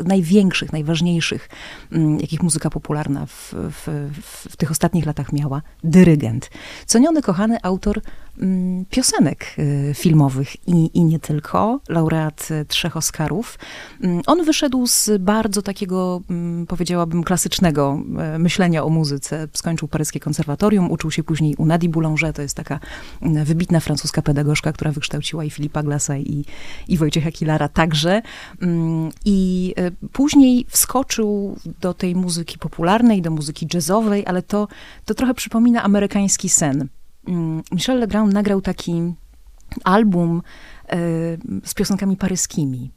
[0.05, 1.49] największych, najważniejszych,
[1.93, 5.63] mm, jakich muzyka popularna w, w, w, tych ostatnich latach miała.
[5.85, 6.51] Dyrygent.
[6.87, 8.01] Ceniony, kochany autor
[8.39, 11.81] mm, piosenek y, filmowych i, i nie tylko.
[11.89, 13.59] Laureat y, trzech Oscarów.
[14.01, 16.21] Mm, on wyszedł z bardzo takiego,
[16.69, 18.03] powiedziałabym, klasycznego
[18.37, 19.49] y, myślenia o muzyce.
[19.53, 22.81] Skończył paryskie konserwatorium, uczył się później u Nadie Boulanger, to jest taka
[23.23, 26.45] wybitna francuska pedagogzka, która wykształciła i Filipa Glasa i,
[26.89, 28.23] i Wojciecha Kilara także.
[28.63, 34.69] Mm, I e, później wskoczył do tej muzyki popularnej, do muzyki jazzowej, ale to,
[35.05, 36.89] to trochę przypomina amerykański sen.
[37.29, 38.93] Mm, Michel Legrand nagrał taki
[39.85, 40.43] album
[40.89, 40.97] e,
[41.65, 42.91] z piosenkami paryskimi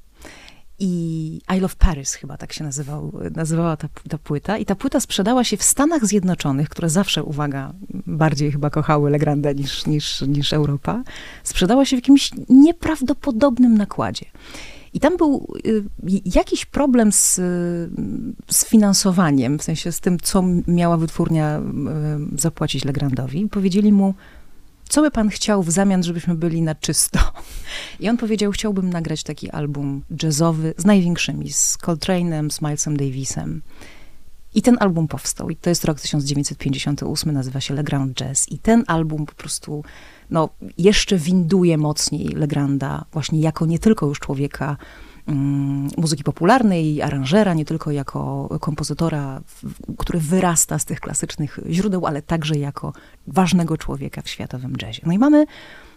[0.79, 4.57] i I Love Paris chyba tak się nazywał, nazywała ta, ta płyta.
[4.57, 7.73] I ta płyta sprzedała się w Stanach Zjednoczonych, które zawsze, uwaga,
[8.07, 11.03] bardziej chyba kochały Legranda niż, niż, niż Europa.
[11.43, 14.25] Sprzedała się w jakimś nieprawdopodobnym nakładzie.
[14.93, 15.83] I tam był y,
[16.25, 17.35] jakiś problem z,
[18.51, 21.59] z finansowaniem, w sensie z tym, co miała wytwórnia
[22.35, 23.49] y, zapłacić Legrandowi.
[23.49, 24.13] Powiedzieli mu,
[24.89, 27.19] co by pan chciał w zamian, żebyśmy byli na czysto?
[27.99, 33.61] I on powiedział, chciałbym nagrać taki album jazzowy z największymi, z Coltrane'em, z Milesem Davisem.
[34.55, 35.49] I ten album powstał.
[35.49, 38.51] I to jest rok 1958, nazywa się Legrand Jazz.
[38.51, 39.83] I ten album po prostu
[40.29, 44.77] no, jeszcze winduje mocniej Legranda, właśnie jako nie tylko już człowieka
[45.97, 49.41] muzyki popularnej, aranżera, nie tylko jako kompozytora,
[49.97, 52.93] który wyrasta z tych klasycznych źródeł, ale także jako
[53.27, 55.01] ważnego człowieka w światowym jazzie.
[55.05, 55.45] No i mamy,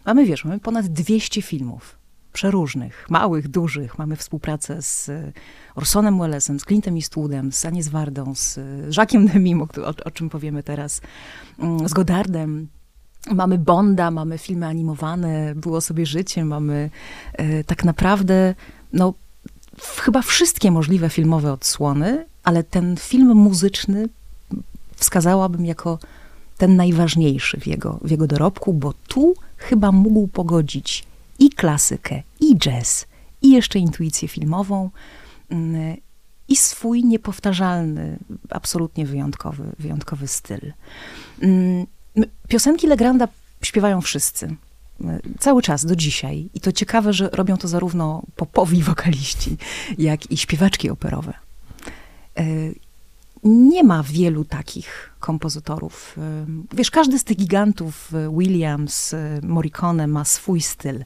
[0.06, 1.98] mamy wiesz, mamy ponad 200 filmów
[2.32, 3.98] przeróżnych, małych, dużych.
[3.98, 5.10] Mamy współpracę z
[5.74, 8.58] Orsonem Wellesem, z Clintem Eastwoodem, z Anies Wardą, z
[8.90, 9.66] Jacques'em Demim, o,
[10.04, 11.00] o czym powiemy teraz,
[11.58, 12.68] mm, z Godardem,
[13.34, 16.90] Mamy Bonda, mamy filmy animowane, Było sobie życie, mamy
[17.32, 18.54] e, tak naprawdę
[18.92, 19.14] no,
[19.80, 24.08] chyba wszystkie możliwe filmowe odsłony, ale ten film muzyczny
[24.96, 25.98] wskazałabym jako
[26.58, 31.04] ten najważniejszy w jego, w jego dorobku, bo tu chyba mógł pogodzić
[31.38, 33.06] i klasykę, i jazz,
[33.42, 34.90] i jeszcze intuicję filmową,
[35.50, 35.96] mm,
[36.48, 38.18] i swój niepowtarzalny,
[38.50, 40.72] absolutnie wyjątkowy, wyjątkowy styl.
[41.42, 41.86] Mm,
[42.48, 43.28] piosenki Legranda
[43.62, 44.56] śpiewają wszyscy
[45.38, 46.48] cały czas, do dzisiaj.
[46.54, 49.56] I to ciekawe, że robią to zarówno popowi wokaliści,
[49.98, 51.34] jak i śpiewaczki operowe.
[52.38, 52.44] E,
[53.44, 56.16] nie ma wielu takich kompozytorów.
[56.18, 56.46] E,
[56.76, 61.04] wiesz, każdy z tych gigantów, e, Williams, Morricone, ma swój styl,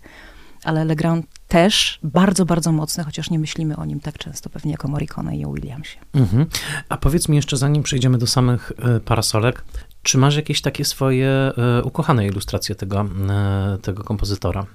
[0.64, 4.88] ale Legrand też bardzo, bardzo mocny, chociaż nie myślimy o nim tak często pewnie jako
[4.88, 5.99] Morricone i o Williamsie.
[6.12, 6.47] Mhm.
[6.88, 8.72] A powiedz mi jeszcze, zanim przejdziemy do samych
[9.05, 9.64] parasolek,
[10.03, 14.66] czy masz jakieś takie swoje e, ukochane ilustracje tego, e, tego kompozytora?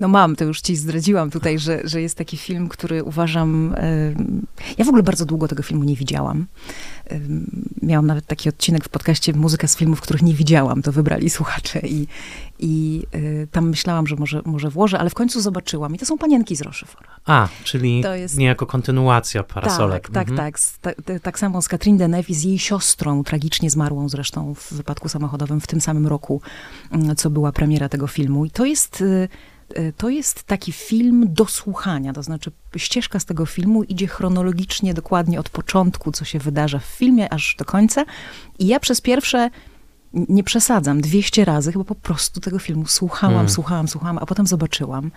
[0.00, 3.74] No mam, to już ci zdradziłam tutaj, że, że jest taki film, który uważam...
[4.78, 6.46] Ja w ogóle bardzo długo tego filmu nie widziałam.
[7.82, 10.82] Miałam nawet taki odcinek w podcaście Muzyka z filmów, których nie widziałam.
[10.82, 12.06] To wybrali słuchacze i,
[12.58, 15.94] i y, tam myślałam, że może, może włożę, ale w końcu zobaczyłam.
[15.94, 17.08] I to są panienki z Rochefort.
[17.26, 18.38] A, czyli to jest...
[18.38, 20.02] niejako kontynuacja parasolek.
[20.02, 20.52] Tak, tak, mhm.
[20.52, 20.58] tak.
[20.80, 25.08] Tak, tak samo z Catherine Deneuve i z jej siostrą, tragicznie zmarłą zresztą w wypadku
[25.08, 26.40] samochodowym w tym samym roku,
[26.90, 28.44] mm, co była premiera tego filmu.
[28.44, 29.28] I to jest y,
[29.78, 34.94] y, to jest taki film do słuchania, to znaczy ścieżka z tego filmu idzie chronologicznie,
[34.94, 38.04] dokładnie od początku, co się wydarza w filmie, aż do końca.
[38.58, 39.50] I ja przez pierwsze
[40.12, 43.50] nie przesadzam, 200 razy chyba po prostu tego filmu słuchałam, hmm.
[43.50, 45.10] słuchałam, słuchałam, a potem zobaczyłam.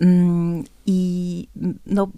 [0.00, 1.48] Mm, I
[1.86, 2.08] no,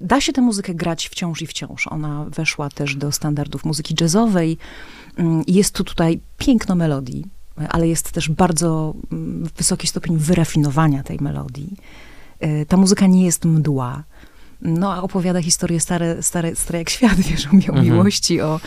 [0.00, 1.86] da się tę muzykę grać wciąż i wciąż.
[1.86, 4.58] Ona weszła też do standardów muzyki jazzowej.
[5.16, 7.26] Mm, jest tu tutaj piękno melodii,
[7.68, 11.76] ale jest też bardzo mm, wysoki stopień wyrafinowania tej melodii.
[12.40, 14.04] E, ta muzyka nie jest mdła.
[14.62, 17.84] No, a opowiada historię stare, stare, stare jak świat, wiesz, o, mhm.
[17.84, 18.60] miłości, o,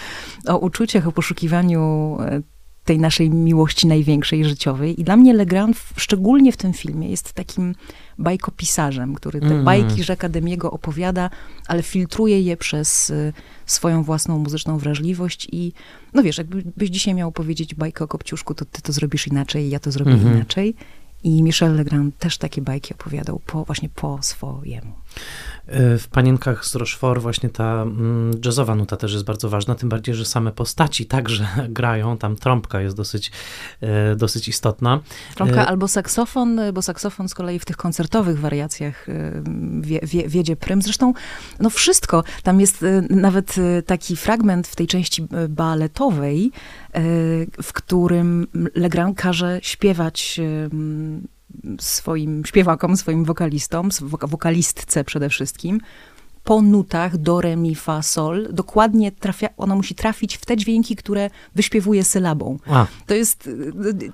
[0.48, 2.42] o uczuciach, o poszukiwaniu e,
[2.86, 5.02] tej naszej miłości największej życiowej.
[5.02, 7.76] I dla mnie Legrand, szczególnie w tym filmie, jest takim
[8.18, 9.66] bajkopisarzem, który te mm.
[9.66, 11.30] bajki rzeka Demiego opowiada,
[11.68, 13.34] ale filtruje je przez y,
[13.66, 15.74] swoją własną muzyczną wrażliwość i
[16.14, 19.80] no wiesz, jakbyś dzisiaj miał powiedzieć bajkę o Kopciuszku, to ty to zrobisz inaczej, ja
[19.80, 20.36] to zrobię mm -hmm.
[20.36, 20.76] inaczej.
[21.24, 24.94] I Michel Legrand też takie bajki opowiadał po, właśnie po swojemu.
[25.68, 29.90] E, w Panienkach z Rochefort właśnie ta mm, jazzowa nuta też jest bardzo ważna, tym
[29.90, 33.32] bardziej, że same postaci także grają, tam trąbka jest dosyć,
[33.82, 35.00] e, dosyć istotna.
[35.36, 39.08] Trąbka e, albo saksofon, bo saksofon z kolei w tych koncertowych wariacjach
[39.82, 40.82] wie, wie, wiedzie prym.
[40.82, 41.14] Zresztą
[41.60, 43.56] no wszystko, tam jest nawet
[43.86, 46.52] taki fragment w tej części baletowej,
[47.64, 50.40] w którym Legrand każe śpiewać
[51.80, 55.80] swoim śpiewakom, swoim wokalistom, wokalistce przede wszystkim,
[56.44, 60.96] po nutach do, re, mi, fa, sol, dokładnie trafia, ona musi trafić w te dźwięki,
[60.96, 62.58] które wyśpiewuje sylabą.
[62.68, 62.88] A.
[63.06, 63.50] To jest,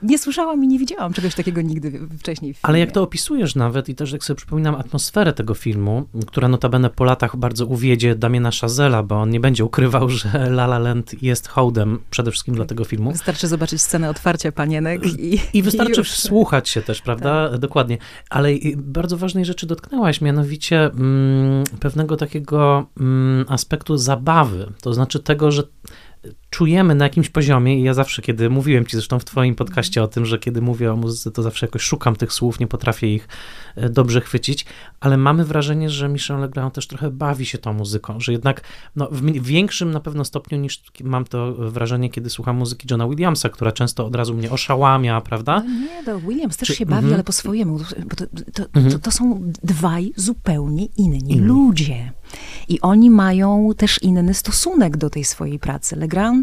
[0.04, 2.56] nie słyszałam i nie widziałam czegoś takiego nigdy wcześniej.
[2.62, 6.90] Ale jak to opisujesz nawet i też jak sobie przypominam atmosferę tego filmu, która notabene
[6.90, 11.24] po latach bardzo uwiedzie Damiena Chazela, bo on nie będzie ukrywał, że La La Land
[11.24, 13.12] jest hołdem przede wszystkim dla tego filmu.
[13.12, 17.50] Wystarczy zobaczyć scenę otwarcia panienek i I wystarczy i wsłuchać się też, prawda?
[17.50, 17.60] Tak.
[17.60, 17.98] Dokładnie.
[18.30, 25.52] Ale bardzo ważnej rzeczy dotknęłaś, mianowicie mm, pewnego takiego mm, aspektu zabawy, to znaczy tego,
[25.52, 25.64] że
[26.50, 30.08] czujemy na jakimś poziomie, i ja zawsze, kiedy mówiłem ci zresztą w twoim podcaście o
[30.08, 33.28] tym, że kiedy mówię o muzyce, to zawsze jakoś szukam tych słów, nie potrafię ich
[33.76, 34.66] e, dobrze chwycić,
[35.00, 38.62] ale mamy wrażenie, że Michel Legrand też trochę bawi się tą muzyką, że jednak
[38.96, 43.50] no, w większym na pewno stopniu niż mam to wrażenie, kiedy słucham muzyki Johna Williamsa,
[43.50, 45.64] która często od razu mnie oszałamia, prawda?
[45.66, 48.64] No nie, to Williams też Czy, się bawi, mm ale po swojemu, bo to, to,
[48.64, 48.92] -hmm.
[48.92, 51.48] to, to są dwaj zupełnie inni mm.
[51.48, 52.12] ludzie.
[52.68, 55.96] I oni mają też inny stosunek do tej swojej pracy.
[55.96, 56.39] Legrand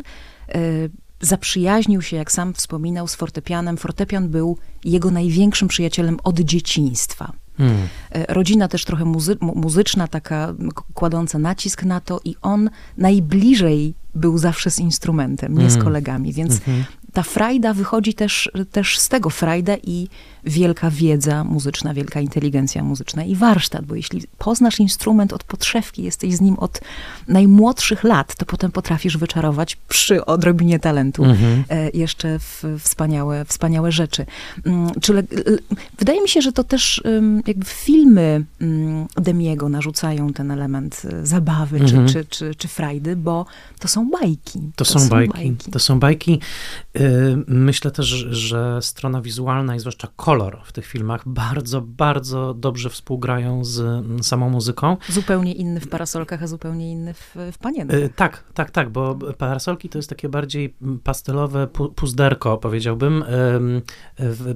[0.55, 0.91] y,
[1.21, 3.77] zaprzyjaźnił się, jak sam wspominał, z fortepianem.
[3.77, 7.33] Fortepian był jego największym przyjacielem od dzieciństwa.
[7.59, 7.77] Hmm.
[8.17, 10.55] Y, rodzina też trochę muzy muzyczna, taka
[10.95, 15.85] kładąca nacisk na to, i on najbliżej był zawsze z instrumentem, nie z hmm.
[15.85, 16.85] kolegami, więc mhm
[17.17, 20.09] ta frajda wychodzi też, też z tego, frajda i
[20.45, 26.35] wielka wiedza muzyczna, wielka inteligencja muzyczna i warsztat, bo jeśli poznasz instrument od podszewki, jesteś
[26.35, 26.81] z nim od
[27.29, 31.65] najmłodszych lat, to potem potrafisz wyczarować przy odrobinie talentu mhm.
[31.69, 34.27] E, jeszcze w wspaniałe, wspaniałe rzeczy.
[34.67, 35.19] Mm, czyli,
[35.99, 37.03] wydaje mi się, że to też
[37.49, 42.07] jakby filmy mm, Demiego narzucają ten element e, zabawy mhm.
[42.07, 43.47] czy, czy, czy, czy frajdy, bo
[43.79, 44.61] to są bajki.
[44.77, 45.33] To, to są, są bajki.
[45.33, 45.71] bajki.
[45.71, 46.41] To są bajki.
[46.97, 52.91] Y, myślę też, że strona wizualna i zwłaszcza kolor w tych filmach bardzo, bardzo dobrze
[52.91, 54.97] współgrają z mm, samą muzyką.
[55.09, 57.99] Zupełnie inny w parasolkach, a zupełnie inny w, w panienkach.
[57.99, 60.75] Y, tak, tak, tak, bo parasolki to jest takie bardziej
[61.05, 63.25] pastelowe puzderko, powiedziałbym.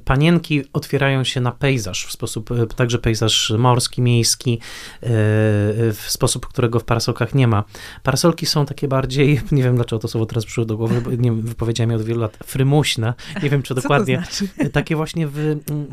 [0.05, 4.61] Panienki otwierają się na pejzaż w sposób, y, także pejzaż morski, miejski,
[5.03, 7.65] w sposób, którego w parasolkach nie ma.
[8.03, 11.91] Parasolki są takie bardziej, nie wiem dlaczego to słowo teraz przyszło do głowy, nie wypowiedziałem
[11.91, 13.15] je od wielu lat, frymuśne.
[13.43, 14.17] Nie wiem, czy dokładnie.
[14.17, 14.71] Znaczy?
[14.73, 15.87] Takie właśnie w mm,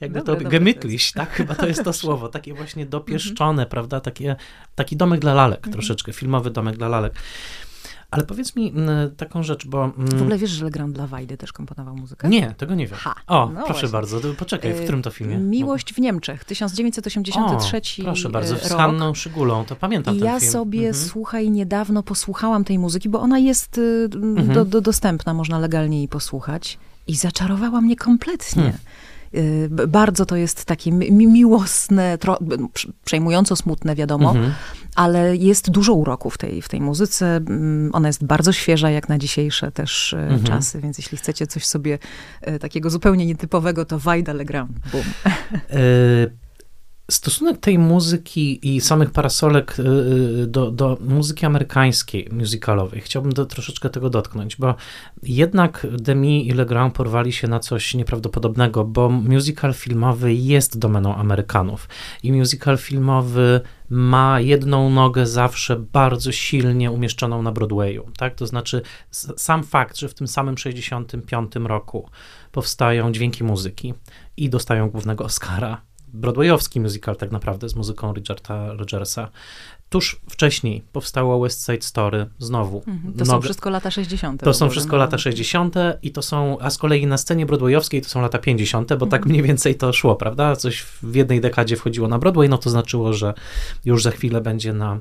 [0.00, 1.30] jakby dobre, to gemytliś, tak?
[1.30, 2.28] Chyba to jest to słowo.
[2.28, 4.00] Takie właśnie dopieszczone, prawda?
[4.00, 4.36] Takie,
[4.74, 5.72] taki domek dla lalek mhm.
[5.72, 7.14] troszeczkę, filmowy domek dla lalek.
[8.10, 9.84] Ale powiedz mi mm, taką rzecz, bo...
[9.84, 12.28] Mm, w ogóle wiesz, że Legrand dla Wajdy też komponował muzykę?
[12.28, 12.98] Nie, tego nie wiem.
[12.98, 13.88] Ha, o, no proszę właśnie.
[13.88, 15.38] bardzo, poczekaj, w którym to filmie?
[15.38, 20.52] Miłość w Niemczech, 1983 o, proszę bardzo, z Hanną Szygulą, to pamiętam I ja film.
[20.52, 20.94] sobie, mhm.
[20.94, 24.52] słuchaj, niedawno posłuchałam tej muzyki, bo ona jest y, mhm.
[24.52, 28.62] do, do, dostępna, można legalnie jej posłuchać i zaczarowała mnie kompletnie.
[28.62, 28.80] Hmm.
[29.34, 32.18] Y, bardzo to jest takie mi miłosne,
[33.04, 34.52] przejmująco smutne, wiadomo, mhm.
[35.00, 37.26] Ale jest dużo uroku w tej, w tej muzyce.
[37.36, 40.42] Mm, ona jest bardzo świeża, jak na dzisiejsze też y, mhm.
[40.42, 41.98] czasy, więc jeśli chcecie coś sobie
[42.48, 45.04] y, takiego zupełnie nietypowego, to Wajda Legrand, boom.
[47.10, 49.76] stosunek tej muzyki i samych parasolek
[50.46, 54.74] do, do muzyki amerykańskiej, musicalowej, chciałbym do, troszeczkę tego dotknąć, bo
[55.22, 61.88] jednak Demi i Legrand porwali się na coś nieprawdopodobnego, bo musical filmowy jest domeną Amerykanów
[62.22, 63.60] i musical filmowy
[63.90, 68.34] ma jedną nogę zawsze bardzo silnie umieszczoną na Broadwayu, tak?
[68.34, 68.82] To znaczy
[69.36, 72.08] sam fakt, że w tym samym 65 roku
[72.52, 73.94] powstają dźwięki muzyki
[74.36, 79.28] i dostają głównego Oscara broadwayowski musical tak naprawdę z muzyką Richarda Rogersa.
[79.90, 82.82] Tuż wcześniej powstało West Side Story znowu.
[82.86, 84.40] Mhm, to są wszystko lata 60.
[84.42, 84.98] To są wszystko no.
[84.98, 85.74] lata 60.
[86.02, 89.02] i to są, a z kolei na scenie broadwayowskiej to są lata 50., bo tak
[89.02, 89.10] mhm.
[89.10, 90.56] tak mniej więcej to szło, prawda?
[90.56, 93.34] Coś w jednej dekadzie wchodziło na Broadway, no to znaczyło, że
[93.84, 94.98] już za chwilę będzie na,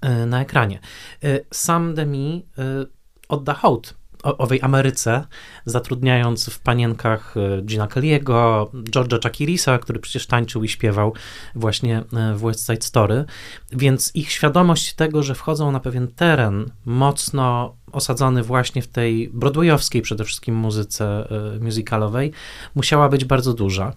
[0.00, 0.80] e, na ekranie.
[1.24, 2.86] E, Sam Demi e,
[3.28, 5.24] odda hołd owej Ameryce,
[5.64, 11.14] zatrudniając w panienkach e, Gina Kelly'ego, George'a Chakirisa, który przecież tańczył i śpiewał
[11.54, 13.24] właśnie e, w West Side Story,
[13.72, 20.02] więc ich świadomość tego, że wchodzą na pewien teren mocno osadzony właśnie w tej broadwayowskiej
[20.02, 22.32] przede wszystkim muzyce e, musicalowej,
[22.74, 23.92] musiała być bardzo duża.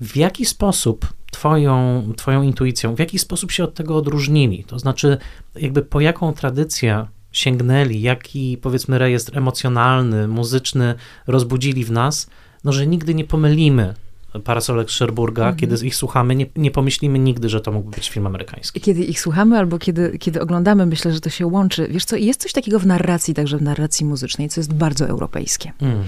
[0.00, 4.64] W jaki sposób twoją, twoją intuicją, w jaki sposób się od tego odróżnili?
[4.64, 5.18] To znaczy,
[5.54, 10.94] jakby po jaką tradycję sięgnęli, jaki powiedzmy rejestr emocjonalny, muzyczny
[11.26, 12.30] rozbudzili w nas,
[12.64, 13.94] no że nigdy nie pomylimy
[14.44, 15.56] parasolek Sherburga, mhm.
[15.56, 18.80] kiedy ich słuchamy, nie, nie pomyślimy nigdy, że to mógłby być film amerykański.
[18.80, 21.88] Kiedy ich słuchamy albo kiedy, kiedy oglądamy, myślę, że to się łączy.
[21.90, 25.72] Wiesz co, jest coś takiego w narracji, także w narracji muzycznej, co jest bardzo europejskie.
[25.80, 26.04] Mm.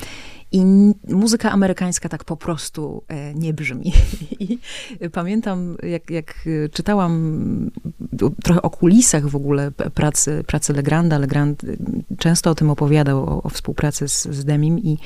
[0.53, 0.65] I
[1.09, 3.93] muzyka amerykańska tak po prostu e, nie brzmi.
[4.41, 4.59] I
[5.13, 6.35] pamiętam, jak, jak
[6.73, 7.71] czytałam
[8.43, 11.19] trochę o kulisach w ogóle pracy, pracy Legranda.
[11.19, 11.63] Legrand
[12.19, 14.99] często o tym opowiadał, o, o współpracy z, z Demim i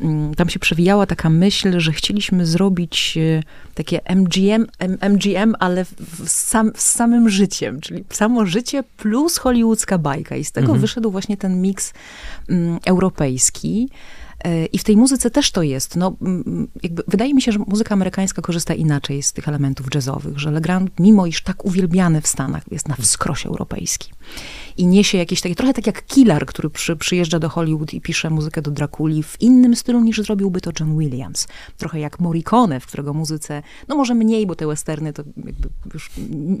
[0.00, 3.42] mm, tam się przewijała taka myśl, że chcieliśmy zrobić e,
[3.74, 4.66] takie MGM,
[5.10, 10.36] MGM ale w sam, z samym życiem, czyli samo życie plus hollywoodzka bajka.
[10.36, 10.80] I z tego mhm.
[10.80, 11.92] wyszedł właśnie ten miks
[12.48, 13.88] um, europejski.
[14.72, 15.96] I w tej muzyce też to jest.
[15.96, 16.16] No,
[16.82, 20.90] jakby, wydaje mi się, że muzyka amerykańska korzysta inaczej z tych elementów jazzowych, że Legrand,
[21.00, 24.10] mimo iż tak uwielbiany w Stanach, jest na wskroś europejski.
[24.76, 28.30] I niesie jakieś takie, trochę tak jak Killer, który przy, przyjeżdża do Hollywood i pisze
[28.30, 31.48] muzykę do Drakuli w innym stylu niż zrobiłby to John Williams.
[31.76, 35.22] Trochę jak Morricone, w którego muzyce, no może mniej, bo te westerny to
[35.94, 36.10] już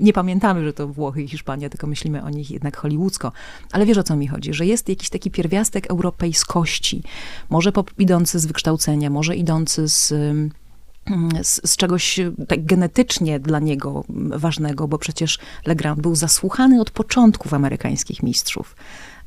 [0.00, 3.32] nie pamiętamy, że to Włochy i Hiszpania, tylko myślimy o nich jednak hollywoodzko.
[3.72, 7.02] Ale wiesz o co mi chodzi, że jest jakiś taki pierwiastek europejskości.
[7.50, 10.14] Może może idący z wykształcenia, może idący z
[11.42, 17.54] z, z, czegoś tak genetycznie dla niego ważnego, bo przecież Legrand był zasłuchany od początków
[17.54, 18.76] amerykańskich mistrzów.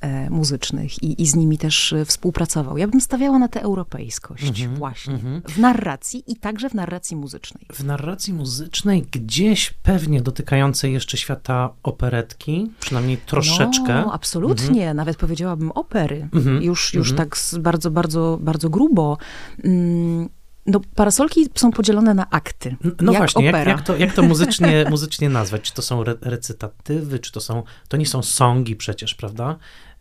[0.04, 2.78] E, muzycznych i, i z nimi też e, współpracował.
[2.78, 5.52] Ja bym stawiała na tę europejskość mm -hmm, właśnie mm -hmm.
[5.52, 7.66] w narracji i także w narracji muzycznej.
[7.74, 14.04] W narracji muzycznej gdzieś pewnie dotykającej jeszcze świata operetki, przynajmniej troszeczkę.
[14.06, 14.96] No, absolutnie, mm -hmm.
[14.96, 16.30] nawet powiedziałabym opery.
[16.34, 17.30] Mhm, już już mhm.
[17.30, 19.18] tak bardzo, bardzo, bardzo grubo.
[19.64, 20.30] Mm,
[20.66, 22.76] no, parasolki są podzielone na akty.
[23.02, 25.62] No jak właśnie, jak, jak, to, jak to muzycznie, muzycznie nazwać?
[25.62, 29.58] Czy to są re recytatywy, czy to są, to nie są songi przecież, prawda?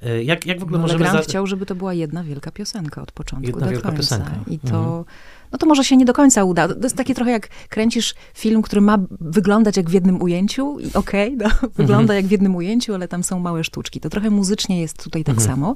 [0.06, 1.04] Y, jak, jak w ogóle no, możemy...
[1.04, 1.30] Legrand za...
[1.30, 4.18] chciał, żeby to była jedna wielka piosenka od początku jedna do wielka końca.
[4.18, 4.50] Piosenka.
[4.50, 5.04] I to, mhm.
[5.52, 6.68] no to może się nie do końca uda.
[6.68, 10.92] To jest takie trochę jak kręcisz film, który ma wyglądać jak w jednym ujęciu i
[10.94, 12.16] okej, okay, no, wygląda mhm.
[12.16, 14.00] jak w jednym ujęciu, ale tam są małe sztuczki.
[14.00, 15.50] To trochę muzycznie jest tutaj tak mhm.
[15.50, 15.74] samo.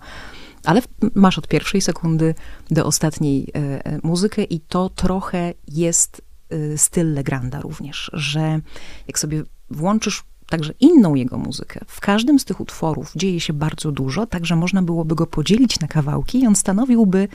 [0.65, 0.83] Ale
[1.15, 2.35] masz od pierwszej sekundy
[2.71, 8.61] do ostatniej e, e, muzykę i to trochę jest e, styl Legranda również, że
[9.09, 11.81] jak sobie włączysz także inną jego muzykę.
[11.87, 15.89] W każdym z tych utworów dzieje się bardzo dużo, także można byłoby go podzielić na
[15.89, 17.29] kawałki i on stanowiłby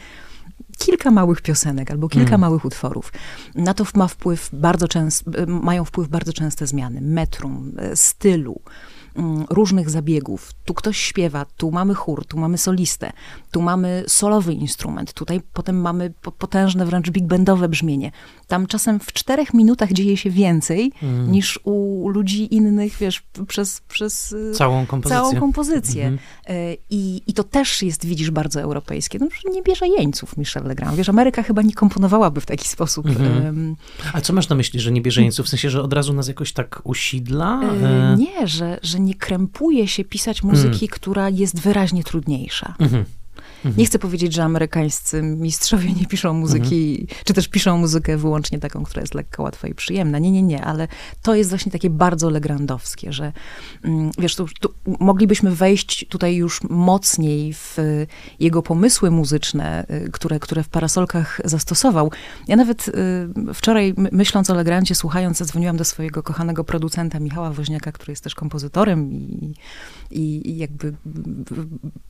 [0.78, 2.42] kilka małych piosenek albo kilka mm.
[2.42, 3.14] małych utworów.
[3.56, 9.01] Na to ma wpływ bardzo częst, mają wpływ bardzo częste zmiany metrum, stylu, Mm,
[9.50, 10.52] różnych zabiegów.
[10.66, 13.12] Tu ktoś śpiewa, tu mamy chór, tu mamy solistę,
[13.52, 18.12] tu mamy solowy instrument, tutaj potem mamy potężne, wręcz big bandowe brzmienie.
[18.48, 21.32] Tam czasem w czterech minutach dzieje się więcej mm.
[21.32, 25.22] niż u ludzi innych, wiesz, przez, przez y, całą kompozycję.
[25.22, 26.06] Całą kompozycję.
[26.08, 26.78] Mm -hmm.
[26.90, 29.20] I, I to też jest, widzisz, bardzo europejskie.
[29.20, 30.98] No, nie bierze jeńców Michel Legrand.
[30.98, 33.06] Wiesz, Ameryka chyba nie komponowałaby w taki sposób.
[33.06, 33.76] Mm -hmm.
[34.14, 35.46] A co masz na myśli, że nie bierze jeńców?
[35.46, 37.62] W sensie, że od razu nas jakoś tak usidla?
[37.64, 40.90] E, nie, że, że nie krępuje się pisać muzyki, mm.
[40.92, 42.76] która jest wyraźnie trudniejsza.
[42.80, 43.04] -hmm.
[43.66, 43.76] Mhm.
[43.78, 47.20] Nie chcę powiedzieć, że amerykańscy mistrzowie nie piszą muzyki, mhm.
[47.26, 50.20] czy też piszą muzykę wyłącznie taką, która jest lekka, łatwa i przyjemna.
[50.20, 50.88] Nie, nie, nie, ale
[51.22, 53.34] to jest właśnie takie bardzo legrandowskie, że
[53.84, 57.78] mm, wiesz, tu, tu moglibyśmy wejść tutaj już mocniej w
[58.40, 62.12] jego pomysły muzyczne, y, które, które w parasolkach zastosował.
[62.48, 67.92] Ja nawet y, wczoraj, myśląc o Legrandzie, słuchając, zadzwoniłam do swojego kochanego producenta Michała Woźniaka,
[67.92, 69.54] który jest też kompozytorem i,
[70.12, 70.94] i, i jakby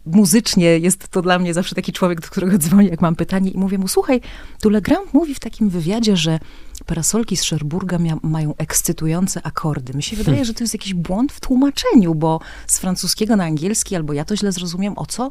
[0.06, 3.58] muzycznie jest to dla mnie zawsze taki człowiek, do którego dzwonię, jak mam pytanie i
[3.58, 4.22] mówię mu, słuchaj,
[4.62, 6.40] tu Legrand mówi w takim wywiadzie, że
[6.86, 9.94] parasolki z Szerburga mają ekscytujące akordy.
[9.94, 10.46] Mi się wydaje, hmm.
[10.46, 14.36] że to jest jakiś błąd w tłumaczeniu, bo z francuskiego na angielski, albo ja to
[14.36, 15.30] źle zrozumiem, o co,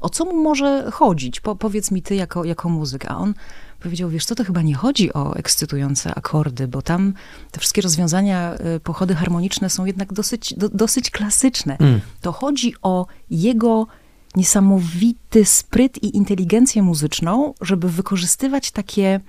[0.00, 1.40] o co mu może chodzić?
[1.40, 3.06] Po, powiedz mi ty jako, jako muzyk.
[3.10, 3.34] A on
[3.80, 7.14] powiedział, wiesz co, to chyba nie chodzi o ekscytujące akordy, bo tam
[7.50, 11.76] te wszystkie rozwiązania, y, pochody harmoniczne są jednak dosyć, do, dosyć klasyczne.
[11.80, 12.00] Mm.
[12.20, 13.86] To chodzi o jego
[14.36, 19.20] niesamowity spryt i inteligencję muzyczną, żeby wykorzystywać takie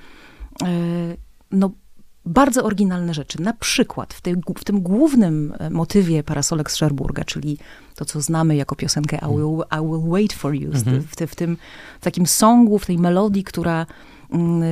[0.63, 1.17] y,
[1.51, 1.71] no,
[2.25, 3.41] bardzo oryginalne rzeczy.
[3.41, 7.57] Na przykład w, tej, w tym głównym e, motywie parasolek z Szerburga, czyli
[7.95, 11.01] to, co znamy jako piosenkę I will, I will wait for you, mhm.
[11.01, 11.57] w, w, tym
[11.99, 13.85] w takim songu, w tej melodii, która
[14.31, 14.63] mm,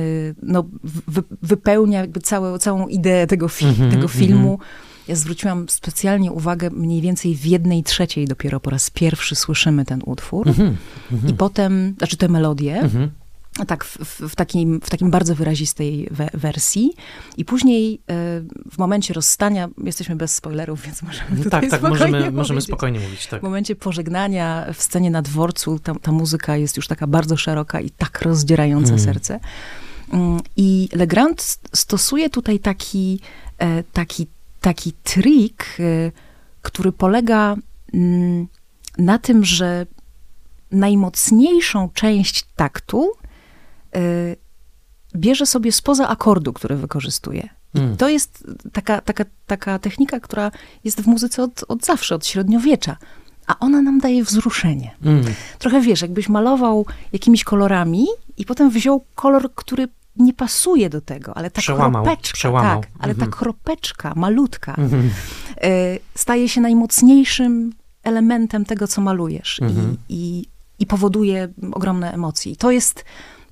[0.42, 0.64] no,
[1.08, 4.52] wy, wypełnia jakby całe, całą ideę tego, fi mhm, tego filmu.
[4.52, 4.70] Mhm.
[5.10, 10.00] Ja zwróciłam specjalnie uwagę, mniej więcej w jednej trzeciej dopiero po raz pierwszy słyszymy ten
[10.06, 10.48] utwór.
[11.30, 12.88] I potem, znaczy tę melodię
[13.66, 16.92] tak, w, w, takim, w takim bardzo wyrazistej we, wersji.
[17.36, 17.98] I później e,
[18.70, 23.00] w momencie rozstania, jesteśmy bez spoilerów, więc możemy no tutaj Tak, tak, możemy, możemy spokojnie
[23.00, 23.26] mówić.
[23.26, 23.40] Tak.
[23.40, 27.80] W momencie pożegnania w scenie na dworcu ta, ta muzyka jest już taka bardzo szeroka
[27.80, 29.00] i tak rozdzierająca mm.
[29.00, 29.40] serce.
[30.56, 33.20] I Legrand stosuje tutaj taki,
[33.58, 34.26] e, taki,
[34.60, 36.12] taki trik, e,
[36.62, 37.56] który polega
[37.94, 38.46] mm,
[38.98, 39.86] na tym, że
[40.70, 43.12] najmocniejszą część taktu
[43.96, 44.36] Y,
[45.16, 47.48] bierze sobie spoza akordu, który wykorzystuje.
[47.74, 47.96] I mm.
[47.96, 50.50] to jest taka, taka, taka technika, która
[50.84, 52.96] jest w muzyce od, od zawsze, od średniowiecza.
[53.46, 54.96] A ona nam daje wzruszenie.
[55.04, 55.24] Mm.
[55.58, 58.06] Trochę wiesz, jakbyś malował jakimiś kolorami
[58.36, 62.80] i potem wziął kolor, który nie pasuje do tego, ale ta przełamał, kropeczka, przełamał.
[62.80, 63.18] tak, ale -hmm.
[63.18, 63.30] ta mhm.
[63.30, 65.08] kropeczka malutka -hmm.
[65.64, 67.72] y, staje się najmocniejszym
[68.02, 69.66] elementem tego, co malujesz -hmm.
[69.66, 69.96] i, mhm.
[70.08, 70.46] i,
[70.78, 72.52] i powoduje ogromne emocje.
[72.52, 73.04] I to jest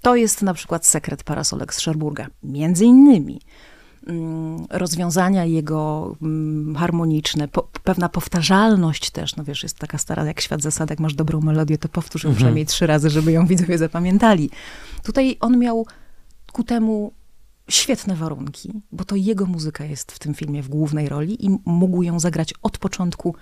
[0.02, 2.26] to jest na przykład sekret parasolek z Szerburga.
[2.42, 3.40] Między innymi
[4.06, 10.40] mm, rozwiązania jego mm, harmoniczne, po, pewna powtarzalność też, no wiesz, jest taka stara jak
[10.40, 12.36] świat zasad, jak masz dobrą melodię, to powtórz ją mhm.
[12.36, 14.50] przynajmniej trzy razy, żeby ją widzowie zapamiętali.
[15.02, 15.86] Tutaj on miał
[16.58, 17.12] ku temu
[17.70, 22.02] świetne warunki, bo to jego muzyka jest w tym filmie w głównej roli i mógł
[22.02, 23.34] ją zagrać od początku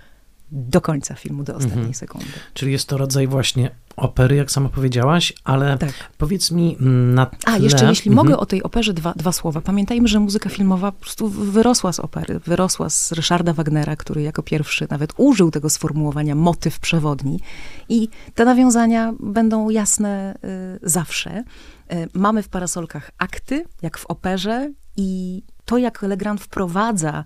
[0.52, 1.94] do końca filmu, do ostatniej mhm.
[1.94, 2.26] sekundy.
[2.54, 5.92] Czyli jest to rodzaj właśnie opery, jak sama powiedziałaś, ale tak.
[6.18, 7.38] powiedz mi mm, na tle...
[7.52, 8.26] A, jeszcze jeśli mhm.
[8.26, 9.60] mogę o tej operze dwa, dwa słowa.
[9.60, 14.42] Pamiętajmy, że muzyka filmowa po prostu wyrosła z opery, wyrosła z Ryszarda Wagnera, który jako
[14.42, 17.40] pierwszy nawet użył tego sformułowania motyw przewodni
[17.88, 20.38] i te nawiązania będą jasne
[20.84, 21.44] y, zawsze.
[21.92, 27.24] Y, mamy w parasolkach akty, jak w operze i to, jak Legrand wprowadza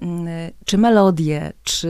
[0.00, 1.88] Mm, czy melodię, czy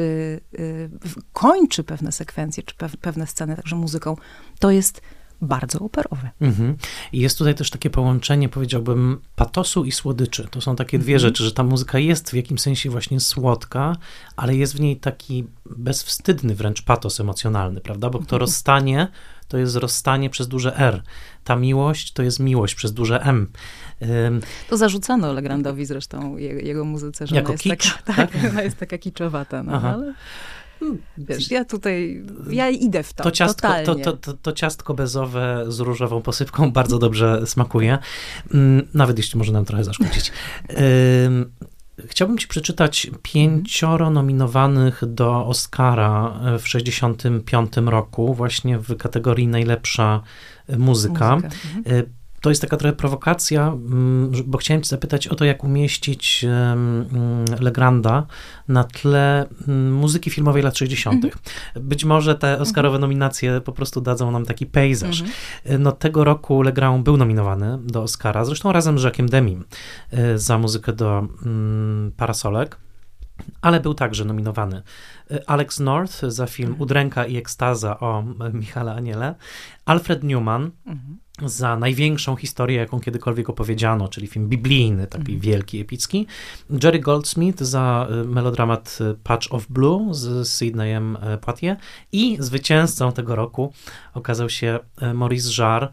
[0.59, 0.91] y,
[1.32, 4.16] kończy pewne sekwencje, czy pewne sceny także muzyką,
[4.59, 5.03] to jest
[5.43, 6.31] bardzo operowe.
[6.41, 6.77] Mhm.
[7.12, 10.49] I jest tutaj też takie połączenie, powiedziałbym, patosu i słodyczy.
[10.51, 11.28] To są takie dwie mhm.
[11.28, 13.97] rzeczy, że ta muzyka jest w jakimś sensie właśnie słodka,
[14.37, 15.47] ale jest w niej taki
[15.77, 18.11] bezwstydny wręcz patos emocjonalny, prawda?
[18.11, 18.41] Bo kto mhm.
[18.47, 19.09] rozstanie,
[19.49, 21.03] to jest rozstanie przez duże R.
[21.45, 23.51] Ta miłość to jest miłość przez duże M.
[24.69, 28.51] To zarzucano Legrandowi zresztą, jego, jego muzyce, że jako ona jest, kicz, taka, tak, tak?
[28.51, 30.15] ona jest taka kiczowata, no, ale...
[30.81, 34.95] Hmm, wiesz, ja tutaj, ja idę w to, to ciastko, to, to, to, to, ciastko
[34.95, 37.99] bezowe z różową posypką bardzo dobrze smakuje,
[38.55, 40.33] mm, nawet jeśli może nam trochę zaszkodzić.
[42.06, 50.22] Chciałbym ci przeczytać pięcioro nominowanych do Oscara w 65 roku, właśnie w kategorii najlepsza
[50.78, 51.36] muzyka.
[51.36, 51.56] muzyka.
[51.77, 52.05] Mhm.
[52.41, 57.45] To jest taka trochę prowokacja, mm, bo chciałem Cię zapytać o to, jak umieścić mm,
[57.61, 58.27] Legranda
[58.69, 61.25] na tle mm, muzyki filmowej lat 60.
[61.25, 61.43] Mhm.
[61.75, 63.01] Być może te Oscarowe mhm.
[63.01, 65.21] nominacje po prostu dadzą nam taki pejzaż.
[65.21, 65.83] Mhm.
[65.83, 69.65] No, tego roku Legrand był nominowany do Oscara, zresztą razem z Jacquem Demim
[70.11, 71.27] e, za muzykę do
[72.17, 72.77] Parasolek.
[73.61, 74.83] Ale był także nominowany
[75.47, 76.83] Alex North za film Mhm.
[76.83, 79.35] Udręka i ekstaza o Michale Aniele,
[79.85, 81.19] Alfred Newman Mhm.
[81.45, 85.41] za największą historię, jaką kiedykolwiek opowiedziano, czyli film biblijny, taki Mhm.
[85.41, 86.27] wielki, epicki.
[86.83, 91.77] Jerry Goldsmith za y, melodramat y, Patch of Blue z Sydneyem y, Poitier
[92.12, 93.73] i zwycięzcą tego roku
[94.15, 95.91] okazał się y, Maurice Jarre, y,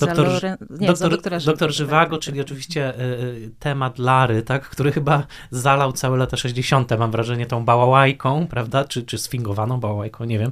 [0.00, 3.98] doktor, Loren- nie, doktor, doktora doktor Żywago, Żywago, tak, tak, czyli oczywiście y, y, temat
[3.98, 9.18] Lary, tak, który chyba zalał całe lata 60., mam wrażenie, tą bałałajką, prawda, czy, czy
[9.18, 10.50] sfingowaną bałałajką, nie wiem.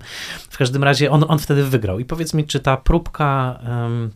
[0.51, 1.99] W każdym razie on, on wtedy wygrał.
[1.99, 4.11] I powiedz mi, czy ta próbka em,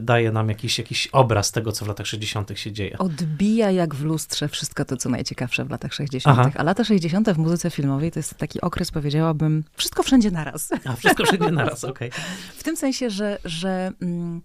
[0.00, 2.50] daje nam jakiś, jakiś obraz tego, co w latach 60.
[2.58, 2.98] się dzieje?
[2.98, 6.38] Odbija jak w lustrze wszystko to, co najciekawsze w latach 60.
[6.38, 6.50] Aha.
[6.56, 7.30] A lata 60.
[7.30, 10.68] w muzyce filmowej to jest taki okres, powiedziałabym, wszystko wszędzie naraz.
[10.84, 12.10] A, wszystko wszędzie naraz, okej.
[12.56, 14.40] W tym sensie, że, że mm,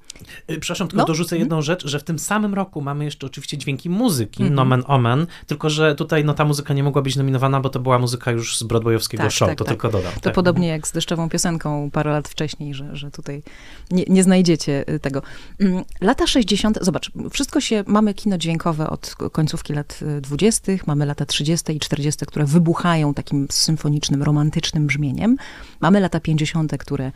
[0.51, 1.05] Y, Przepraszam, tylko No.
[1.05, 4.55] dorzucę jedną rzecz, że w tym samym roku mamy jeszcze oczywiście dźwięki muzyki, Mhm.
[4.55, 7.99] nomen omen, tylko że tutaj no, ta muzyka nie mogła być nominowana, bo to była
[7.99, 9.69] muzyka już z broadwayowskiego Tak, show, tak, to tak.
[9.71, 10.13] tylko dodam.
[10.13, 10.33] to tak.
[10.33, 13.43] podobnie jak z deszczową piosenką parę lat wcześniej, że, że tutaj
[13.91, 15.21] nie, nie znajdziecie y, tego.
[15.59, 16.77] Mm, Lata 60.
[16.81, 21.75] Zobacz, wszystko się, mamy kino dźwiękowe od końcówki lat y, 20., mamy lata 30.
[21.75, 25.37] i 40., które wybuchają takim symfonicznym, romantycznym brzmieniem.
[25.79, 27.11] Mamy lata 50., które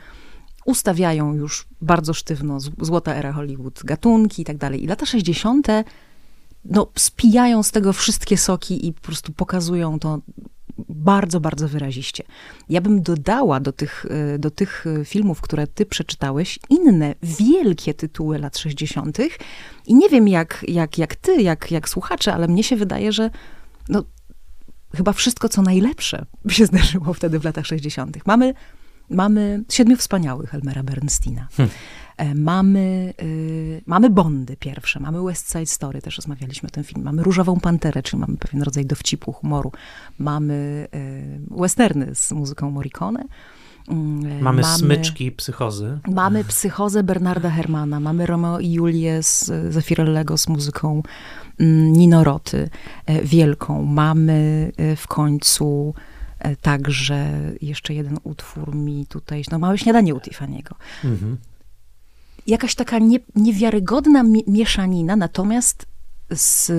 [0.65, 4.83] ustawiają już bardzo sztywno, złota era Hollywood, gatunki i tak dalej.
[4.83, 5.67] I lata 60.
[6.65, 10.19] no, spijają z tego wszystkie soki i po prostu pokazują to
[10.89, 12.23] bardzo, bardzo wyraziście.
[12.69, 14.05] Ja bym dodała do tych,
[14.35, 19.17] y, do tych y, filmów, które ty przeczytałeś, inne wielkie tytuły lat 60.
[19.87, 23.29] I nie wiem jak, jak, jak ty, jak, jak słuchacze, ale mnie się wydaje, że
[23.89, 24.03] no,
[24.95, 28.17] chyba wszystko, co najlepsze się zdarzyło wtedy w latach 60.
[28.25, 28.53] Mamy,
[29.09, 31.47] mamy Siedmiu Wspaniałych Elmera Bernsteina.
[31.57, 31.75] Hmm.
[32.17, 37.03] E, Mamy, y, mamy Bondy pierwsze, mamy West Side Story, też rozmawialiśmy o tym filmie.
[37.03, 39.71] Mamy Różową Panterę, czyli mamy pewien rodzaj dowcipu, humoru.
[40.19, 43.23] Mamy y, westerny z muzyką Morricone.
[43.87, 45.99] Mm, Mamy, smyczki, psychozy.
[46.07, 51.03] Mamy psychozę Bernarda Hermana, mamy Romeo i Julię z Zeffirellego z muzyką
[51.59, 52.69] mm, Nino Roty,
[53.05, 53.85] e, wielką.
[53.85, 55.93] Mamy e, w końcu
[56.61, 60.73] także jeszcze jeden utwór mi tutaj, no małe śniadanie u Tiffany'ego.
[61.03, 61.37] Mhm.
[62.47, 65.85] Jakaś taka nie, niewiarygodna mi- mieszanina, natomiast
[66.31, 66.71] z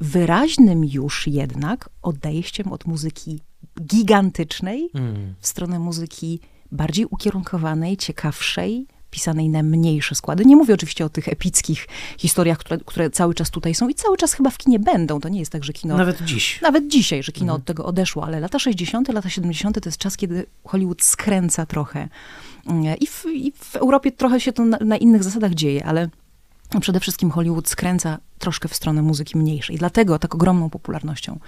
[0.00, 3.40] wyraźnym już jednak odejściem od muzyki
[3.82, 5.34] gigantycznej Mm.
[5.40, 6.40] w stronę muzyki
[6.72, 8.86] bardziej ukierunkowanej, ciekawszej,
[9.16, 10.44] pisanej na mniejsze składy.
[10.44, 11.88] Nie mówię oczywiście o tych epickich
[12.18, 15.20] historiach, które, które cały czas tutaj są i cały czas chyba w kinie będą.
[15.20, 15.96] To nie jest tak, że kino...
[15.96, 16.60] Nawet dziś.
[16.62, 17.60] Nawet dzisiaj, że kino Mhm.
[17.60, 19.80] od tego odeszło, ale lata 60., lata 70.
[19.80, 22.08] to jest czas, kiedy Hollywood skręca trochę.
[22.66, 26.08] Mm, I w, i w Europie trochę się to na, na innych zasadach dzieje, ale
[26.80, 29.76] przede wszystkim Hollywood skręca troszkę w stronę muzyki mniejszej.
[29.76, 31.38] Dlatego tak ogromną popularnością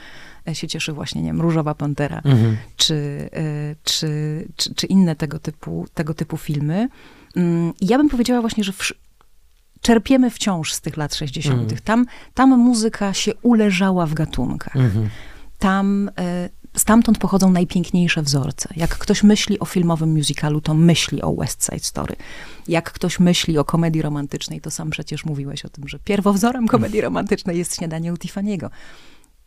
[0.48, 2.56] e, się cieszy właśnie, nie wiem, Różowa Pantera, Mhm.
[2.76, 4.08] czy, y, czy,
[4.56, 6.88] czy, czy inne tego typu, tego typu filmy.
[7.38, 8.72] Mm, ja bym powiedziała właśnie, że
[9.80, 11.62] czerpiemy wciąż z tych lat 60.
[11.62, 11.80] Mhm.
[11.84, 14.76] Tam, tam muzyka się uleżała w gatunkach.
[14.76, 15.08] Mhm.
[15.58, 18.68] Tam, y, stamtąd pochodzą najpiękniejsze wzorce.
[18.76, 22.16] Jak ktoś myśli o filmowym musicalu, to myśli o West Side Story.
[22.68, 27.00] Jak ktoś myśli o komedii romantycznej, to sam przecież mówiłeś o tym, że pierwowzorem komedii
[27.00, 28.70] romantycznej jest śniadanie u Tiffany'ego.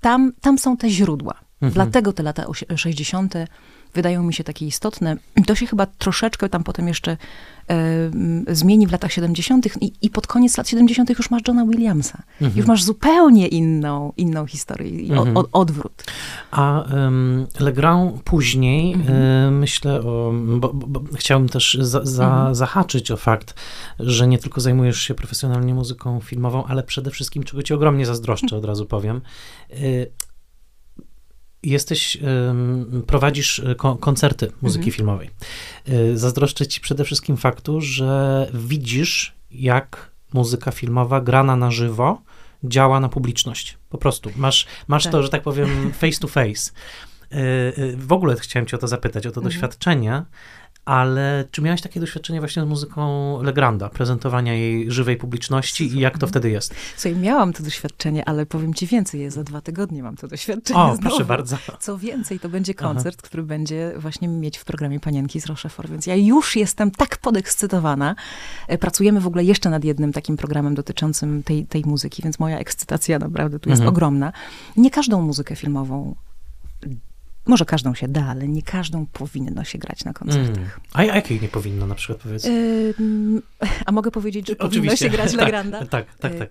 [0.01, 1.33] Tam, tam są te źródła.
[1.53, 1.71] Mhm.
[1.73, 3.33] Dlatego te lata osie- 60.
[3.93, 5.17] wydają mi się takie istotne.
[5.47, 7.17] To się chyba troszeczkę tam potem jeszcze e,
[7.67, 9.81] m, zmieni w latach 70.
[9.83, 11.09] I, i pod koniec lat 70.
[11.09, 12.23] już masz Johna Williamsa.
[12.41, 12.57] Mhm.
[12.57, 15.45] Już masz zupełnie inną, inną historię Mhm.
[15.51, 16.03] odwrót.
[16.51, 19.21] A um, Legrand później, Mhm.
[19.47, 22.55] e, myślę, o, bo, bo, bo chciałbym też za, za, Mhm.
[22.55, 23.55] zahaczyć o fakt,
[23.99, 28.55] że nie tylko zajmujesz się profesjonalnie muzyką filmową, ale przede wszystkim, czego ci ogromnie zazdroszczę,
[28.57, 29.21] od razu powiem.
[29.71, 29.75] E,
[31.63, 32.17] Jesteś,
[33.07, 34.95] prowadzisz e, ko- koncerty muzyki Mhm.
[34.95, 35.29] filmowej.
[35.87, 42.21] E, Zazdroszczę ci przede wszystkim faktu, że widzisz, jak muzyka filmowa grana na żywo
[42.63, 43.77] działa na publiczność.
[43.89, 44.31] Po prostu.
[44.35, 45.11] Masz, masz Tak.
[45.11, 46.71] to, że tak powiem, face to face.
[47.31, 47.37] E,
[47.97, 49.53] W ogóle chciałem cię o to zapytać, o to Mhm.
[49.53, 50.23] doświadczenie,
[50.85, 56.17] ale czy miałeś takie doświadczenie właśnie z muzyką Legranda, prezentowania jej żywej publiczności i jak
[56.17, 56.75] to wtedy jest?
[56.97, 60.79] Słuchaj, miałam to doświadczenie, ale powiem ci więcej, ja za dwa tygodnie mam to doświadczenie
[60.79, 61.01] O, znowu.
[61.01, 61.57] proszę bardzo.
[61.79, 62.87] Co więcej, to będzie Aha.
[62.87, 67.17] koncert, który będzie właśnie mieć w programie Panienki z Rochefort, więc ja już jestem tak
[67.17, 68.15] podekscytowana.
[68.67, 72.59] E, Pracujemy w ogóle jeszcze nad jednym takim programem dotyczącym tej, tej muzyki, więc moja
[72.59, 73.93] ekscytacja naprawdę tu jest Mhm.
[73.95, 74.33] ogromna.
[74.77, 76.15] Nie każdą muzykę filmową
[77.45, 80.57] może każdą się da, ale nie każdą powinno się grać na koncertach.
[80.57, 80.69] Mm.
[80.93, 82.45] A jakiej nie powinno na przykład powiedz?
[82.45, 82.93] Yy,
[83.85, 84.79] a mogę powiedzieć, że Oczywiście.
[84.79, 85.79] powinno się grać La Granda?
[85.79, 86.49] tak, tak, tak, tak.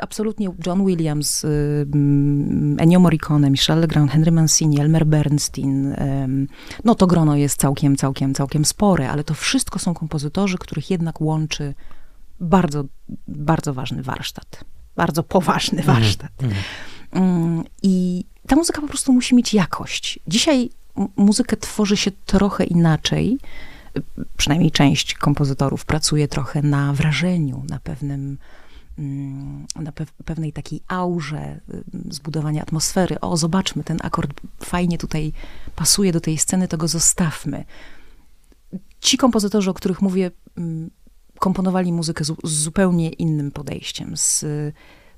[0.00, 1.86] Absolutnie John Williams, y,
[2.78, 5.96] Ennio Morricone, Michel Legrand, Henry Mancini, Elmer Bernstein.
[6.84, 11.20] No to grono jest całkiem, całkiem, całkiem spore, ale to wszystko są kompozytorzy, których jednak
[11.20, 11.74] łączy
[12.40, 12.84] bardzo,
[13.28, 14.64] bardzo ważny warsztat.
[14.96, 16.32] Bardzo poważny mhm, warsztat.
[17.12, 17.64] Mm.
[17.82, 20.18] I ta muzyka po prostu musi mieć jakość.
[20.26, 20.70] Dzisiaj
[21.16, 23.38] muzykę tworzy się trochę inaczej.
[24.36, 28.38] Przynajmniej część kompozytorów pracuje trochę na wrażeniu, na pewnym
[28.98, 29.92] mm, na
[30.24, 33.20] pewnej takiej aurze y, zbudowania atmosfery.
[33.20, 35.32] O, zobaczmy, ten akord fajnie tutaj
[35.76, 37.64] pasuje do tej sceny, to go zostawmy.
[39.00, 40.90] Ci kompozytorzy, o których mówię, mm,
[41.38, 44.44] komponowali muzykę z, z zupełnie innym podejściem, z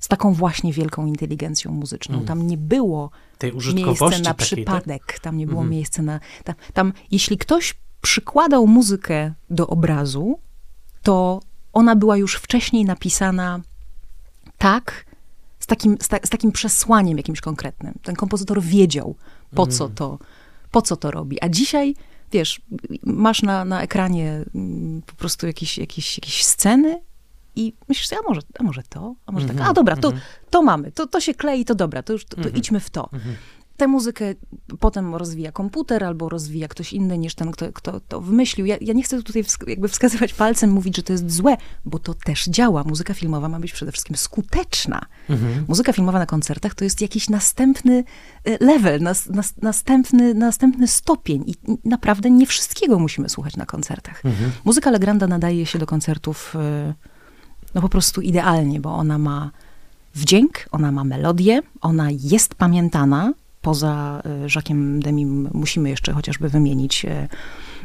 [0.01, 2.15] z taką właśnie wielką inteligencją muzyczną.
[2.15, 2.27] Mm.
[2.27, 5.19] Tam nie było Tej miejsca na takiej, przypadek, tak?
[5.19, 5.71] tam nie było mm.
[5.71, 6.19] miejsca na...
[6.43, 10.39] Tam, tam, jeśli ktoś przykładał muzykę do obrazu,
[11.03, 11.41] to
[11.73, 13.59] ona była już wcześniej napisana
[14.57, 15.05] tak,
[15.59, 17.93] z takim, z, ta, z takim przesłaniem jakimś konkretnym.
[18.03, 19.15] Ten kompozytor wiedział,
[19.55, 19.75] po mm.
[19.75, 20.19] co to,
[20.71, 21.41] po co to robi.
[21.41, 21.95] A dzisiaj,
[22.31, 22.61] wiesz,
[23.03, 27.01] masz na, na ekranie mm, po prostu jakieś, jakieś, jakieś sceny
[27.55, 29.95] i myślisz sobie, a może, a może to, a może mm -hmm, tak, a dobra,
[29.95, 30.49] to, mm -hmm.
[30.49, 32.57] to mamy, to, to się klei, to dobra, to już to, to mm -hmm.
[32.57, 33.09] idźmy w to.
[33.13, 33.35] Mhm.
[33.81, 34.25] Tę muzykę
[34.79, 38.65] potem rozwija komputer albo rozwija ktoś inny niż ten, kto, kto to wymyślił.
[38.65, 41.99] Ja, ja nie chcę tutaj wsk jakby wskazywać palcem, mówić, że to jest złe, bo
[41.99, 42.83] to też działa.
[42.83, 45.01] Muzyka filmowa ma być przede wszystkim skuteczna.
[45.29, 45.65] Mhm.
[45.67, 48.03] Muzyka filmowa na koncertach to jest jakiś następny
[48.43, 51.55] e, level, nas, nas, następny, następny stopień i
[51.85, 54.25] naprawdę nie wszystkiego musimy słuchać na koncertach.
[54.25, 54.51] Mhm.
[54.65, 56.55] Muzyka Legranda nadaje się do koncertów...
[56.55, 57.10] Y
[57.75, 59.51] no po prostu idealnie, bo ona ma
[60.15, 63.33] wdzięk, ona ma melodię, ona jest pamiętana.
[63.61, 67.27] Poza e, Jacques'em Demim musimy jeszcze chociażby wymienić e,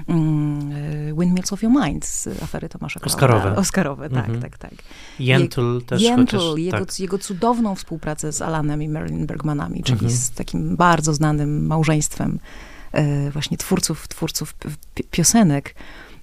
[0.09, 3.17] mm, e, Windmills of Your Mind z afery Tomasza Krauta.
[3.17, 3.57] Oscarowe.
[3.57, 4.41] Oscarowe, tak, mhm.
[4.41, 4.73] tak, tak.
[5.21, 6.03] Jentl też.
[6.03, 7.01] Jentl, chociaż, jego, tak.
[7.01, 10.13] jego cudowną współpracę z Alanem i Marilyn Bergmanami, czyli mhm.
[10.13, 12.39] z takim bardzo znanym małżeństwem
[13.33, 14.55] właśnie twórców, twórców
[15.11, 15.75] piosenek.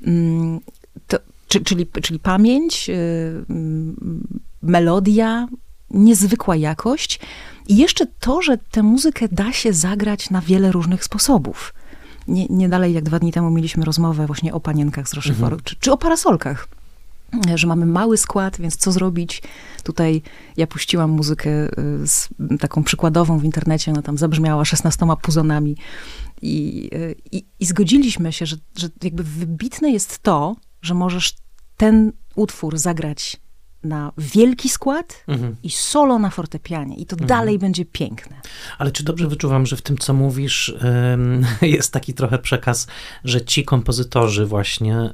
[0.06, 0.60] Mm,
[1.54, 3.46] to, czyli, czyli pamięć, y,
[4.62, 5.48] melodia,
[5.92, 7.20] niezwykła jakość
[7.68, 11.74] i jeszcze to, że tę muzykę da się zagrać na wiele różnych sposobów.
[12.28, 15.62] Nie, nie dalej jak dwa dni temu mieliśmy rozmowę właśnie o panienkach z Rocheforu, mhm.
[15.64, 16.68] czy, czy o parasolkach
[17.56, 19.42] że mamy mały skład, więc co zrobić?
[19.84, 20.22] Tutaj
[20.58, 25.78] ja puściłam muzykę y, z, taką przykładową w internecie, ona tam zabrzmiała 16 puzonami
[26.42, 31.36] i, y, i, i zgodziliśmy się, że, że jakby wybitne jest to, że możesz
[31.84, 33.38] ten utwór zagrać
[33.84, 35.56] na wielki skład mhm.
[35.64, 36.96] i solo na fortepianie.
[36.96, 37.28] I to mhm.
[37.28, 38.42] dalej będzie piękne.
[38.78, 40.76] Ale czy dobrze wyczuwam, że w tym, co mówisz,
[41.62, 42.88] jest taki trochę przekaz,
[43.24, 45.10] że ci kompozytorzy właśnie,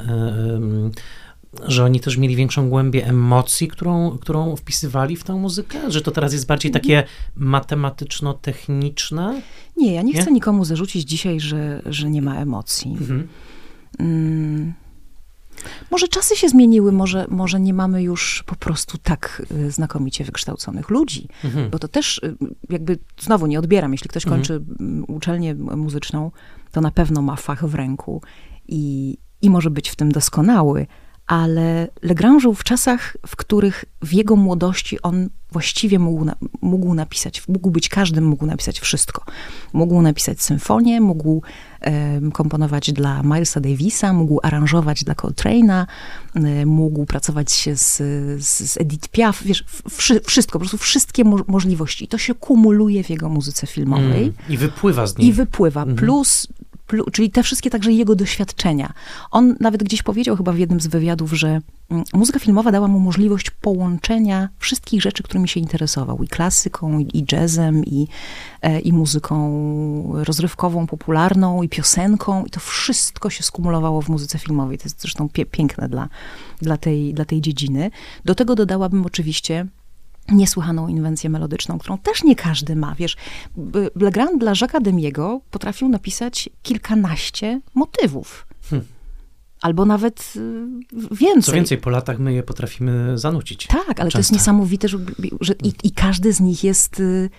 [1.67, 5.91] że oni też mieli większą głębię emocji, którą, którą wpisywali w tę muzykę?
[5.91, 7.03] Że to teraz jest bardziej takie
[7.35, 9.41] matematyczno-techniczne?
[9.77, 10.21] Nie, ja nie, nie?
[10.21, 12.91] chcę nikomu zarzucić dzisiaj, że, że nie ma emocji.
[12.91, 13.27] Mhm.
[13.99, 14.73] Mm.
[15.91, 20.89] Może czasy się zmieniły, może, może nie mamy już po prostu tak y, znakomicie wykształconych
[20.89, 21.69] ludzi, mhm.
[21.69, 22.35] bo to też y,
[22.69, 23.91] jakby znowu nie odbieram.
[23.91, 24.41] Jeśli ktoś mhm.
[24.41, 25.05] kończy mhm.
[25.07, 26.31] uczelnię muzyczną,
[26.71, 28.21] to na pewno ma fach w ręku
[28.67, 30.87] i, i może być w tym doskonały,
[31.29, 36.93] ale Legrand żył w czasach, w których w jego młodości on właściwie mógł, na, mógł
[36.93, 39.23] napisać, mógł być każdym, mógł napisać wszystko.
[39.73, 41.41] Mógł napisać symfonię, mógł
[41.81, 45.85] e, komponować dla Milesa Davisa, mógł aranżować dla Coltrane'a,
[46.35, 47.97] e, mógł pracować się z,
[48.43, 52.05] z, z Edith Piaf, wiesz, wszy, wszystko, po prostu wszystkie mo możliwości.
[52.05, 54.23] I to się kumuluje w jego muzyce filmowej.
[54.23, 55.27] Mm, I wypływa z niej.
[55.27, 55.83] I wypływa.
[55.83, 55.99] Mm -hmm.
[55.99, 56.47] Plus
[57.11, 58.93] czyli te wszystkie także jego doświadczenia.
[59.31, 62.99] On nawet gdzieś powiedział chyba w jednym z wywiadów, że mm, muzyka filmowa dała mu
[62.99, 66.23] możliwość połączenia wszystkich rzeczy, którymi się interesował.
[66.23, 68.07] I klasyką, i jazzem, i,
[68.61, 69.39] e, i muzyką
[70.13, 72.45] rozrywkową, popularną, i piosenką.
[72.45, 74.77] I to wszystko się skumulowało w muzyce filmowej.
[74.77, 76.09] To jest zresztą piękne dla,
[76.61, 77.91] dla, tej, dla tej dziedziny.
[78.25, 79.65] Do tego dodałabym oczywiście
[80.31, 82.95] niesłychaną inwencję melodyczną, którą też nie każdy ma.
[82.95, 83.17] Wiesz,
[83.95, 88.47] Legrand dla Jacques'a Demiego potrafił napisać kilkanaście motywów.
[88.69, 88.87] Hmm.
[89.61, 90.67] Albo nawet y,
[91.11, 91.41] więcej.
[91.41, 93.67] Co więcej, po latach my je potrafimy zanucić.
[93.67, 94.11] Tak, ale Często.
[94.11, 94.97] to jest niesamowite, że,
[95.41, 97.29] że i, i, każdy z nich jest y,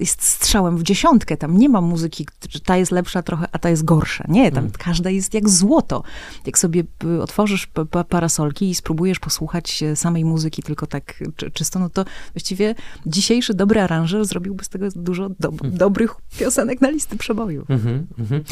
[0.00, 1.36] jest strzałem w dziesiątkę.
[1.36, 4.24] Tam nie ma muzyki, że ta jest lepsza trochę, a ta jest gorsza.
[4.28, 4.72] Nie, tam Mm.
[4.78, 6.02] każda jest jak złoto.
[6.46, 11.14] Jak sobie y, otworzysz pa- pa- parasolki i spróbujesz posłuchać e, samej muzyki tylko tak
[11.36, 12.04] czy, czysto, no to
[12.34, 12.74] właściwie
[13.06, 17.64] dzisiejszy dobry aranżer zrobiłby z tego dużo do, dobrych piosenek na listy przeboju.
[17.68, 18.42] Mhm, mhm.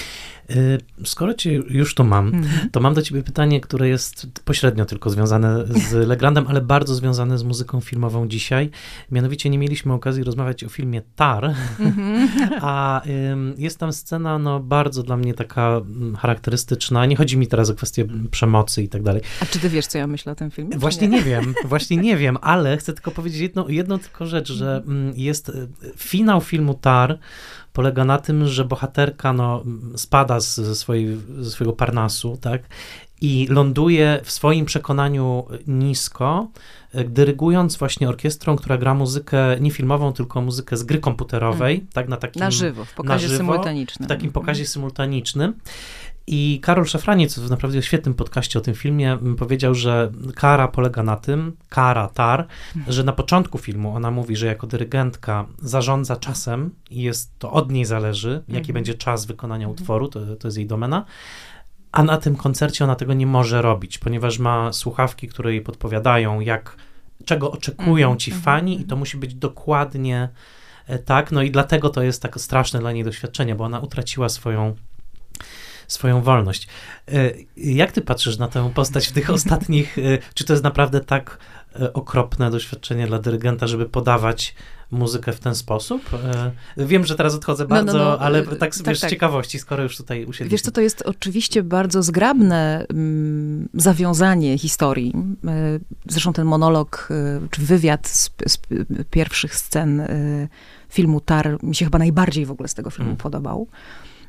[0.51, 2.71] Y, Skoro cię już tu mam, Mhm.
[2.71, 7.39] to mam do ciebie pytanie, które jest pośrednio tylko związane z Legrandem, ale bardzo związane
[7.39, 8.71] z muzyką filmową dzisiaj.
[9.11, 11.03] Mianowicie nie mieliśmy okazji rozmawiać o filmie
[11.41, 12.29] Tar, Mhm.
[12.61, 17.07] a ym, jest tam scena no, bardzo dla mnie taka mm, charakterystyczna.
[17.07, 19.23] Nie chodzi mi teraz o kwestię przemocy i tak dalej.
[19.43, 20.79] A czy ty wiesz, co ja myślę o tym filmie?
[20.79, 24.83] Właśnie nie wiem, właśnie nie wiem, ale chcę tylko powiedzieć jedną, jedną tylko rzecz, że
[24.87, 27.19] mm, jest y, finał filmu Tar
[27.73, 29.65] polega na tym, że bohaterka no,
[29.97, 32.63] spada z, ze, swojej, ze swojego parnasu, tak,
[33.21, 36.49] i ląduje w swoim przekonaniu nisko,
[36.95, 42.09] y, dyrygując właśnie orkiestrą, która gra muzykę nie filmową, tylko muzykę z gry komputerowej, tak,
[42.09, 42.41] na takim...
[42.41, 44.07] Na żywo, w pokazie żywo, symultanicznym.
[44.07, 45.55] w takim pokazie symultanicznym.
[46.27, 51.03] I Karol Szafraniec w naprawdę świetnym podcaście o tym filmie m, powiedział, że kara polega
[51.03, 52.47] na tym, kara, tar,
[52.89, 57.73] że na początku filmu ona mówi, że jako dyrygentka zarządza czasem i jest to od
[57.73, 58.75] niej zależy, jaki Mhm.
[58.75, 61.05] będzie czas wykonania utworu, to, to jest jej domena.
[61.95, 66.41] A na tym koncercie ona tego nie może robić, ponieważ ma słuchawki, które jej podpowiadają,
[66.41, 66.77] jak,
[67.25, 68.89] czego oczekują Mhm, ci mhm, fani, i mhm.
[68.89, 70.29] to musi być dokładnie
[70.87, 71.33] e, tak.
[71.33, 74.75] No i dlatego to jest tak straszne dla niej doświadczenie, bo ona utraciła swoją
[75.89, 76.69] swoją wolność.
[77.09, 80.03] E, Jak ty patrzysz na tę postać w tych ostatnich, e,
[80.35, 81.39] czy to jest naprawdę tak
[81.95, 84.55] okropne doświadczenie dla dyrygenta, żeby podawać
[84.91, 86.11] muzykę w ten sposób?
[86.77, 89.01] E, Wiem, że teraz odchodzę No, no, bardzo, no, ale e, tak, tak, wiesz, z
[89.01, 89.11] tak.
[89.11, 90.49] ciekawości, skoro już tutaj usiedliśmy.
[90.49, 95.13] Wiesz co, to jest oczywiście bardzo zgrabne mm, zawiązanie historii.
[95.47, 95.79] E,
[96.09, 98.59] Zresztą ten monolog, e, czy wywiad z, z
[99.11, 100.09] pierwszych scen e,
[100.89, 103.17] filmu Tar mi się chyba najbardziej w ogóle z tego filmu Mm.
[103.17, 103.69] podobał.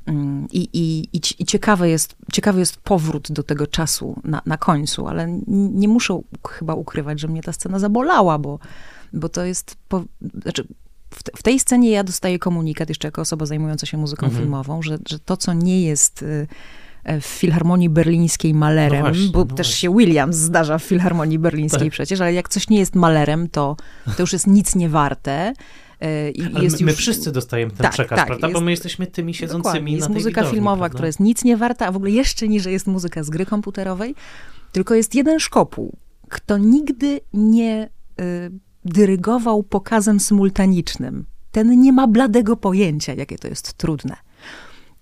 [0.06, 4.41] Mm, I, i, i, ci- i ciekawy, jest, ciekawy jest powrót do tego czasu na,
[4.45, 8.60] na końcu, ale nie muszę chyba ukrywać, że mnie ta scena zabolała, bo,
[9.14, 9.77] bo to jest.
[9.88, 10.03] Po,
[10.44, 10.68] znaczy,
[11.10, 14.44] w, te, w tej scenie ja dostaję komunikat, jeszcze jako osoba zajmująca się muzyką Mhm.
[14.44, 16.48] filmową, że, że to, co nie jest y,
[17.03, 19.76] e, w Filharmonii Berlińskiej malerem, No właśnie, bo no też właśnie.
[19.90, 21.91] się Williams zdarza w Filharmonii Berlińskiej Tak.
[21.91, 23.76] przecież, ale jak coś nie jest malerem, to,
[24.18, 25.32] to już jest nic nie warte.
[25.32, 25.53] e,
[26.35, 28.47] I Ale jest my, my już, wszyscy dostajemy ten Tak, przekaz, tak, prawda?
[28.47, 29.91] Bo jest- my jesteśmy tymi siedzącymi Dokładnie.
[29.91, 30.93] na Jest muzyka widowni, filmowa, prawda?
[30.93, 34.15] która jest nic nie warta, a w ogóle jeszcze niżej jest muzyka z gry komputerowej.
[34.72, 35.97] Tylko jest jeden szkopuł.
[36.30, 37.89] Kto nigdy nie
[38.22, 38.51] y,
[38.85, 44.15] dyrygował pokazem symultanicznym, ten nie ma bladego pojęcia, jakie to jest trudne.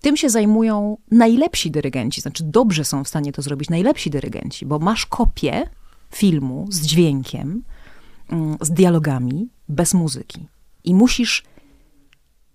[0.01, 4.79] Tym się zajmują najlepsi dyrygenci, znaczy dobrze są w stanie to zrobić najlepsi dyrygenci, bo
[4.79, 5.69] masz kopię
[6.11, 7.63] filmu z dźwiękiem,
[8.29, 10.47] mm, z dialogami, bez muzyki.
[10.83, 11.43] I musisz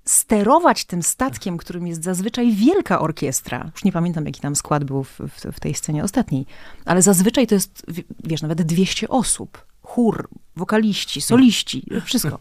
[0.05, 3.71] sterować tym statkiem, którym jest zazwyczaj wielka orkiestra.
[3.75, 6.47] Już nie pamiętam, jaki tam skład był w, w, w tej scenie ostatniej,
[6.85, 7.87] ale zazwyczaj to jest,
[8.25, 9.67] wiesz, nawet 200 osób.
[9.83, 12.39] Chór, wokaliści, soliści, wszystko.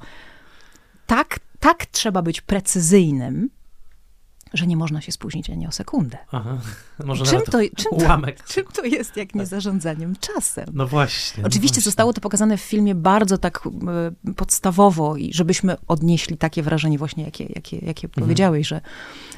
[1.05, 3.49] Tak, tak trzeba być precyzyjnym,
[4.53, 6.17] że nie można się spóźnić ani o sekundę.
[6.31, 6.57] Aha,
[7.05, 8.43] może Czym to, czym, to, ułamek.
[8.53, 10.65] czym to jest, jak nie zarządzaniem czasem?
[10.73, 11.43] No właśnie.
[11.43, 11.83] no Oczywiście właśnie.
[11.83, 13.67] zostało to pokazane w filmie bardzo tak
[14.27, 18.23] e, podstawowo i żebyśmy odnieśli takie wrażenie właśnie, jakie, jakie, jakie Mhm.
[18.25, 18.81] powiedziałeś, że,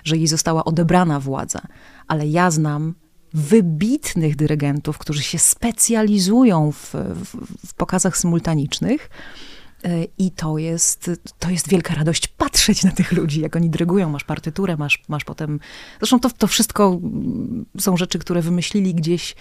[0.03, 1.61] że jej została odebrana władza.
[2.07, 2.95] Ale ja znam
[3.33, 7.35] wybitnych dyrygentów, którzy się specjalizują w, w,
[7.67, 9.09] w pokazach symultanicznych
[10.17, 14.09] i to jest, to jest wielka radość patrzeć na tych ludzi, jak oni dyrygują.
[14.09, 15.59] Masz partyturę, masz, masz potem...
[15.99, 19.35] Zresztą to, to wszystko mm, są rzeczy, które wymyślili gdzieś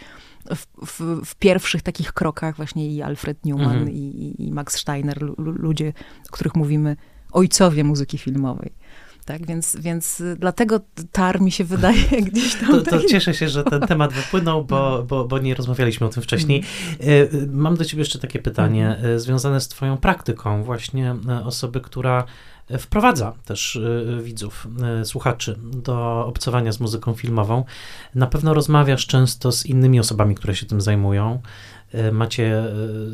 [0.56, 3.90] w, w, w pierwszych takich krokach właśnie i Alfred Newman Mhm.
[3.90, 5.93] i, i, Max Steiner, lu, lu- ludzie,
[6.28, 6.97] o których mówimy,
[7.32, 8.73] ojcowie muzyki filmowej.
[9.28, 10.80] Tak, więc, więc y, dlatego
[11.12, 12.84] Tar mi się wydaje gdzieś tam...
[12.84, 16.22] To, to cieszę się, że ten temat wypłynął, bo, bo, bo nie rozmawialiśmy o tym
[16.22, 16.64] wcześniej.
[17.00, 21.80] E, e, Mam do ciebie jeszcze takie pytanie e, związane z twoją praktyką, właśnie osoby,
[21.80, 22.24] która
[22.78, 23.80] wprowadza też
[24.22, 24.68] widzów,
[25.05, 27.64] słuchaczy do obcowania z muzyką filmową.
[28.14, 31.40] Na pewno rozmawiasz często z innymi osobami, które się tym zajmują.
[32.12, 32.64] Macie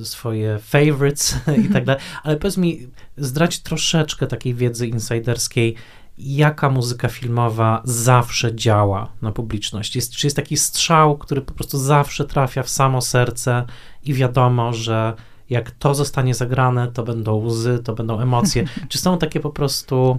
[0.03, 2.86] swoje favorites i tak dalej, ale powiedz mi,
[3.16, 5.77] zdrać troszeczkę takiej wiedzy insiderskiej,
[6.19, 9.97] jaka muzyka filmowa zawsze działa na publiczność.
[9.97, 13.65] Jest, czy jest taki strzał, który po prostu zawsze trafia w samo serce
[14.05, 15.15] i wiadomo, że
[15.51, 18.65] jak to zostanie zagrane, to będą łzy, to będą emocje.
[18.89, 20.19] Czy są takie po prostu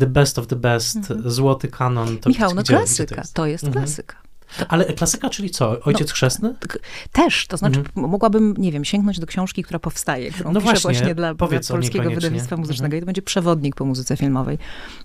[0.00, 2.18] the best of the best, złoty kanon?
[2.18, 3.34] To Michał, gdzie- no gdzie to klasyka, jest?
[3.34, 3.84] to jest Mhm.
[3.84, 4.16] klasyka.
[4.68, 5.80] Ale klasyka, czyli co?
[5.80, 6.54] Ojciec no, chrzestny?
[7.12, 8.10] Też, to znaczy mhm.
[8.10, 11.34] mogłabym, nie wiem, sięgnąć do książki, która powstaje, którą no właśnie, właśnie dla,
[11.68, 12.98] Polskiego Wydawnictwa Muzycznego mhm.
[12.98, 14.58] i to będzie przewodnik po muzyce filmowej.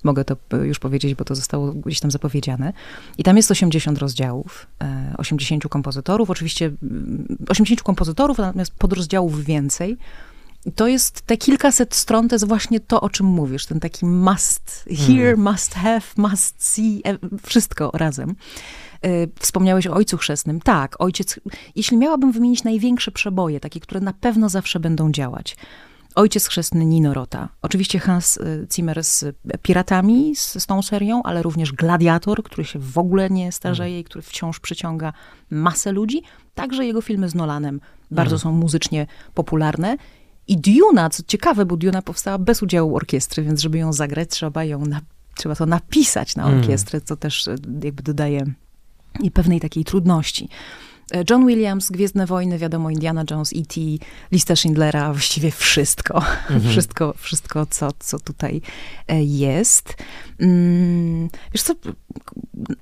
[0.03, 2.73] Mogę to już powiedzieć, bo to zostało gdzieś tam zapowiedziane.
[3.17, 4.67] I tam jest 80 rozdziałów,
[5.17, 6.71] 80 e, kompozytorów, oczywiście
[7.47, 9.97] 80 mm, kompozytorów, natomiast podrozdziałów więcej.
[10.75, 14.85] To jest te kilkaset stron, to jest właśnie to, o czym mówisz, ten taki must
[15.07, 15.41] hear, mm.
[15.41, 18.35] must have, must see, e, wszystko razem.
[19.01, 19.07] E,
[19.39, 20.61] wspomniałeś o Ojcu Chrzestnym.
[20.61, 21.39] Tak, Ojciec,
[21.75, 25.55] jeśli miałabym wymienić największe przeboje, takie, które na pewno zawsze będą działać.
[26.15, 27.49] Ojciec Chrzestny Nino Rota.
[27.61, 29.25] Oczywiście Hans e, Zimmer z
[29.61, 34.01] Piratami, z, z tą serią, ale również Gladiator, który się w ogóle nie starzeje mm.
[34.01, 35.13] i który wciąż przyciąga
[35.49, 36.21] masę ludzi.
[36.53, 37.81] Także jego filmy z Nolanem
[38.11, 38.39] bardzo mm.
[38.39, 39.97] są muzycznie popularne.
[40.47, 44.63] I Duna, co ciekawe, bo Duna powstała bez udziału orkiestry, więc żeby ją zagrać, trzeba
[44.63, 45.01] ją na,
[45.35, 46.59] trzeba to napisać na mm.
[46.59, 48.45] orkiestrę, co też e, jakby dodaje
[49.21, 50.49] i pewnej takiej trudności.
[51.11, 53.81] E, John Williams, Gwiezdne Wojny, wiadomo, Indiana Jones, E.T.,
[54.31, 56.23] lista Schindlera, właściwie wszystko.
[56.49, 56.71] Mhm.
[56.71, 58.61] wszystko, wszystko co, co tutaj
[59.07, 59.95] e, jest.
[60.39, 61.73] Mm, wiesz co,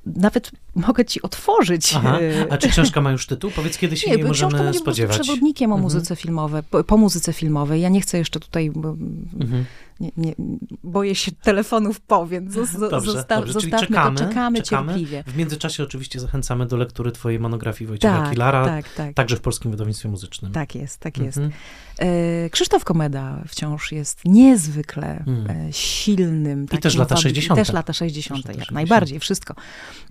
[0.05, 1.93] nawet mogę ci otworzyć.
[1.95, 2.19] Aha.
[2.49, 3.51] A czy książka ma już tytuł?
[3.51, 5.19] Powiedz, kiedy się nie, jej możemy książka spodziewać.
[5.19, 5.83] Przewodnikiem o mhm.
[5.83, 7.81] muzyce filmowej, po, po, muzyce filmowej.
[7.81, 8.71] Ja nie chcę jeszcze tutaj...
[9.41, 9.65] Mhm
[9.99, 10.35] nie, nie,
[10.83, 13.53] boję się telefonów po, więc dobrze, zosta dobrze.
[13.53, 15.23] zostawmy czekamy, to, czekamy, czekamy cierpliwie.
[15.27, 19.13] W międzyczasie oczywiście zachęcamy do lektury twojej monografii Wojciecha tak, Kilara, tak, tak.
[19.13, 20.51] także w Polskim Wydawnictwie Muzycznym.
[20.51, 21.37] Tak jest, tak jest.
[21.37, 21.53] Mhm.
[21.99, 25.67] E, Krzysztof Komeda wciąż jest niezwykle hmm.
[25.67, 26.65] E, silnym.
[26.71, 27.59] I też lata 60.
[27.59, 28.57] Też lata 60.
[28.59, 29.55] jak najbardziej, wszystko.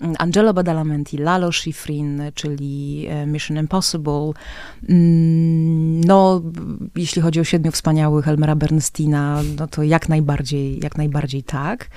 [0.01, 4.33] Mm, Angelo Badalamenti, Lalo Schifrin, czyli e, Mission Impossible.
[4.89, 6.43] Mm, no,
[6.97, 11.89] jeśli chodzi o Siedmiu Wspaniałych Elmera Bernsteina, no to jak najbardziej, jak najbardziej tak.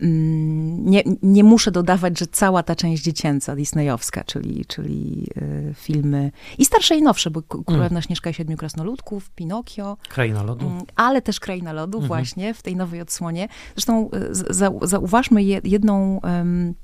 [0.00, 6.32] Mm, nie, nie muszę dodawać, że cała ta część dziecięca, disneyowska, czyli, czyli y, filmy
[6.58, 8.02] i starsze i nowsze, bo Królewna mm.
[8.02, 9.96] Śnieżka i Siedmiu Krasnoludków, Pinokio.
[10.08, 10.66] Kraina Lodu.
[10.66, 12.08] Mm, ale też Kraina Lodu mm -hmm.
[12.08, 13.48] właśnie w tej nowej odsłonie.
[13.74, 16.74] Zresztą y, za, zauważmy jedną um,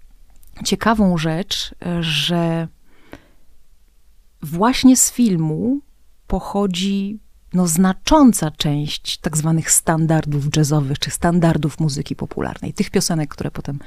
[0.65, 2.69] ciekawą rzecz, że
[4.43, 5.81] właśnie z filmu
[6.27, 7.19] pochodzi
[7.55, 12.72] no, znacząca część tak zwanych standardów jazzowych, czy standardów muzyki popularnej.
[12.72, 13.78] Tych piosenek, które potem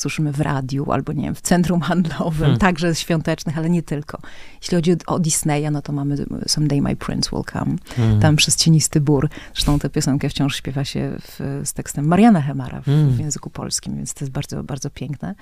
[0.00, 2.58] słyszymy w radiu, albo nie wiem, w centrum handlowym, hmm.
[2.58, 4.18] także świątecznych, ale nie tylko.
[4.60, 6.16] Jeśli chodzi o Disneya, no to mamy
[6.46, 8.20] Someday My Prince Will Come, hmm.
[8.20, 9.28] tam przez Cienisty Bór.
[9.54, 13.10] Zresztą tę piosenkę wciąż śpiewa się w, z tekstem Mariana Hemara w, hmm.
[13.10, 15.34] w, języku polskim, więc to jest bardzo, bardzo piękne.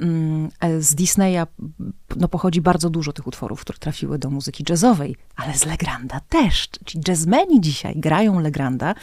[0.00, 0.48] Mm,
[0.80, 1.46] z Disneya
[2.16, 6.68] no, pochodzi bardzo dużo tych utworów, które trafiły do muzyki jazzowej, ale z Legranda też.
[6.86, 8.94] Ci jazzmeni dzisiaj grają Legranda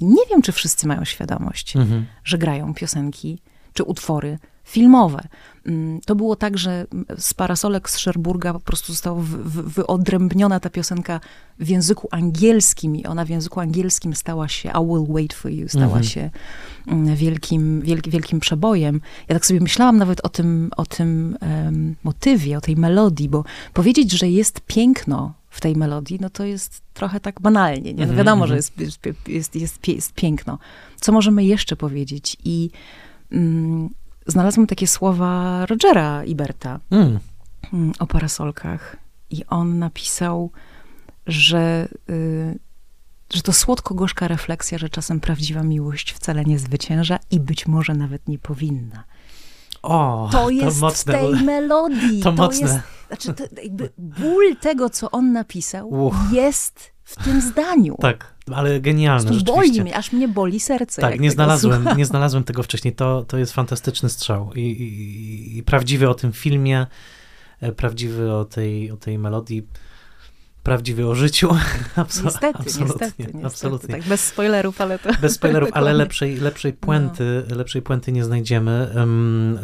[0.00, 2.06] i nie wiem, czy wszyscy mają świadomość, mhm.
[2.24, 3.38] że grają piosenki
[3.72, 5.28] czy utwory filmowe.
[5.66, 6.86] Mm, to było tak, że
[7.18, 11.20] z parasolek z Szerburga po prostu została wyodrębniona ta piosenka
[11.58, 15.68] w języku angielskim i ona w języku angielskim stała się I will wait for you,
[15.68, 16.04] stała mhm.
[16.04, 16.30] się
[16.86, 19.00] mm, wielkim, wielki, wielkim przebojem.
[19.28, 23.44] Ja tak sobie myślałam nawet o tym, o tym um, motywie, o tej melodii, bo
[23.72, 27.92] powiedzieć, że jest piękno w tej melodii, no to jest trochę tak banalnie.
[27.92, 27.94] Nie?
[27.94, 28.56] No mhm, wiadomo, że mhm.
[28.56, 30.58] jest, jest, jest, jest, piękno.
[31.00, 32.36] Co możemy jeszcze powiedzieć?
[32.44, 32.70] I
[33.32, 33.88] mm,
[34.26, 37.18] znalazłam takie słowa Rogera Iberta mm.
[37.72, 37.92] mm.
[37.98, 38.96] o parasolkach.
[39.30, 40.50] I on napisał,
[41.26, 42.58] że, y,
[43.32, 48.28] że to słodko-gorzka refleksja, że czasem prawdziwa miłość wcale nie zwycięża i być może nawet
[48.28, 49.04] nie powinna.
[49.82, 52.22] O, to jest mocne, w tej melodii.
[52.22, 52.60] To, to mocne.
[52.60, 53.44] Jest, znaczy, to
[53.98, 56.16] ból tego, co on napisał, Uch.
[56.32, 57.96] jest w tym zdaniu.
[58.00, 59.52] Tak, ale genialne rzeczywiście.
[59.52, 61.02] Boli mnie, aż mnie boli serce.
[61.02, 62.94] Tak, nie znalazłem, nie znalazłem tego wcześniej.
[62.94, 66.86] To, to jest fantastyczny strzał I, i, i prawdziwy o tym filmie,
[67.60, 69.66] e, prawdziwy o tej, o tej melodii
[70.66, 71.48] prawdziwy o życiu.
[71.96, 73.94] Absol niestety, absolutnie, niestety, niestety, absolutnie.
[73.94, 75.10] Tak, bez spoilerów, ale to...
[75.20, 77.56] Bez spoilerów, ale lepszej, lepszej, puenty, no.
[77.56, 78.90] lepszej puenty nie znajdziemy.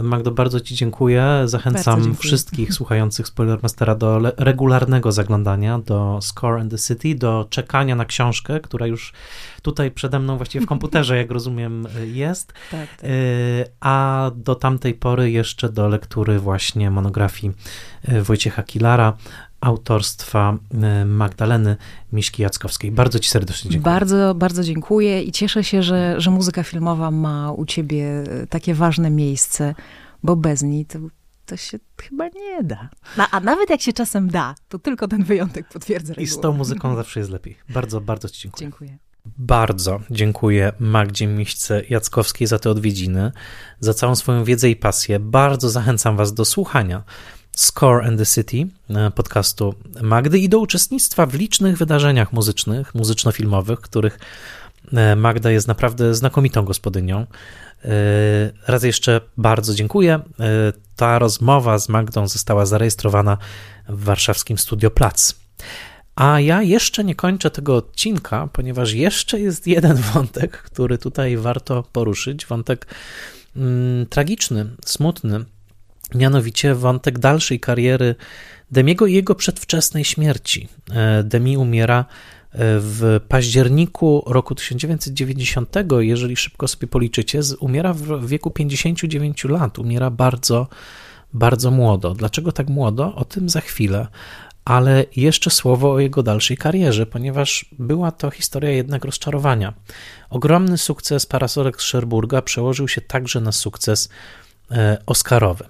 [0.03, 1.43] Magdo, bardzo ci dziękuję.
[1.45, 2.19] Zachęcam dziękuję.
[2.19, 8.61] wszystkich słuchających Spoilermastera do regularnego zaglądania do Score and the City, do czekania na książkę,
[8.61, 9.13] która już
[9.63, 12.53] tutaj przede mną właściwie w komputerze, jak rozumiem, jest.
[12.71, 13.11] Tak, tak.
[13.11, 17.53] Y, a do tamtej pory jeszcze do lektury właśnie monografii
[18.09, 19.17] y, Wojciecha Kilara
[19.63, 20.59] autorstwa
[21.03, 21.77] y, Magdaleny
[22.13, 22.91] Miśki-Jackowskiej.
[22.91, 23.95] Bardzo Ci serdecznie dziękuję.
[23.95, 29.11] Bardzo, bardzo dziękuję i cieszę się, że, że muzyka filmowa ma u Ciebie takie ważne
[29.11, 29.75] miejsce,
[30.23, 30.99] bo bez niej to,
[31.47, 32.89] to się chyba nie da.
[33.17, 36.25] No, a nawet jak się czasem da, to tylko ten wyjątek potwierdza regułę.
[36.25, 37.57] I z tą muzyką zawsze jest lepiej.
[37.69, 38.61] Bardzo, bardzo Ci dziękuję.
[38.71, 38.99] Dziękuję.
[39.39, 43.33] Bardzo dziękuję Magdzie Miśce Jackowskiej za te odwiedziny,
[43.81, 45.21] za całą swoją wiedzę i pasję.
[45.21, 47.03] Bardzo zachęcam Was do słuchania
[47.57, 48.67] Score and the City,
[49.15, 54.19] podcastu Magdy, i do uczestnictwa w licznych wydarzeniach muzycznych, muzyczno-filmowych, których
[55.17, 57.27] Magda jest naprawdę znakomitą gospodynią.
[58.67, 60.21] Raz jeszcze bardzo dziękuję.
[60.97, 63.39] Ta rozmowa z Magdą została zarejestrowana
[63.89, 65.35] w warszawskim Studio Plac.
[66.15, 71.85] A ja jeszcze nie kończę tego odcinka, ponieważ jeszcze jest jeden wątek, który tutaj warto
[71.93, 72.47] poruszyć.
[72.47, 72.87] Wątek
[73.57, 75.45] mm, tragiczny, smutny,
[76.15, 78.15] mianowicie wątek dalszej kariery
[78.71, 80.69] Demiego i jego przedwczesnej śmierci.
[80.93, 82.05] E, Demi umiera e,
[82.59, 90.67] w październiku roku 1990, jeżeli szybko sobie policzycie, umiera w wieku 59 lat, umiera bardzo,
[91.33, 92.15] bardzo młodo.
[92.15, 93.15] Dlaczego tak młodo?
[93.15, 94.07] O tym za chwilę
[94.65, 99.75] ale jeszcze słowo o jego dalszej karierze, ponieważ była to historia jednak rozczarowania.
[100.31, 104.09] Ogromny sukces Parasolek z Szerburga przełożył się także na sukces
[105.07, 105.65] Oscarowy.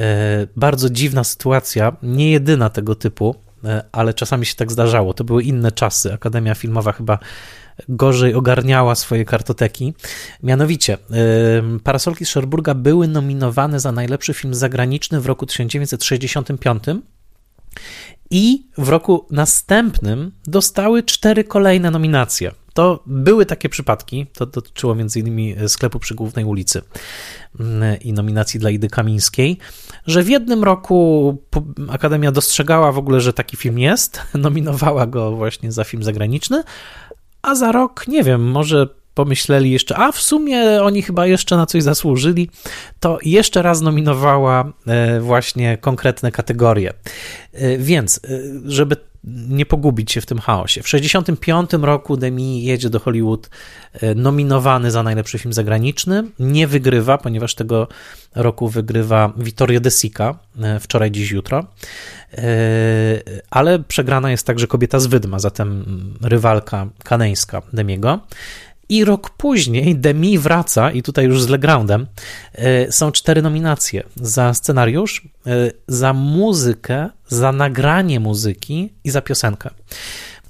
[0.00, 3.34] E, bardzo dziwna sytuacja, nie jedyna tego typu,
[3.64, 5.14] e, ale czasami się tak zdarzało.
[5.14, 6.12] To były inne czasy.
[6.12, 7.18] Akademia Filmowa chyba
[7.88, 9.94] gorzej ogarniała swoje kartoteki.
[10.42, 10.98] Mianowicie,
[11.84, 16.84] Parasolki z Szerburga były nominowane za najlepszy film zagraniczny w roku 1965
[18.30, 22.52] i w roku następnym dostały cztery kolejne nominacje.
[22.74, 25.68] To były takie przypadki, to dotyczyło m.in.
[25.68, 26.82] sklepu przy głównej ulicy
[27.60, 29.58] mm, i nominacji dla Idy Kamińskiej,
[30.06, 31.36] że w jednym roku
[31.90, 36.62] Akademia dostrzegała w ogóle, że taki film jest, nominowała go właśnie za film zagraniczny,
[37.42, 41.66] a za rok, nie wiem, może pomyśleli jeszcze, a w sumie oni chyba jeszcze na
[41.66, 42.50] coś zasłużyli,
[43.00, 46.92] to jeszcze raz nominowała e, właśnie konkretne kategorie.
[47.52, 48.28] E, więc, e,
[48.64, 48.96] żeby
[49.48, 50.82] nie pogubić się w tym chaosie.
[50.82, 53.50] W 1965 roku Demi jedzie do Hollywood
[54.16, 56.24] nominowany za najlepszy film zagraniczny.
[56.38, 57.88] Nie wygrywa, ponieważ tego
[58.34, 60.38] roku wygrywa Vittorio De Sica,
[60.80, 61.66] wczoraj, dziś, jutro.
[63.50, 65.84] Ale przegrana jest także Kobieta z Wydma, zatem
[66.22, 68.20] rywalka kaneńska Demiego.
[68.92, 72.06] I rok później Demi wraca, i tutaj już z Legroundem,
[72.54, 75.50] e, są cztery nominacje za scenariusz, e,
[75.88, 79.70] za muzykę, za nagranie muzyki i za piosenkę.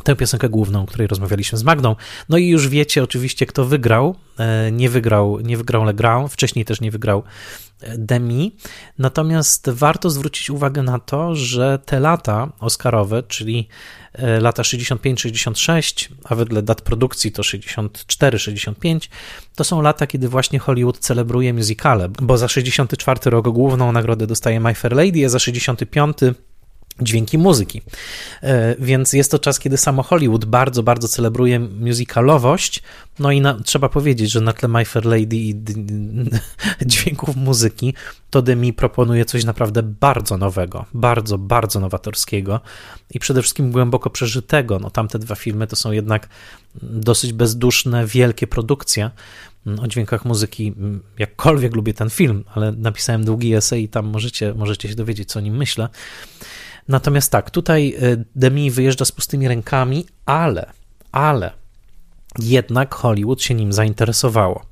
[0.05, 1.97] Tę piosenkę główną, o której rozmawialiśmy z Magdą.
[2.29, 4.15] No i już wiecie oczywiście, kto wygrał.
[4.39, 7.23] E, nie wygrał, nie wygrał Legrand, wcześniej też nie wygrał
[7.99, 8.57] Demi.
[8.99, 13.69] Natomiast warto zwrócić uwagę na to, że te lata Oscarowe, czyli
[14.13, 19.09] e, lata 65-66, a wedle dat produkcji to 64-65,
[19.55, 24.61] to są lata, kiedy właśnie Hollywood celebruje musicale, bo za 64 rok główną nagrodę dostaje
[24.61, 26.17] My Fair Lady, a za 65
[27.03, 27.83] dźwięki muzyki.
[28.43, 32.83] E, więc jest to czas, kiedy samo Hollywood bardzo, bardzo celebruje musicalowość.
[33.19, 35.55] No i na, trzeba powiedzieć, że na tle My Fair Lady i
[36.87, 37.95] dźwięków muzyki,
[38.31, 42.61] to Demi proponuje coś naprawdę bardzo nowego, bardzo, bardzo nowatorskiego
[43.11, 44.79] i przede wszystkim głęboko przeżytego.
[44.79, 46.29] No, tamte dwa filmy to są jednak
[46.83, 49.11] dosyć bezduszne, wielkie produkcje
[49.83, 50.75] o dźwiękach muzyki.
[51.19, 55.39] Jakkolwiek lubię ten film, ale napisałem długi esej i tam możecie, możecie się dowiedzieć, co
[55.39, 55.89] o nim myślę.
[56.89, 60.73] Natomiast tak, tutaj y, Demi wyjeżdża z pustymi rękami, ale,
[61.13, 61.53] ale
[62.39, 64.65] jednak Hollywood się nim zainteresowało.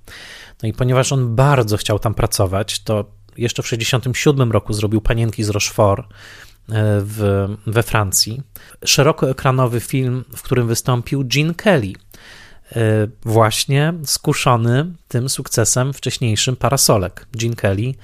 [0.62, 3.04] No i ponieważ on bardzo chciał tam pracować, to
[3.36, 6.12] jeszcze w 1967 roku zrobił Panienki z Rochefort y,
[7.00, 8.42] w, we Francji.
[8.84, 11.94] Szerokoekranowy film, w którym wystąpił Gene Kelly, y,
[13.22, 17.26] właśnie skuszony tym sukcesem wcześniejszym Parasolek.
[17.36, 17.94] Gene Kelly,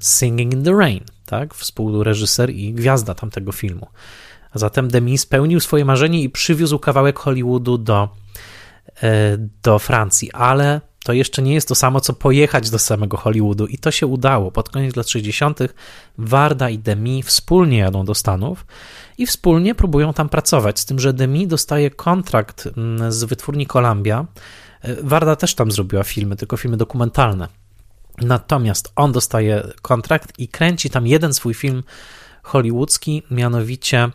[0.00, 1.54] Singing in the Rain tak?
[1.54, 3.86] Współreżyser i gwiazda tamtego filmu.
[4.52, 8.08] A zatem Demi spełnił swoje marzenie i przywiózł kawałek Hollywoodu do,
[9.02, 13.66] e, do Francji, ale to jeszcze nie jest to samo, co pojechać do samego Hollywoodu
[13.66, 14.50] i to się udało.
[14.50, 15.58] Pod koniec lat 60.
[16.18, 18.66] Warda i Demi wspólnie jadą do Stanów
[19.18, 24.26] i wspólnie próbują tam pracować, z tym, że Demi dostaje kontrakt mm, z wytwórni Columbia.
[24.82, 27.48] E, Warda też tam zrobiła filmy, tylko filmy dokumentalne.
[28.20, 31.82] Natomiast on dostaje kontrakt i kręci tam jeden swój film
[32.42, 34.10] hollywoodzki, mianowicie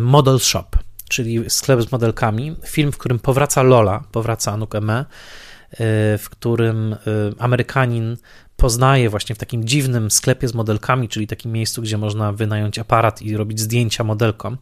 [0.00, 0.66] Model Shop,
[1.08, 2.56] czyli sklep z modelkami.
[2.66, 5.04] Film, w którym powraca Lola, powraca Anuk Eme, e,
[6.18, 6.96] w którym e,
[7.38, 8.16] Amerykanin
[8.56, 13.22] poznaje właśnie w takim dziwnym sklepie z modelkami, czyli takim miejscu, gdzie można wynająć aparat
[13.22, 14.56] i robić zdjęcia modelkom.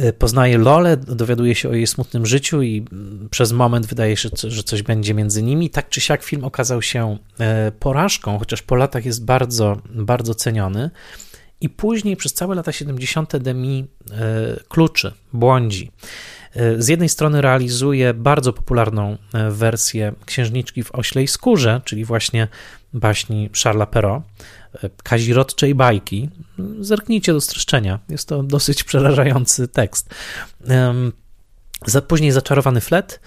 [0.00, 4.28] Y, poznaje Lolę, dowiaduje się o jej smutnym życiu i mm, przez moment wydaje się,
[4.48, 5.70] że coś będzie między nimi.
[5.70, 10.90] Tak czy siak film okazał się e, porażką, chociaż po latach jest bardzo, bardzo ceniony.
[11.60, 13.36] I później przez całe lata 70.
[13.36, 14.16] Demi e,
[14.68, 15.90] kluczy, błądzi.
[16.54, 19.16] E, z jednej strony realizuje bardzo popularną
[19.50, 22.48] wersję Księżniczki w oślej skórze, czyli właśnie
[22.92, 24.24] baśni Charlesa Perrault,
[25.02, 26.28] kazirodczej bajki.
[26.80, 30.14] Zerknijcie do streszczenia, jest to dosyć przerażający tekst.
[32.08, 33.20] Później Zaczarowany flet,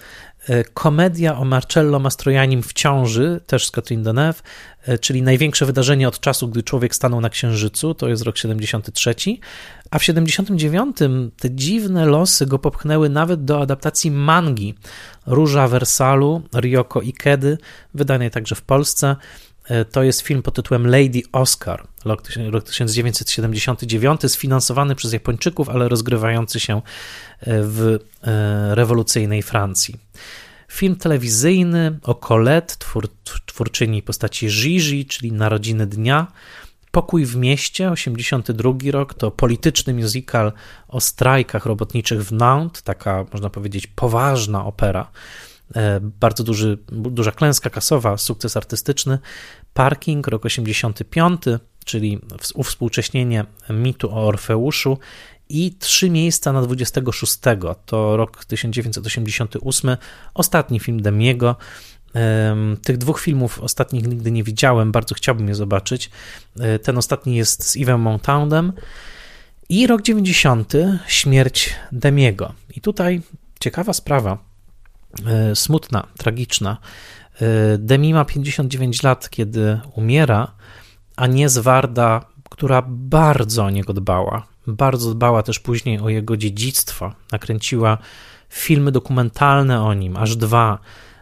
[0.48, 4.42] E, komedia o Marcello Mastroianim w ciąży, też z Catherine Deneuve,
[4.86, 9.14] e, czyli największe wydarzenie od czasu, gdy człowiek stanął na Księżycu, to jest rok 73,
[9.90, 10.96] a w 79
[11.40, 14.74] te dziwne losy go popchnęły nawet do adaptacji mangi
[15.26, 17.58] Róża Wersalu, Ryoko Ikedy,
[17.94, 19.16] wydanej także w Polsce.
[19.72, 26.60] E, to jest film pod tytułem Lady Oscar, rok 1979, sfinansowany przez Japończyków, ale rozgrywający
[26.60, 26.82] się
[27.46, 27.98] w
[28.70, 29.96] rewolucyjnej Francji.
[30.68, 33.08] Film telewizyjny o Colette, twór,
[33.46, 36.26] twórczyni postaci Gigi, czyli Narodziny Dnia.
[36.90, 40.52] Pokój w mieście, 82 rok, to polityczny musical
[40.88, 45.10] o strajkach robotniczych w Nantes, taka można powiedzieć poważna opera.
[45.76, 49.18] E, bardzo duży, duża klęska kasowa, sukces artystyczny.
[49.74, 51.42] Parking, rok 85,
[51.84, 52.20] czyli
[52.54, 54.98] uwspółcześnienie mitu o Orfeuszu
[55.48, 57.38] i trzy miejsca na 26.
[57.86, 59.96] To rok 1988,
[60.34, 61.56] ostatni film Demiego.
[62.82, 66.10] Tych dwóch filmów ostatnich nigdy nie widziałem, bardzo chciałbym je zobaczyć.
[66.60, 68.72] E, ten ostatni jest z Iwem Montandem.
[69.68, 70.72] I rok 90,
[71.06, 72.52] śmierć Demiego.
[72.76, 73.20] I tutaj
[73.60, 74.38] ciekawa sprawa,
[75.26, 76.76] e, smutna, tragiczna.
[77.42, 80.54] E, Demi ma 59 lat, kiedy umiera,
[81.16, 84.46] a nie Zwarda, która bardzo o niego dbała.
[84.66, 87.12] Bardzo dbała też później o jego dziedzictwo.
[87.32, 87.98] Nakręciła
[88.48, 90.78] filmy dokumentalne o nim, aż dwa.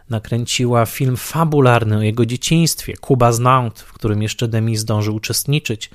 [0.09, 5.89] Nakręciła film fabularny o jego dzieciństwie, Kuba Znaunt, w którym jeszcze Demi zdążył uczestniczyć.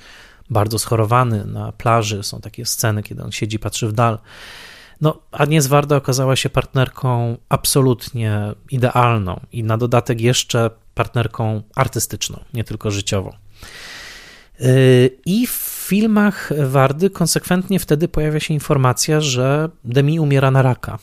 [0.49, 4.19] Bardzo schorowany na plaży, są takie sceny, kiedy on siedzi, patrzy w dal.
[5.01, 8.41] No, Agnes Warda okazała się partnerką absolutnie
[8.71, 13.33] idealną i na dodatek jeszcze partnerką artystyczną, nie tylko życiową.
[14.59, 14.67] Yy,
[15.25, 20.99] I w filmach Wardy konsekwentnie wtedy pojawia się informacja, że Demi umiera na raka.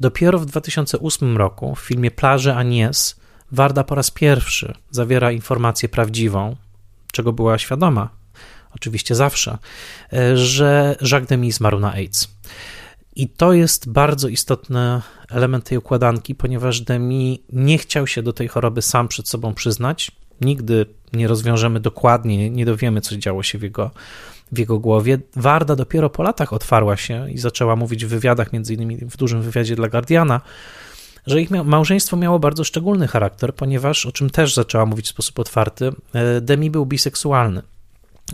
[0.00, 3.20] Dopiero w 2008 roku w filmie Plaże Agnes
[3.52, 6.56] Warda po raz pierwszy zawiera informację prawdziwą,
[7.12, 8.08] czego była świadoma,
[8.74, 9.58] oczywiście zawsze,
[10.34, 12.28] że Jacques Demi zmarł na AIDS.
[13.16, 18.48] I to jest bardzo istotny element tej układanki, ponieważ Demi nie chciał się do tej
[18.48, 20.10] choroby sam przed sobą przyznać.
[20.40, 23.90] Nigdy nie rozwiążemy dokładnie, nie dowiemy, co działo się w jego,
[24.52, 25.18] w jego głowie.
[25.36, 29.42] Warda dopiero po latach otwarła się i zaczęła mówić w wywiadach, między innymi w dużym
[29.42, 30.40] wywiadzie dla Guardiana,
[31.26, 35.38] że ich małżeństwo miało bardzo szczególny charakter, ponieważ, o czym też zaczęła mówić w sposób
[35.38, 37.62] otwarty, e, Demi był biseksualny.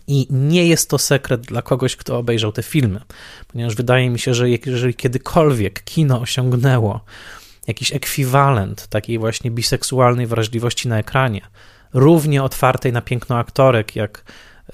[0.06, 3.00] I nie jest to sekret dla kogoś, kto obejrzał te filmy,
[3.48, 7.00] ponieważ wydaje mi się, że jeżeli kiedykolwiek kino osiągnęło
[7.66, 11.40] jakiś ekwiwalent takiej właśnie biseksualnej wrażliwości na ekranie,
[11.94, 14.24] równie otwartej na piękno aktorek jak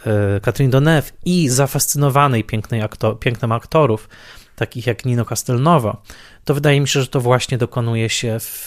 [0.07, 4.09] e, Catherine Deneuve i zafascynowanej pięknej aktor, pięknem aktorów,
[4.57, 6.03] takich jak Nino Castelnovo,
[6.45, 8.66] to wydaje mi się, że to właśnie dokonuje się w,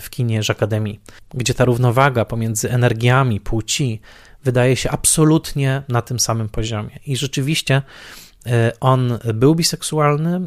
[0.00, 0.94] w kinie Academy,
[1.34, 4.00] gdzie ta równowaga pomiędzy energiami płci
[4.44, 6.98] wydaje się absolutnie na tym samym poziomie.
[7.06, 7.82] I rzeczywiście
[8.46, 10.36] e, on był biseksualny.
[10.36, 10.40] E,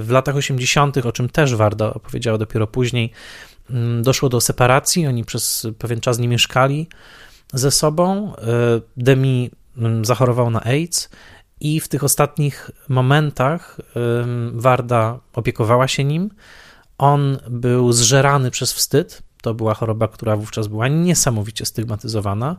[0.00, 3.12] w latach 80., o czym też Warda opowiedziała dopiero później,
[3.70, 6.88] Mm, doszło do separacji, oni przez pewien czas nie mieszkali
[7.52, 8.36] ze sobą.
[8.36, 8.40] E,
[8.96, 11.08] Demi mm, zachorował na AIDS
[11.60, 13.80] i w tych ostatnich momentach
[14.52, 16.30] Warda opiekowała się nim.
[16.98, 19.22] On był zżerany przez wstyd.
[19.42, 22.56] To była choroba, która wówczas była niesamowicie stygmatyzowana.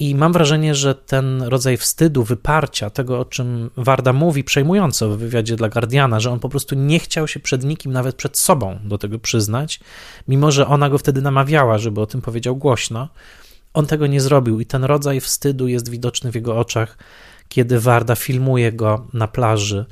[0.00, 5.18] I mam wrażenie, że ten rodzaj wstydu, wyparcia, tego o czym Warda mówi przejmująco w
[5.18, 8.78] wywiadzie dla Guardiana, że on po prostu nie chciał się przed nikim, nawet przed sobą
[8.84, 9.80] do tego przyznać,
[10.28, 13.08] mimo że ona go wtedy namawiała, żeby o tym powiedział głośno,
[13.74, 16.98] on tego nie zrobił i ten rodzaj wstydu jest widoczny w jego oczach,
[17.48, 19.84] kiedy Warda filmuje go na plaży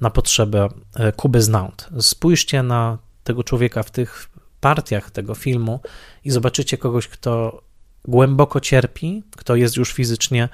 [0.00, 1.88] na potrzebę e, Kuby Znaunt.
[2.00, 4.30] Spójrzcie na tego człowieka w tych
[4.60, 5.80] partiach tego filmu
[6.24, 7.62] i zobaczycie kogoś, kto
[8.04, 10.48] głęboko cierpi, kto jest już fizycznie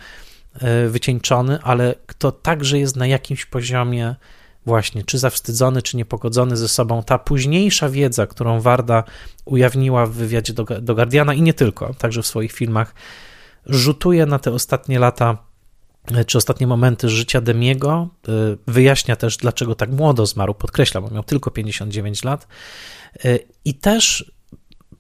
[0.55, 4.14] e, wycieńczony, ale kto także jest na jakimś poziomie
[4.66, 7.02] właśnie, czy zawstydzony, czy niepogodzony ze sobą.
[7.02, 9.05] Ta późniejsza wiedza, którą Warda
[9.44, 12.94] ujawniła w wywiadzie do, do Guardiana i nie tylko, także w swoich filmach,
[13.66, 15.39] rzutuje na te ostatnie lata
[16.12, 18.09] e, czy ostatnie momenty życia Demiego.
[18.28, 18.32] E,
[18.66, 22.47] wyjaśnia też, dlaczego tak młodo zmarł, podkreślam, bo miał tylko 59 lat.
[23.64, 24.32] I też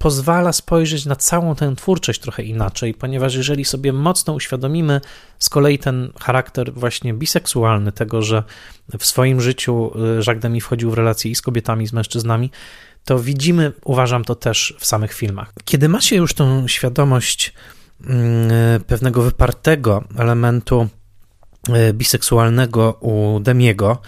[0.00, 5.00] pozwala spojrzeć na całą tę twórczość trochę inaczej, ponieważ jeżeli sobie mocno uświadomimy
[5.38, 8.42] z kolei ten charakter właśnie biseksualny, tego, że
[8.98, 12.50] w swoim życiu y, Jacques Demy wchodził w relacje i z kobietami, i z mężczyznami,
[13.04, 15.52] to widzimy, uważam to też w samych filmach.
[15.64, 17.52] Kiedy ma się już tą świadomość
[18.06, 18.50] mm,
[18.86, 20.88] pewnego wypartego elementu
[21.92, 23.98] biseksualnego u Demiego,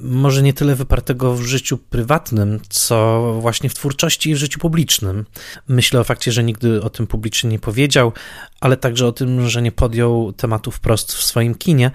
[0.00, 5.24] może nie tyle wypartego w życiu prywatnym, co właśnie w twórczości i w życiu publicznym.
[5.68, 8.12] Myślę o fakcie, że nigdy o tym publicznie nie powiedział,
[8.60, 11.90] ale także o tym, że nie podjął tematu wprost w swoim kinie.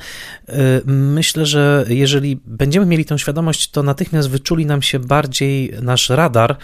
[0.49, 0.53] Y,
[0.85, 6.57] myślę, że jeżeli będziemy mieli tę świadomość, to natychmiast wyczuli nam się bardziej nasz radar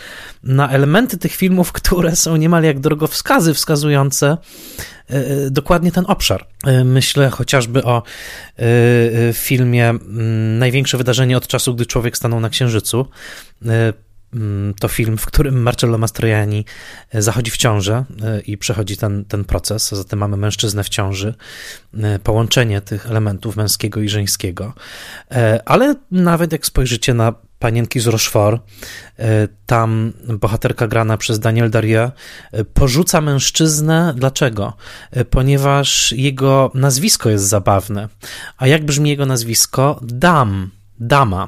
[0.44, 4.38] na elementy tych filmów, które są niemal jak drogowskazy wskazujące
[5.52, 6.48] dokładnie ten obszar.
[6.86, 8.04] Myślę chociażby o
[9.34, 13.06] filmie mm, Największe wydarzenie od czasu, gdy człowiek stanął na Księżycu
[14.80, 16.66] to film, w którym Marcello Mastroianni
[17.14, 19.90] e, zachodzi w ciążę e, i przechodzi ten, ten proces.
[19.90, 21.34] Zatem mamy mężczyznę w ciąży,
[21.98, 24.74] e, połączenie tych elementów męskiego i żeńskiego.
[25.66, 28.62] Ale nawet jak spojrzycie na Panienki z Rochefort,
[29.66, 32.12] tam bohaterka grana przez Daniel Darie
[32.74, 34.14] porzuca mężczyznę.
[34.18, 34.74] Dlaczego?
[35.30, 38.10] Ponieważ jego nazwisko jest zabawne.
[38.58, 40.00] A jak brzmi jego nazwisko?
[40.04, 41.48] Dam dama,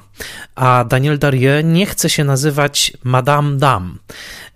[0.56, 3.99] a Daniel Darie nie chce się nazywać Madame Dam.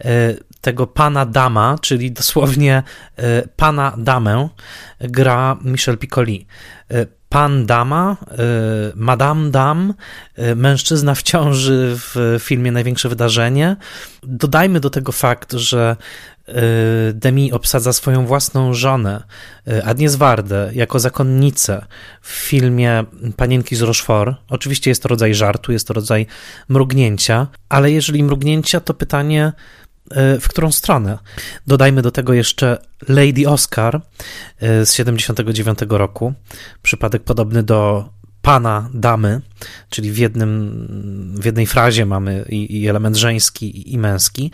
[0.05, 2.83] E, tego pana dama, czyli dosłownie
[3.17, 4.49] e, pana damę,
[4.99, 6.47] gra Michel Piccoli.
[7.35, 8.17] Pan dama,
[8.95, 9.93] madame dam,
[10.55, 13.75] mężczyzna w ciąży w filmie Największe Wydarzenie.
[14.23, 15.95] Dodajmy do tego fakt, że
[16.49, 19.23] Y, Demi obsadza swoją własną żonę,
[19.67, 21.85] y, Agnieszkę Wardę, jako zakonnicę
[22.21, 23.03] w filmie
[23.37, 24.37] Panienki z Rochefort.
[24.49, 26.25] Oczywiście jest to rodzaj żartu, jest to rodzaj
[26.69, 29.53] mrugnięcia, ale jeżeli mrugnięcia, to pytanie,
[29.83, 29.84] y,
[30.41, 31.19] w którą stronę?
[31.67, 32.77] Dodajmy do tego jeszcze
[33.09, 34.01] Lady Oscar
[34.61, 36.33] z 79 roku,
[36.81, 38.09] przypadek podobny do
[38.45, 39.41] pana, damy,
[39.89, 44.51] czyli w, jednym, w jednej frazie mamy i, i element żeński, i, męski.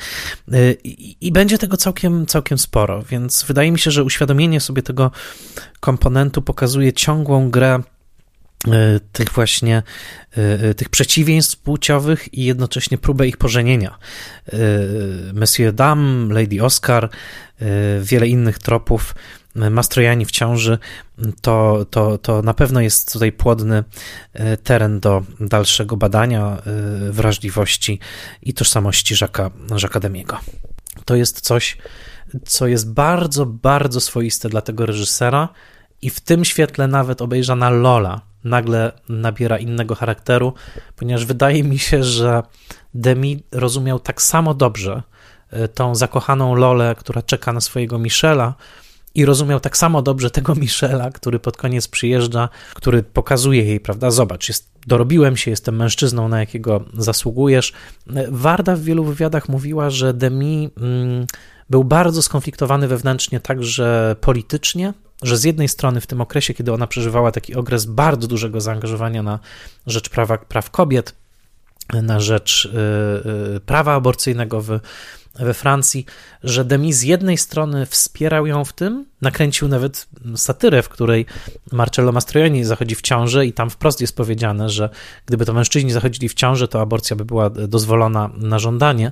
[0.54, 4.84] Y, I, I, będzie tego całkiem, całkiem sporo, więc wydaje mi się, że uświadomienie sobie
[4.84, 5.12] tego
[5.80, 7.80] komponentu pokazuje ciągłą grę
[9.12, 9.84] tych właśnie
[10.70, 13.98] y, tych przeciwieństw płciowych i jednocześnie próbę ich pożenienia.
[15.34, 17.10] Monsieur Dame, Lady Oscar,
[18.02, 19.16] wiele innych tropów
[19.56, 20.78] Mastrojani w ciąży,
[21.42, 23.84] to, to, to na pewno jest tutaj płodny
[24.34, 28.00] e, teren do dalszego badania e, wrażliwości
[28.42, 30.40] i tożsamości Żaka, Żaka Demiego.
[31.06, 31.78] To jest coś,
[32.46, 35.50] co jest bardzo, bardzo swoiste dla tego reżysera
[36.02, 40.54] i w tym świetle nawet obejrzana Lola nagle nabiera innego charakteru,
[40.96, 42.44] ponieważ wydaje mi się, że
[42.94, 45.04] Demi rozumiał tak samo dobrze
[45.50, 48.56] e, tą zakochaną Lolę, która czeka na swojego Michela,
[49.16, 54.12] i rozumiał tak samo dobrze tego Michela, który pod koniec przyjeżdża, który pokazuje jej, prawda,
[54.12, 57.74] zobacz, jest, dorobiłem się, jestem mężczyzną, na jakiego zasługujesz.
[58.30, 61.26] Warda w wielu wywiadach mówiła, że Demi mm,
[61.70, 66.88] był bardzo skonfliktowany wewnętrznie, także politycznie, że z jednej strony w tym okresie, kiedy ona
[66.88, 69.40] przeżywała taki okres bardzo dużego zaangażowania na
[69.88, 71.16] rzecz prawa, praw kobiet,
[71.94, 74.80] na rzecz y, y, prawa aborcyjnego w
[75.36, 76.06] we Francji,
[76.44, 81.26] że Demi z jednej strony wspierał ją w tym, nakręcił nawet satyrę, w której
[81.72, 84.90] Marcello Mastroianni zachodzi w ciążę i tam wprost jest powiedziane, że
[85.26, 89.12] gdyby to mężczyźni zachodzili w ciążę, to aborcja by była dozwolona na żądanie.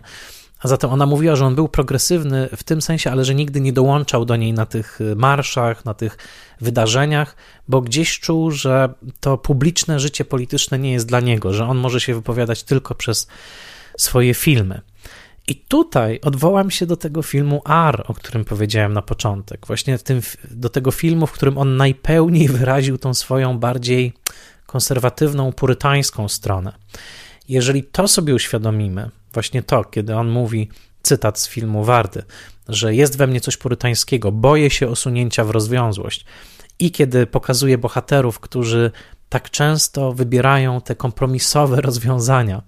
[0.59, 3.73] A zatem ona mówiła, że on był progresywny w tym sensie, ale że nigdy nie
[3.73, 6.17] dołączał do niej na tych marszach, na tych
[6.61, 7.35] wydarzeniach,
[7.67, 11.99] bo gdzieś czuł, że to publiczne życie polityczne nie jest dla niego, że on może
[11.99, 13.27] się wypowiadać tylko przez
[13.97, 14.81] swoje filmy.
[15.47, 19.67] I tutaj odwołam się do tego filmu R, o którym powiedziałem na początek.
[19.67, 20.21] Właśnie tym,
[20.51, 24.13] do tego filmu, w którym on najpełniej wyraził tą swoją bardziej
[24.65, 26.73] konserwatywną, purytańską stronę.
[27.49, 30.69] Jeżeli to sobie uświadomimy, właśnie to, kiedy on mówi,
[31.03, 32.23] cytat z filmu Wardy,
[32.67, 36.25] że jest we mnie coś purytańskiego, boję się osunięcia w rozwiązłość,
[36.79, 38.91] i kiedy pokazuje bohaterów, którzy
[39.29, 42.61] tak często wybierają te kompromisowe rozwiązania.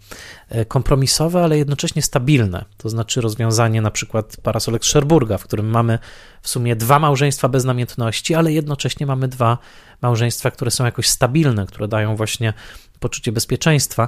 [0.50, 2.66] E, kompromisowe, ale jednocześnie stabilne.
[2.78, 6.00] To znaczy rozwiązanie na przykład parasolek Szerburga, w którym mamy
[6.42, 9.58] w sumie dwa małżeństwa bez namiętności, ale jednocześnie mamy dwa
[10.02, 12.54] małżeństwa, które są jakoś stabilne, które dają właśnie
[13.00, 14.08] poczucie bezpieczeństwa.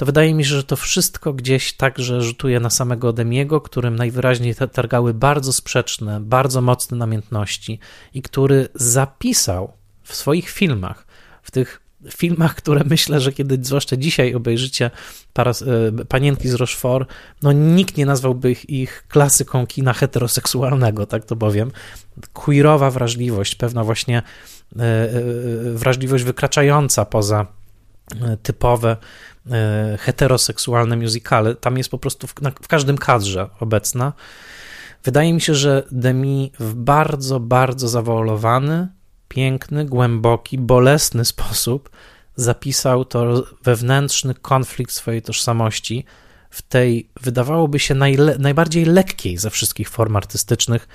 [0.00, 4.54] To wydaje mi się, że to wszystko gdzieś także rzutuje na samego Demiego, którym najwyraźniej
[4.72, 7.78] targały bardzo sprzeczne, bardzo mocne namiętności
[8.14, 9.72] i który zapisał
[10.02, 11.06] w swoich filmach
[11.42, 14.90] w tych filmach, które myślę, że kiedy zwłaszcza dzisiaj obejrzycie
[15.38, 17.10] e, Panienki z Rochefort,
[17.42, 21.70] no nikt nie nazwałby ich, ich klasyką kina heteroseksualnego, tak to powiem.
[22.32, 25.10] Queerowa wrażliwość, pewna właśnie e, e,
[25.74, 27.46] wrażliwość wykraczająca poza
[28.42, 28.96] typowe
[29.98, 31.54] heteroseksualne musicale.
[31.54, 34.12] Tam jest po prostu w, w każdym kadrze obecna.
[35.04, 38.88] Wydaje mi się, że Demi w bardzo, bardzo zawoalowany,
[39.28, 41.90] piękny, głęboki, bolesny sposób
[42.36, 46.04] zapisał to wewnętrzny konflikt swojej tożsamości
[46.50, 50.88] w tej, wydawałoby się, najle, najbardziej lekkiej ze wszystkich form artystycznych,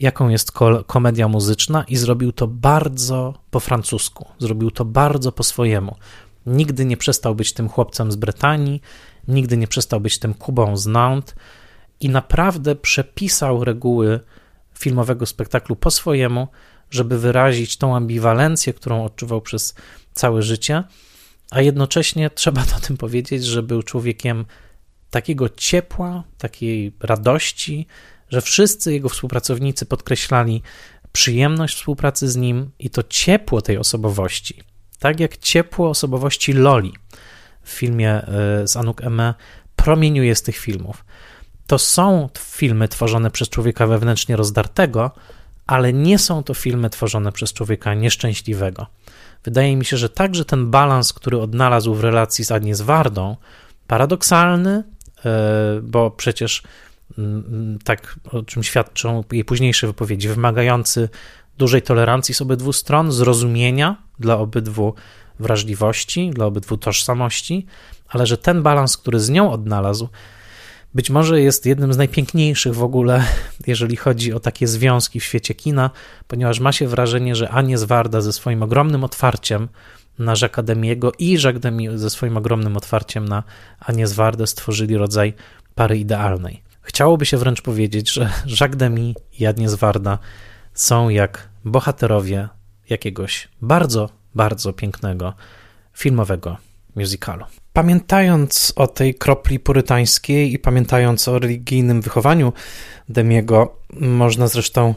[0.00, 0.52] jaką jest
[0.86, 5.96] komedia muzyczna, i zrobił to bardzo po francusku, zrobił to bardzo po swojemu.
[6.46, 8.80] Nigdy nie przestał być tym chłopcem z Brytanii,
[9.28, 11.34] nigdy nie przestał być tym Kubą z Nantes
[12.00, 14.20] i naprawdę przepisał reguły
[14.78, 16.48] filmowego spektaklu po swojemu,
[16.90, 19.74] żeby wyrazić tą ambiwalencję, którą odczuwał przez
[20.12, 20.84] całe życie,
[21.50, 24.44] a jednocześnie trzeba o tym powiedzieć, że był człowiekiem
[25.10, 27.86] takiego ciepła, takiej radości,
[28.28, 30.62] że wszyscy jego współpracownicy podkreślali
[31.12, 34.62] przyjemność współpracy z nim i to ciepło tej osobowości.
[35.00, 36.92] Tak jak ciepło osobowości Loli
[37.62, 39.34] w filmie e, z Anuk Eme
[39.76, 41.04] promieniuje z tych filmów.
[41.66, 45.10] To są filmy tworzone przez człowieka wewnętrznie rozdartego,
[45.66, 48.86] ale nie są to filmy tworzone przez człowieka nieszczęśliwego.
[49.44, 53.36] Wydaje mi się, że także ten balans, który odnalazł w relacji z Agnies Wardą,
[53.86, 54.84] paradoksalny,
[55.24, 56.62] e, bo przecież
[57.18, 61.08] mm, mm, tak o czym świadczą jej późniejsze wypowiedzi, wymagający
[61.60, 64.94] dużej tolerancji z obydwu stron, zrozumienia dla obydwu
[65.40, 67.66] wrażliwości, dla obydwu tożsamości,
[68.08, 70.08] ale że ten balans, który z nią odnalazł,
[70.94, 73.24] być może jest jednym z najpiękniejszych w ogóle,
[73.72, 75.90] jeżeli chodzi o takie związki w świecie kina,
[76.28, 79.68] ponieważ ma się wrażenie, że Anies Warda ze swoim ogromnym otwarciem
[80.18, 83.42] na Jacques Demiego i Jacques Demi ze swoim ogromnym otwarciem na
[83.80, 85.34] Anies Wardę stworzyli rodzaj
[85.74, 86.62] pary idealnej.
[86.82, 88.30] Chciałoby się wręcz powiedzieć, że
[88.60, 90.18] Jacques Demi i Agnes Warda
[90.74, 92.48] są jak bohaterowie
[92.90, 95.34] jakiegoś bardzo, bardzo pięknego
[95.92, 96.56] filmowego
[96.96, 97.44] musicalu.
[97.72, 102.52] Pamiętając o tej kropli purytańskiej i pamiętając o religijnym wychowaniu
[103.08, 104.94] Demiego, można zresztą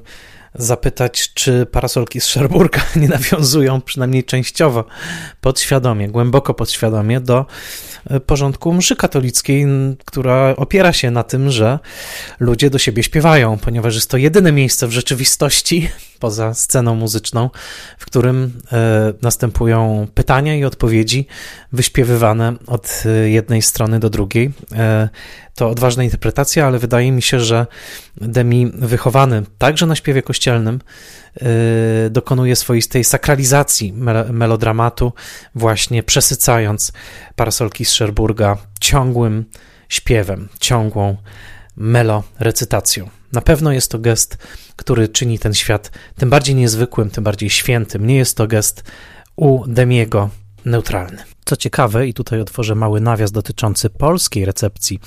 [0.56, 4.86] zapytać, czy parasolki z Szerburga nie nawiązują przynajmniej częściowo,
[5.42, 7.46] podświadomie, głęboko podświadomie do
[8.10, 9.66] e, porządku mszy katolickiej,
[10.06, 11.80] która opiera się na tym, że
[12.40, 15.90] ludzie do siebie śpiewają, ponieważ jest to jedyne miejsce w rzeczywistości,
[16.20, 17.50] poza sceną muzyczną,
[17.98, 21.28] w którym e, następują pytania i odpowiedzi
[21.72, 24.52] wyśpiewywane od e, jednej strony do drugiej.
[25.56, 27.68] To odważna interpretacja, ale wydaje mi się, że
[28.18, 33.94] Demi, wychowany także na śpiewie kościelnym, yy, dokonuje swoistej sakralizacji
[34.32, 35.14] melodramatu,
[35.56, 36.92] właśnie przesycając
[37.36, 39.46] parasolki z Szerburga ciągłym
[39.90, 41.18] śpiewem, ciągłą
[41.76, 43.10] melorecytacją.
[43.32, 44.38] Na pewno jest to gest,
[44.76, 48.08] który czyni ten świat tym bardziej niezwykłym, tym bardziej świętym.
[48.08, 48.84] Nie jest to gest
[49.36, 50.30] u Demiego
[50.66, 51.24] neutralny.
[51.46, 55.00] Co ciekawe, i tutaj otworzę mały nawias dotyczący polskiej recepcji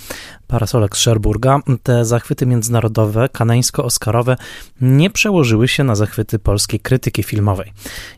[0.47, 4.37] parasolek Szerburga, te zachwyty międzynarodowe, kaneńsko-oskarowe
[4.81, 7.73] nie przełożyły się na zachwyty polskiej krytyki filmowej.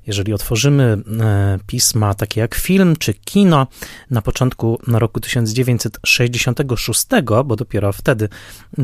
[0.06, 3.66] Jeżeli otworzymy e, pisma takie jak film czy kino
[4.10, 7.06] na początku roku 1966,
[7.44, 8.28] bo dopiero wtedy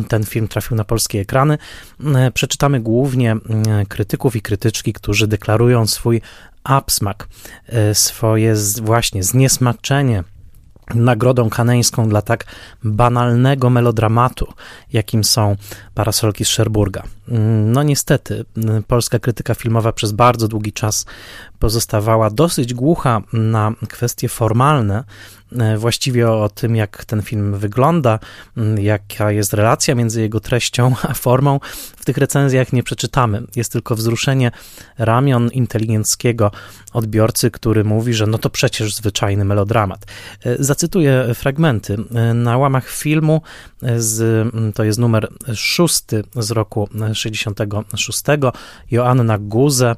[0.09, 1.59] ten film trafił na polskie ekrany,
[2.14, 3.39] e, przeczytamy głównie e,
[3.89, 6.20] krytyków i krytyczki, którzy deklarują swój
[6.65, 7.28] absmak,
[7.93, 10.24] swoje właśnie zniesmaczenie
[10.95, 12.45] nagrodą kaneńską dla tak
[12.85, 14.53] banalnego melodramatu,
[14.93, 15.57] jakim są
[15.95, 17.03] parasolki z Szerburga.
[17.65, 18.45] No niestety,
[18.86, 21.07] polska krytyka filmowa przez bardzo długi czas
[21.65, 25.05] pozostawała dosyć głucha na kwestie formalne,
[25.59, 28.19] E, właściwie o tym, jak ten film wygląda,
[28.78, 31.61] jaka jest relacja między jego treścią a formą,
[31.97, 33.43] w tych recenzjach nie przeczytamy.
[33.57, 34.51] Jest tylko wzruszenie
[34.99, 36.51] ramion inteligenckiego
[36.93, 40.07] odbiorcy, który mówi, że no to przecież zwyczajny melodramat.
[40.45, 41.97] E, zacytuję fragmenty.
[42.15, 43.43] E, na łamach filmu,
[43.97, 48.23] z, to jest numer szósty z roku 66,
[48.91, 49.97] Joanna Guze,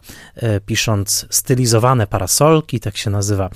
[0.67, 1.27] pisząc
[1.57, 3.51] stylizowane parasolki, tak się nazywa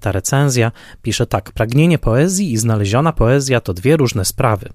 [0.00, 4.68] ta recenzja, pisze tak: Pragnienie poezji i znaleziona poezja to dwie różne sprawy.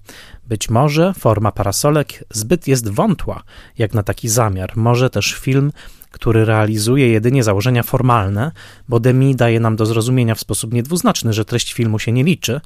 [0.48, 3.44] Być może forma parasolek zbyt jest wątła,
[3.78, 4.78] jak na taki zamiar.
[4.78, 5.72] Może też film
[6.14, 8.52] który realizuje jedynie założenia formalne,
[8.90, 12.62] bo Demi daje nam do zrozumienia w sposób niedwuznaczny, że treść filmu się nie liczy,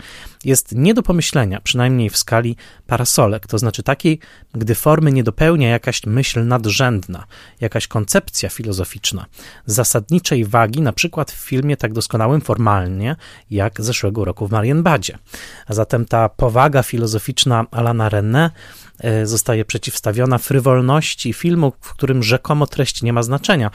[0.46, 2.56] jest nie do pomyślenia, przynajmniej w skali
[2.88, 4.20] parasolek, to znaczy takiej,
[4.54, 7.26] gdy formy nie dopełnia jakaś myśl nadrzędna,
[7.62, 9.26] jakaś koncepcja filozoficzna,
[9.66, 13.16] zasadniczej wagi, na przykład w filmie tak doskonałym formalnie,
[13.52, 15.18] jak zeszłego roku w Marienbadzie.
[15.68, 18.50] A zatem ta powaga filozoficzna Alana René
[19.00, 23.72] e, zostaje przeciwstawiona frywolności filmu, w którym rzekomo treść nie ma znaczenia, znaczenia.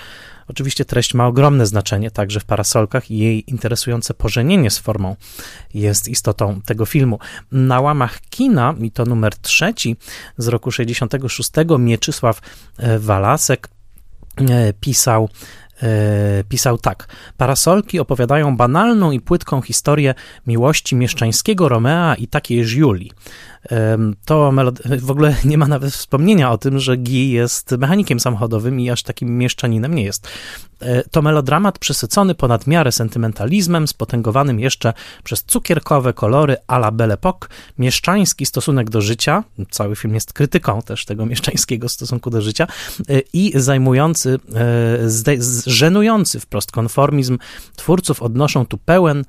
[0.49, 5.17] Oczywiście treść ma ogromne znaczenie także w parasolkach i jej interesujące pożenienie z formą
[5.75, 7.19] jest istotą tego filmu.
[7.53, 9.97] Na łamach kina, i to numer trzeci
[10.39, 12.41] z roku 66, Mieczysław
[12.79, 13.69] e, Walasek
[14.39, 15.29] e, pisał
[15.83, 17.09] E, pisał tak.
[17.37, 20.15] Parasolki opowiadają banalną i płytką historię
[20.47, 23.11] miłości mieszczańskiego Romea i takiej Julii.
[24.25, 24.53] To
[25.01, 29.03] w ogóle nie ma nawet wspomnienia o tym, że Guy jest mechanikiem samochodowym i aż
[29.03, 30.29] takim mieszczaninem nie jest.
[30.81, 34.93] E, to melodramat przesycony ponad miarę sentymentalizmem, spotęgowanym jeszcze
[35.25, 37.49] przez cukierkowe kolory a la Belle Époque,
[37.79, 42.67] mieszczański stosunek do życia, cały film jest krytyką też tego mieszczańskiego stosunku do życia
[43.09, 44.39] e, i zajmujący,
[45.67, 47.39] żenujący wprost konformizm
[47.77, 49.25] twórców odnoszą tu pełen E,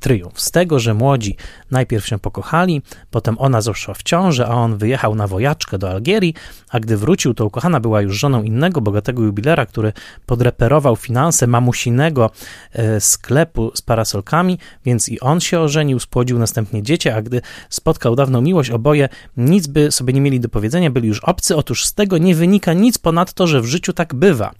[0.00, 0.40] triumf.
[0.40, 1.36] Z tego, że młodzi
[1.70, 6.34] najpierw się pokochali, potem ona zaszła w ciążę, a on wyjechał na wojaczkę do Algierii,
[6.70, 9.92] a gdy wrócił, to ukochana była już żoną innego, bogatego jubilera, który
[10.26, 12.30] podreperował finanse mamusinego
[12.72, 18.16] e, sklepu z parasolkami, więc i on się ożenił, spłodził następnie dziecię, a gdy spotkał
[18.16, 21.94] dawną miłość, oboje nic by sobie nie mieli do powiedzenia, byli już obcy, otóż z
[21.94, 24.52] tego nie wynika nic ponadto, że w życiu tak bywa.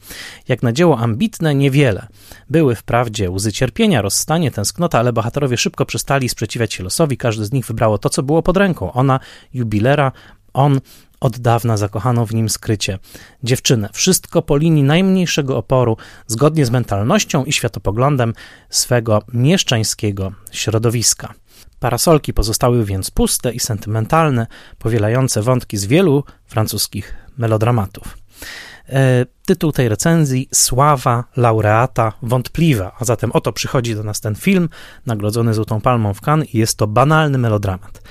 [0.49, 2.07] Jak na dzieło ambitne, niewiele.
[2.51, 7.53] Były wprawdzie łzy cierpienia, rozstanie, tęsknota, ale bohaterowie szybko przestali sprzeciwiać się losowi, każdy z
[7.53, 8.93] nich wybrało to, co było pod ręką.
[8.93, 9.21] Ona,
[9.55, 10.13] jubilera,
[10.53, 10.81] on,
[11.21, 12.99] od dawna zakochaną w nim skrycie.
[13.43, 13.89] Dziewczynę.
[13.93, 15.97] Wszystko po linii najmniejszego oporu,
[16.27, 18.33] zgodnie z mentalnością i światopoglądem
[18.71, 21.35] swego mieszczańskiego środowiska.
[21.79, 24.47] Parasolki pozostały więc puste i sentymentalne,
[24.79, 28.19] powielające wątki z wielu francuskich melodramatów.
[28.89, 34.69] E, tytuł tej recenzji Sława laureata wątpliwa, a zatem oto przychodzi do nas ten film,
[35.07, 38.03] nagrodzony Złotą Palmą w Cannes i jest to banalny melodramat.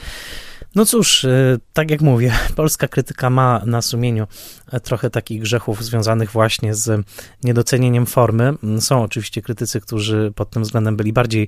[0.75, 4.27] No cóż, e, tak jak mówię, polska krytyka ma na sumieniu
[4.71, 7.05] e, trochę takich grzechów związanych właśnie z
[7.43, 8.53] niedocenieniem formy.
[8.79, 11.47] Są oczywiście krytycy, którzy pod tym względem byli bardziej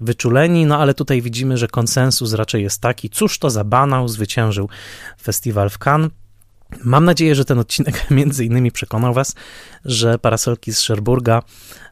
[0.00, 4.68] wyczuleni, no ale tutaj widzimy, że konsensus raczej jest taki, cóż to za banał zwyciężył
[5.22, 6.10] festiwal w Cannes.
[6.84, 9.34] Mam nadzieję, że ten odcinek między innymi przekonał Was,
[9.84, 11.42] że parasolki z Sherburga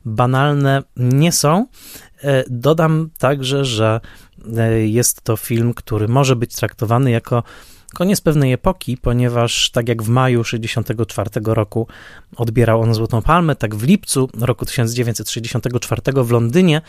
[0.04, 1.66] banalne nie są.
[2.22, 4.00] E, dodam także, że
[4.56, 7.42] e, jest to film, który może być traktowany jako
[7.94, 11.86] koniec pewnej epoki, ponieważ tak jak w maju 1964 roku
[12.36, 16.82] odbierał on Złotą Palmę, tak w lipcu roku 1964 w Londynie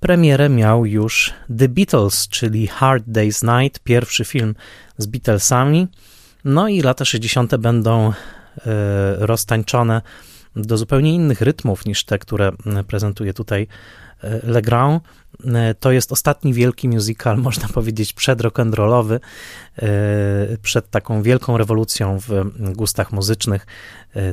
[0.00, 4.54] premierę miał już The Beatles, czyli Hard Day's Night, pierwszy film
[4.98, 5.88] z Beatlesami.
[6.44, 7.56] No i lata 60.
[7.56, 8.12] będą e,
[9.18, 10.02] roztańczone
[10.56, 12.52] do zupełnie innych rytmów niż te, które
[12.86, 13.66] prezentuje tutaj
[14.22, 15.02] e, Legrand.
[15.44, 19.20] E, to jest ostatni wielki musical, można powiedzieć, przedrock'n'rollowy,
[20.62, 23.66] przed taką wielką rewolucją w gustach muzycznych,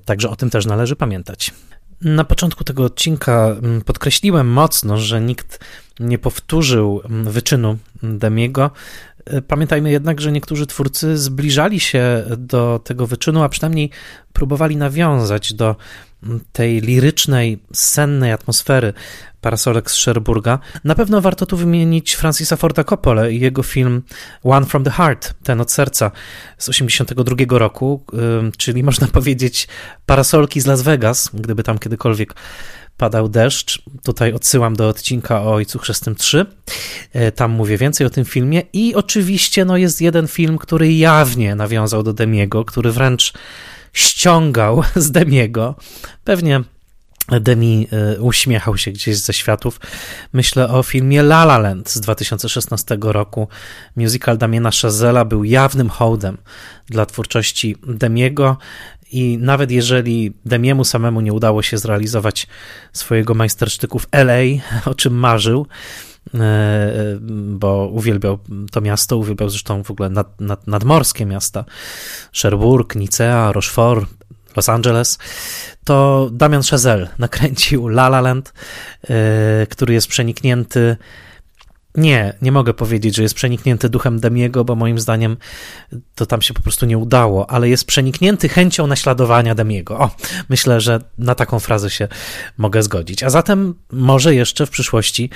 [0.06, 1.53] także o tym też należy pamiętać.
[2.02, 3.56] Na początku tego odcinka
[3.86, 5.60] podkreśliłem mocno, że nikt
[5.99, 8.72] nie powtórzył wyczynu Demiego.
[9.47, 13.89] Pamiętajmy jednak, że niektórzy twórcy zbliżali się do tego wyczynu, a przynajmniej
[14.34, 15.76] próbowali nawiązać do
[16.52, 18.93] tej lirycznej, sennej atmosfery
[19.41, 20.60] parasolek z Sherburga.
[20.84, 24.02] Na pewno warto tu wymienić Francisa Forda Coppola i jego film
[24.43, 26.11] One from the Heart, ten od serca
[26.57, 28.03] z 1982 roku,
[28.57, 29.68] czyli można powiedzieć
[30.06, 32.34] parasolki z Las Vegas, gdyby tam kiedykolwiek
[32.97, 33.81] padał deszcz.
[34.03, 36.45] Tutaj odsyłam do odcinka o Ojcu Chrzestnym 3.
[37.13, 38.61] E, tam mówię więcej o tym filmie.
[38.73, 43.34] I oczywiście no, jest jeden film, który jawnie nawiązał do Demiego, który wręcz
[43.93, 45.76] ściągał z Demiego.
[46.23, 46.63] Pewnie
[47.27, 49.80] Demi e, uśmiechał się gdzieś ze światów.
[50.34, 53.47] Myślę o filmie La La Land z 2016 roku.
[53.95, 56.38] Musical Damiena Chazela był jawnym hołdem
[56.88, 58.57] dla twórczości Demiego
[59.11, 62.48] i nawet jeżeli Demiemu samemu nie udało się zrealizować
[62.94, 64.61] swojego majstersztyku w LA,
[64.91, 65.68] o czym marzył,
[66.34, 68.40] e, bo uwielbiał
[68.72, 71.65] to miasto, uwielbiał zresztą w ogóle nad, nad, nadmorskie miasta,
[72.34, 74.10] Sherbrooke, Nicea, Rochefort,
[74.56, 75.18] Los Angeles,
[75.84, 78.53] to Damian Chazelle nakręcił La La Land,
[79.10, 80.98] e, który jest przeniknięty
[81.97, 85.38] nie, nie mogę powiedzieć, że jest przeniknięty duchem Demiego, bo moim zdaniem
[86.15, 89.99] to tam się po prostu nie udało, ale jest przeniknięty chęcią naśladowania Demiego.
[89.99, 90.11] O,
[90.49, 92.07] myślę, że na taką frazę się
[92.57, 93.23] mogę zgodzić.
[93.23, 95.30] A zatem może jeszcze w przyszłości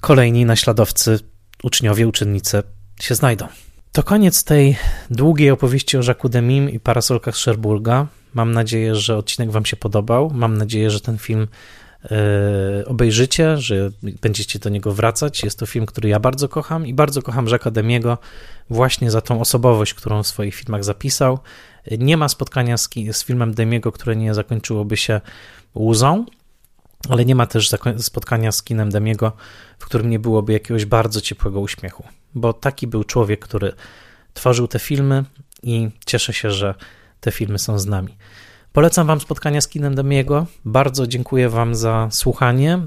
[0.00, 1.18] kolejni naśladowcy,
[1.62, 2.62] uczniowie, uczennice
[3.00, 3.46] się znajdą.
[3.92, 4.76] To koniec tej
[5.10, 8.06] długiej opowieści o Jacques Demim i parasolkach Sherburga.
[8.34, 10.30] Mam nadzieję, że odcinek Wam się podobał.
[10.34, 11.48] Mam nadzieję, że ten film
[12.86, 15.44] obejrzycie, że będziecie do niego wracać.
[15.44, 18.18] Jest to film, który ja bardzo kocham i bardzo kocham Jacques'a Demiego
[18.70, 21.38] właśnie za tą osobowość, którą w swoich filmach zapisał
[21.98, 25.20] Nie ma spotkania z, z filmem Demiego, które nie zakończyłoby się
[25.74, 26.26] łzą,
[27.08, 29.32] ale nie ma też spotkania z kinem Demiego,
[29.78, 32.04] w którym nie byłoby jakiegoś bardzo ciepłego uśmiechu,
[32.34, 33.72] bo taki był człowiek, który
[34.34, 35.24] tworzył te filmy
[35.62, 36.74] i cieszę się, że
[37.20, 38.16] te filmy są z nami.
[38.76, 40.46] Polecam Wam spotkania z kinem Demiego.
[40.64, 42.78] Bardzo dziękuję Wam za słuchanie.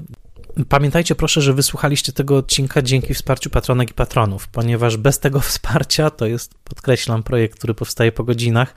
[0.68, 6.10] Pamiętajcie proszę, że wysłuchaliście tego odcinka dzięki wsparciu patronek i patronów, ponieważ bez tego wsparcia,
[6.10, 8.74] to jest, podkreślam, projekt, który powstaje po godzinach,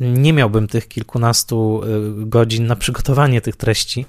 [0.00, 4.06] nie miałbym tych kilkunastu y, godzin na przygotowanie tych treści,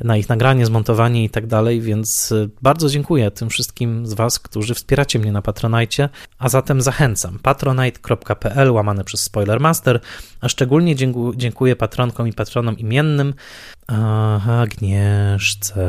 [0.00, 4.38] na ich nagranie, zmontowanie i tak dalej, więc y, bardzo dziękuję tym wszystkim z Was,
[4.38, 6.08] którzy wspieracie mnie na Patronajcie,
[6.38, 7.38] a zatem zachęcam.
[7.38, 10.00] patronite.pl łamane przez Spoilermaster,
[10.40, 10.94] a szczególnie
[11.36, 13.34] dziękuję patronkom i patronom imiennym
[14.48, 15.84] Agnieszce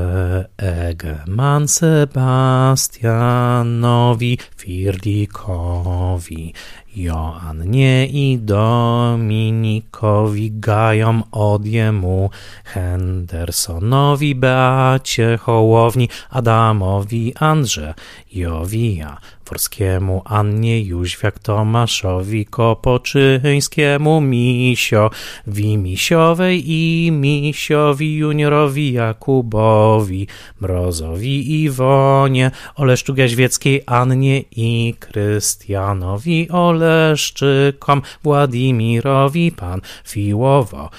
[0.58, 6.54] Egeman, Sebastianowi Firdikowi,
[6.96, 12.30] Joannie i Dominikowi Gajom Odjemu,
[12.64, 13.95] Hendersonowi,
[14.36, 19.04] Beacie Hołowni, Adamowi Andrzejowi,
[19.46, 30.28] Forskiemu, Annie Jóźwiak, Tomaszowi Kopoczyńskiemu, Misiowi Misiowej i Misiowi Juniorowi Jakubowi,
[30.62, 40.90] Mrozowi Iwonie, Oleszczuk Jaźwieckiej, Annie i Krystianowi Oleszczykom, Władimirowi, Pan Fiłowo,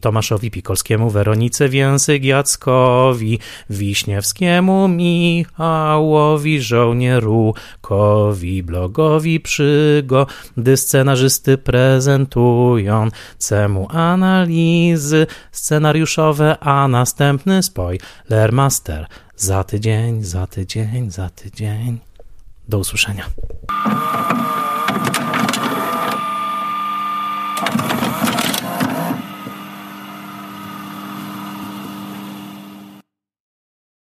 [0.00, 3.38] Tomaszowi Pikolskiemu, Weronice Więsyk Jackowi,
[3.70, 7.54] Wiśniewskiemu, Michałowi, żołnieru,
[7.88, 13.08] blogowi, blogowi przygody scenarzysty prezentują
[13.38, 19.06] cemu analizy scenariuszowe, a następny spoilermaster
[19.36, 21.98] za tydzień, za tydzień, za tydzień.
[22.68, 23.24] Do usłyszenia.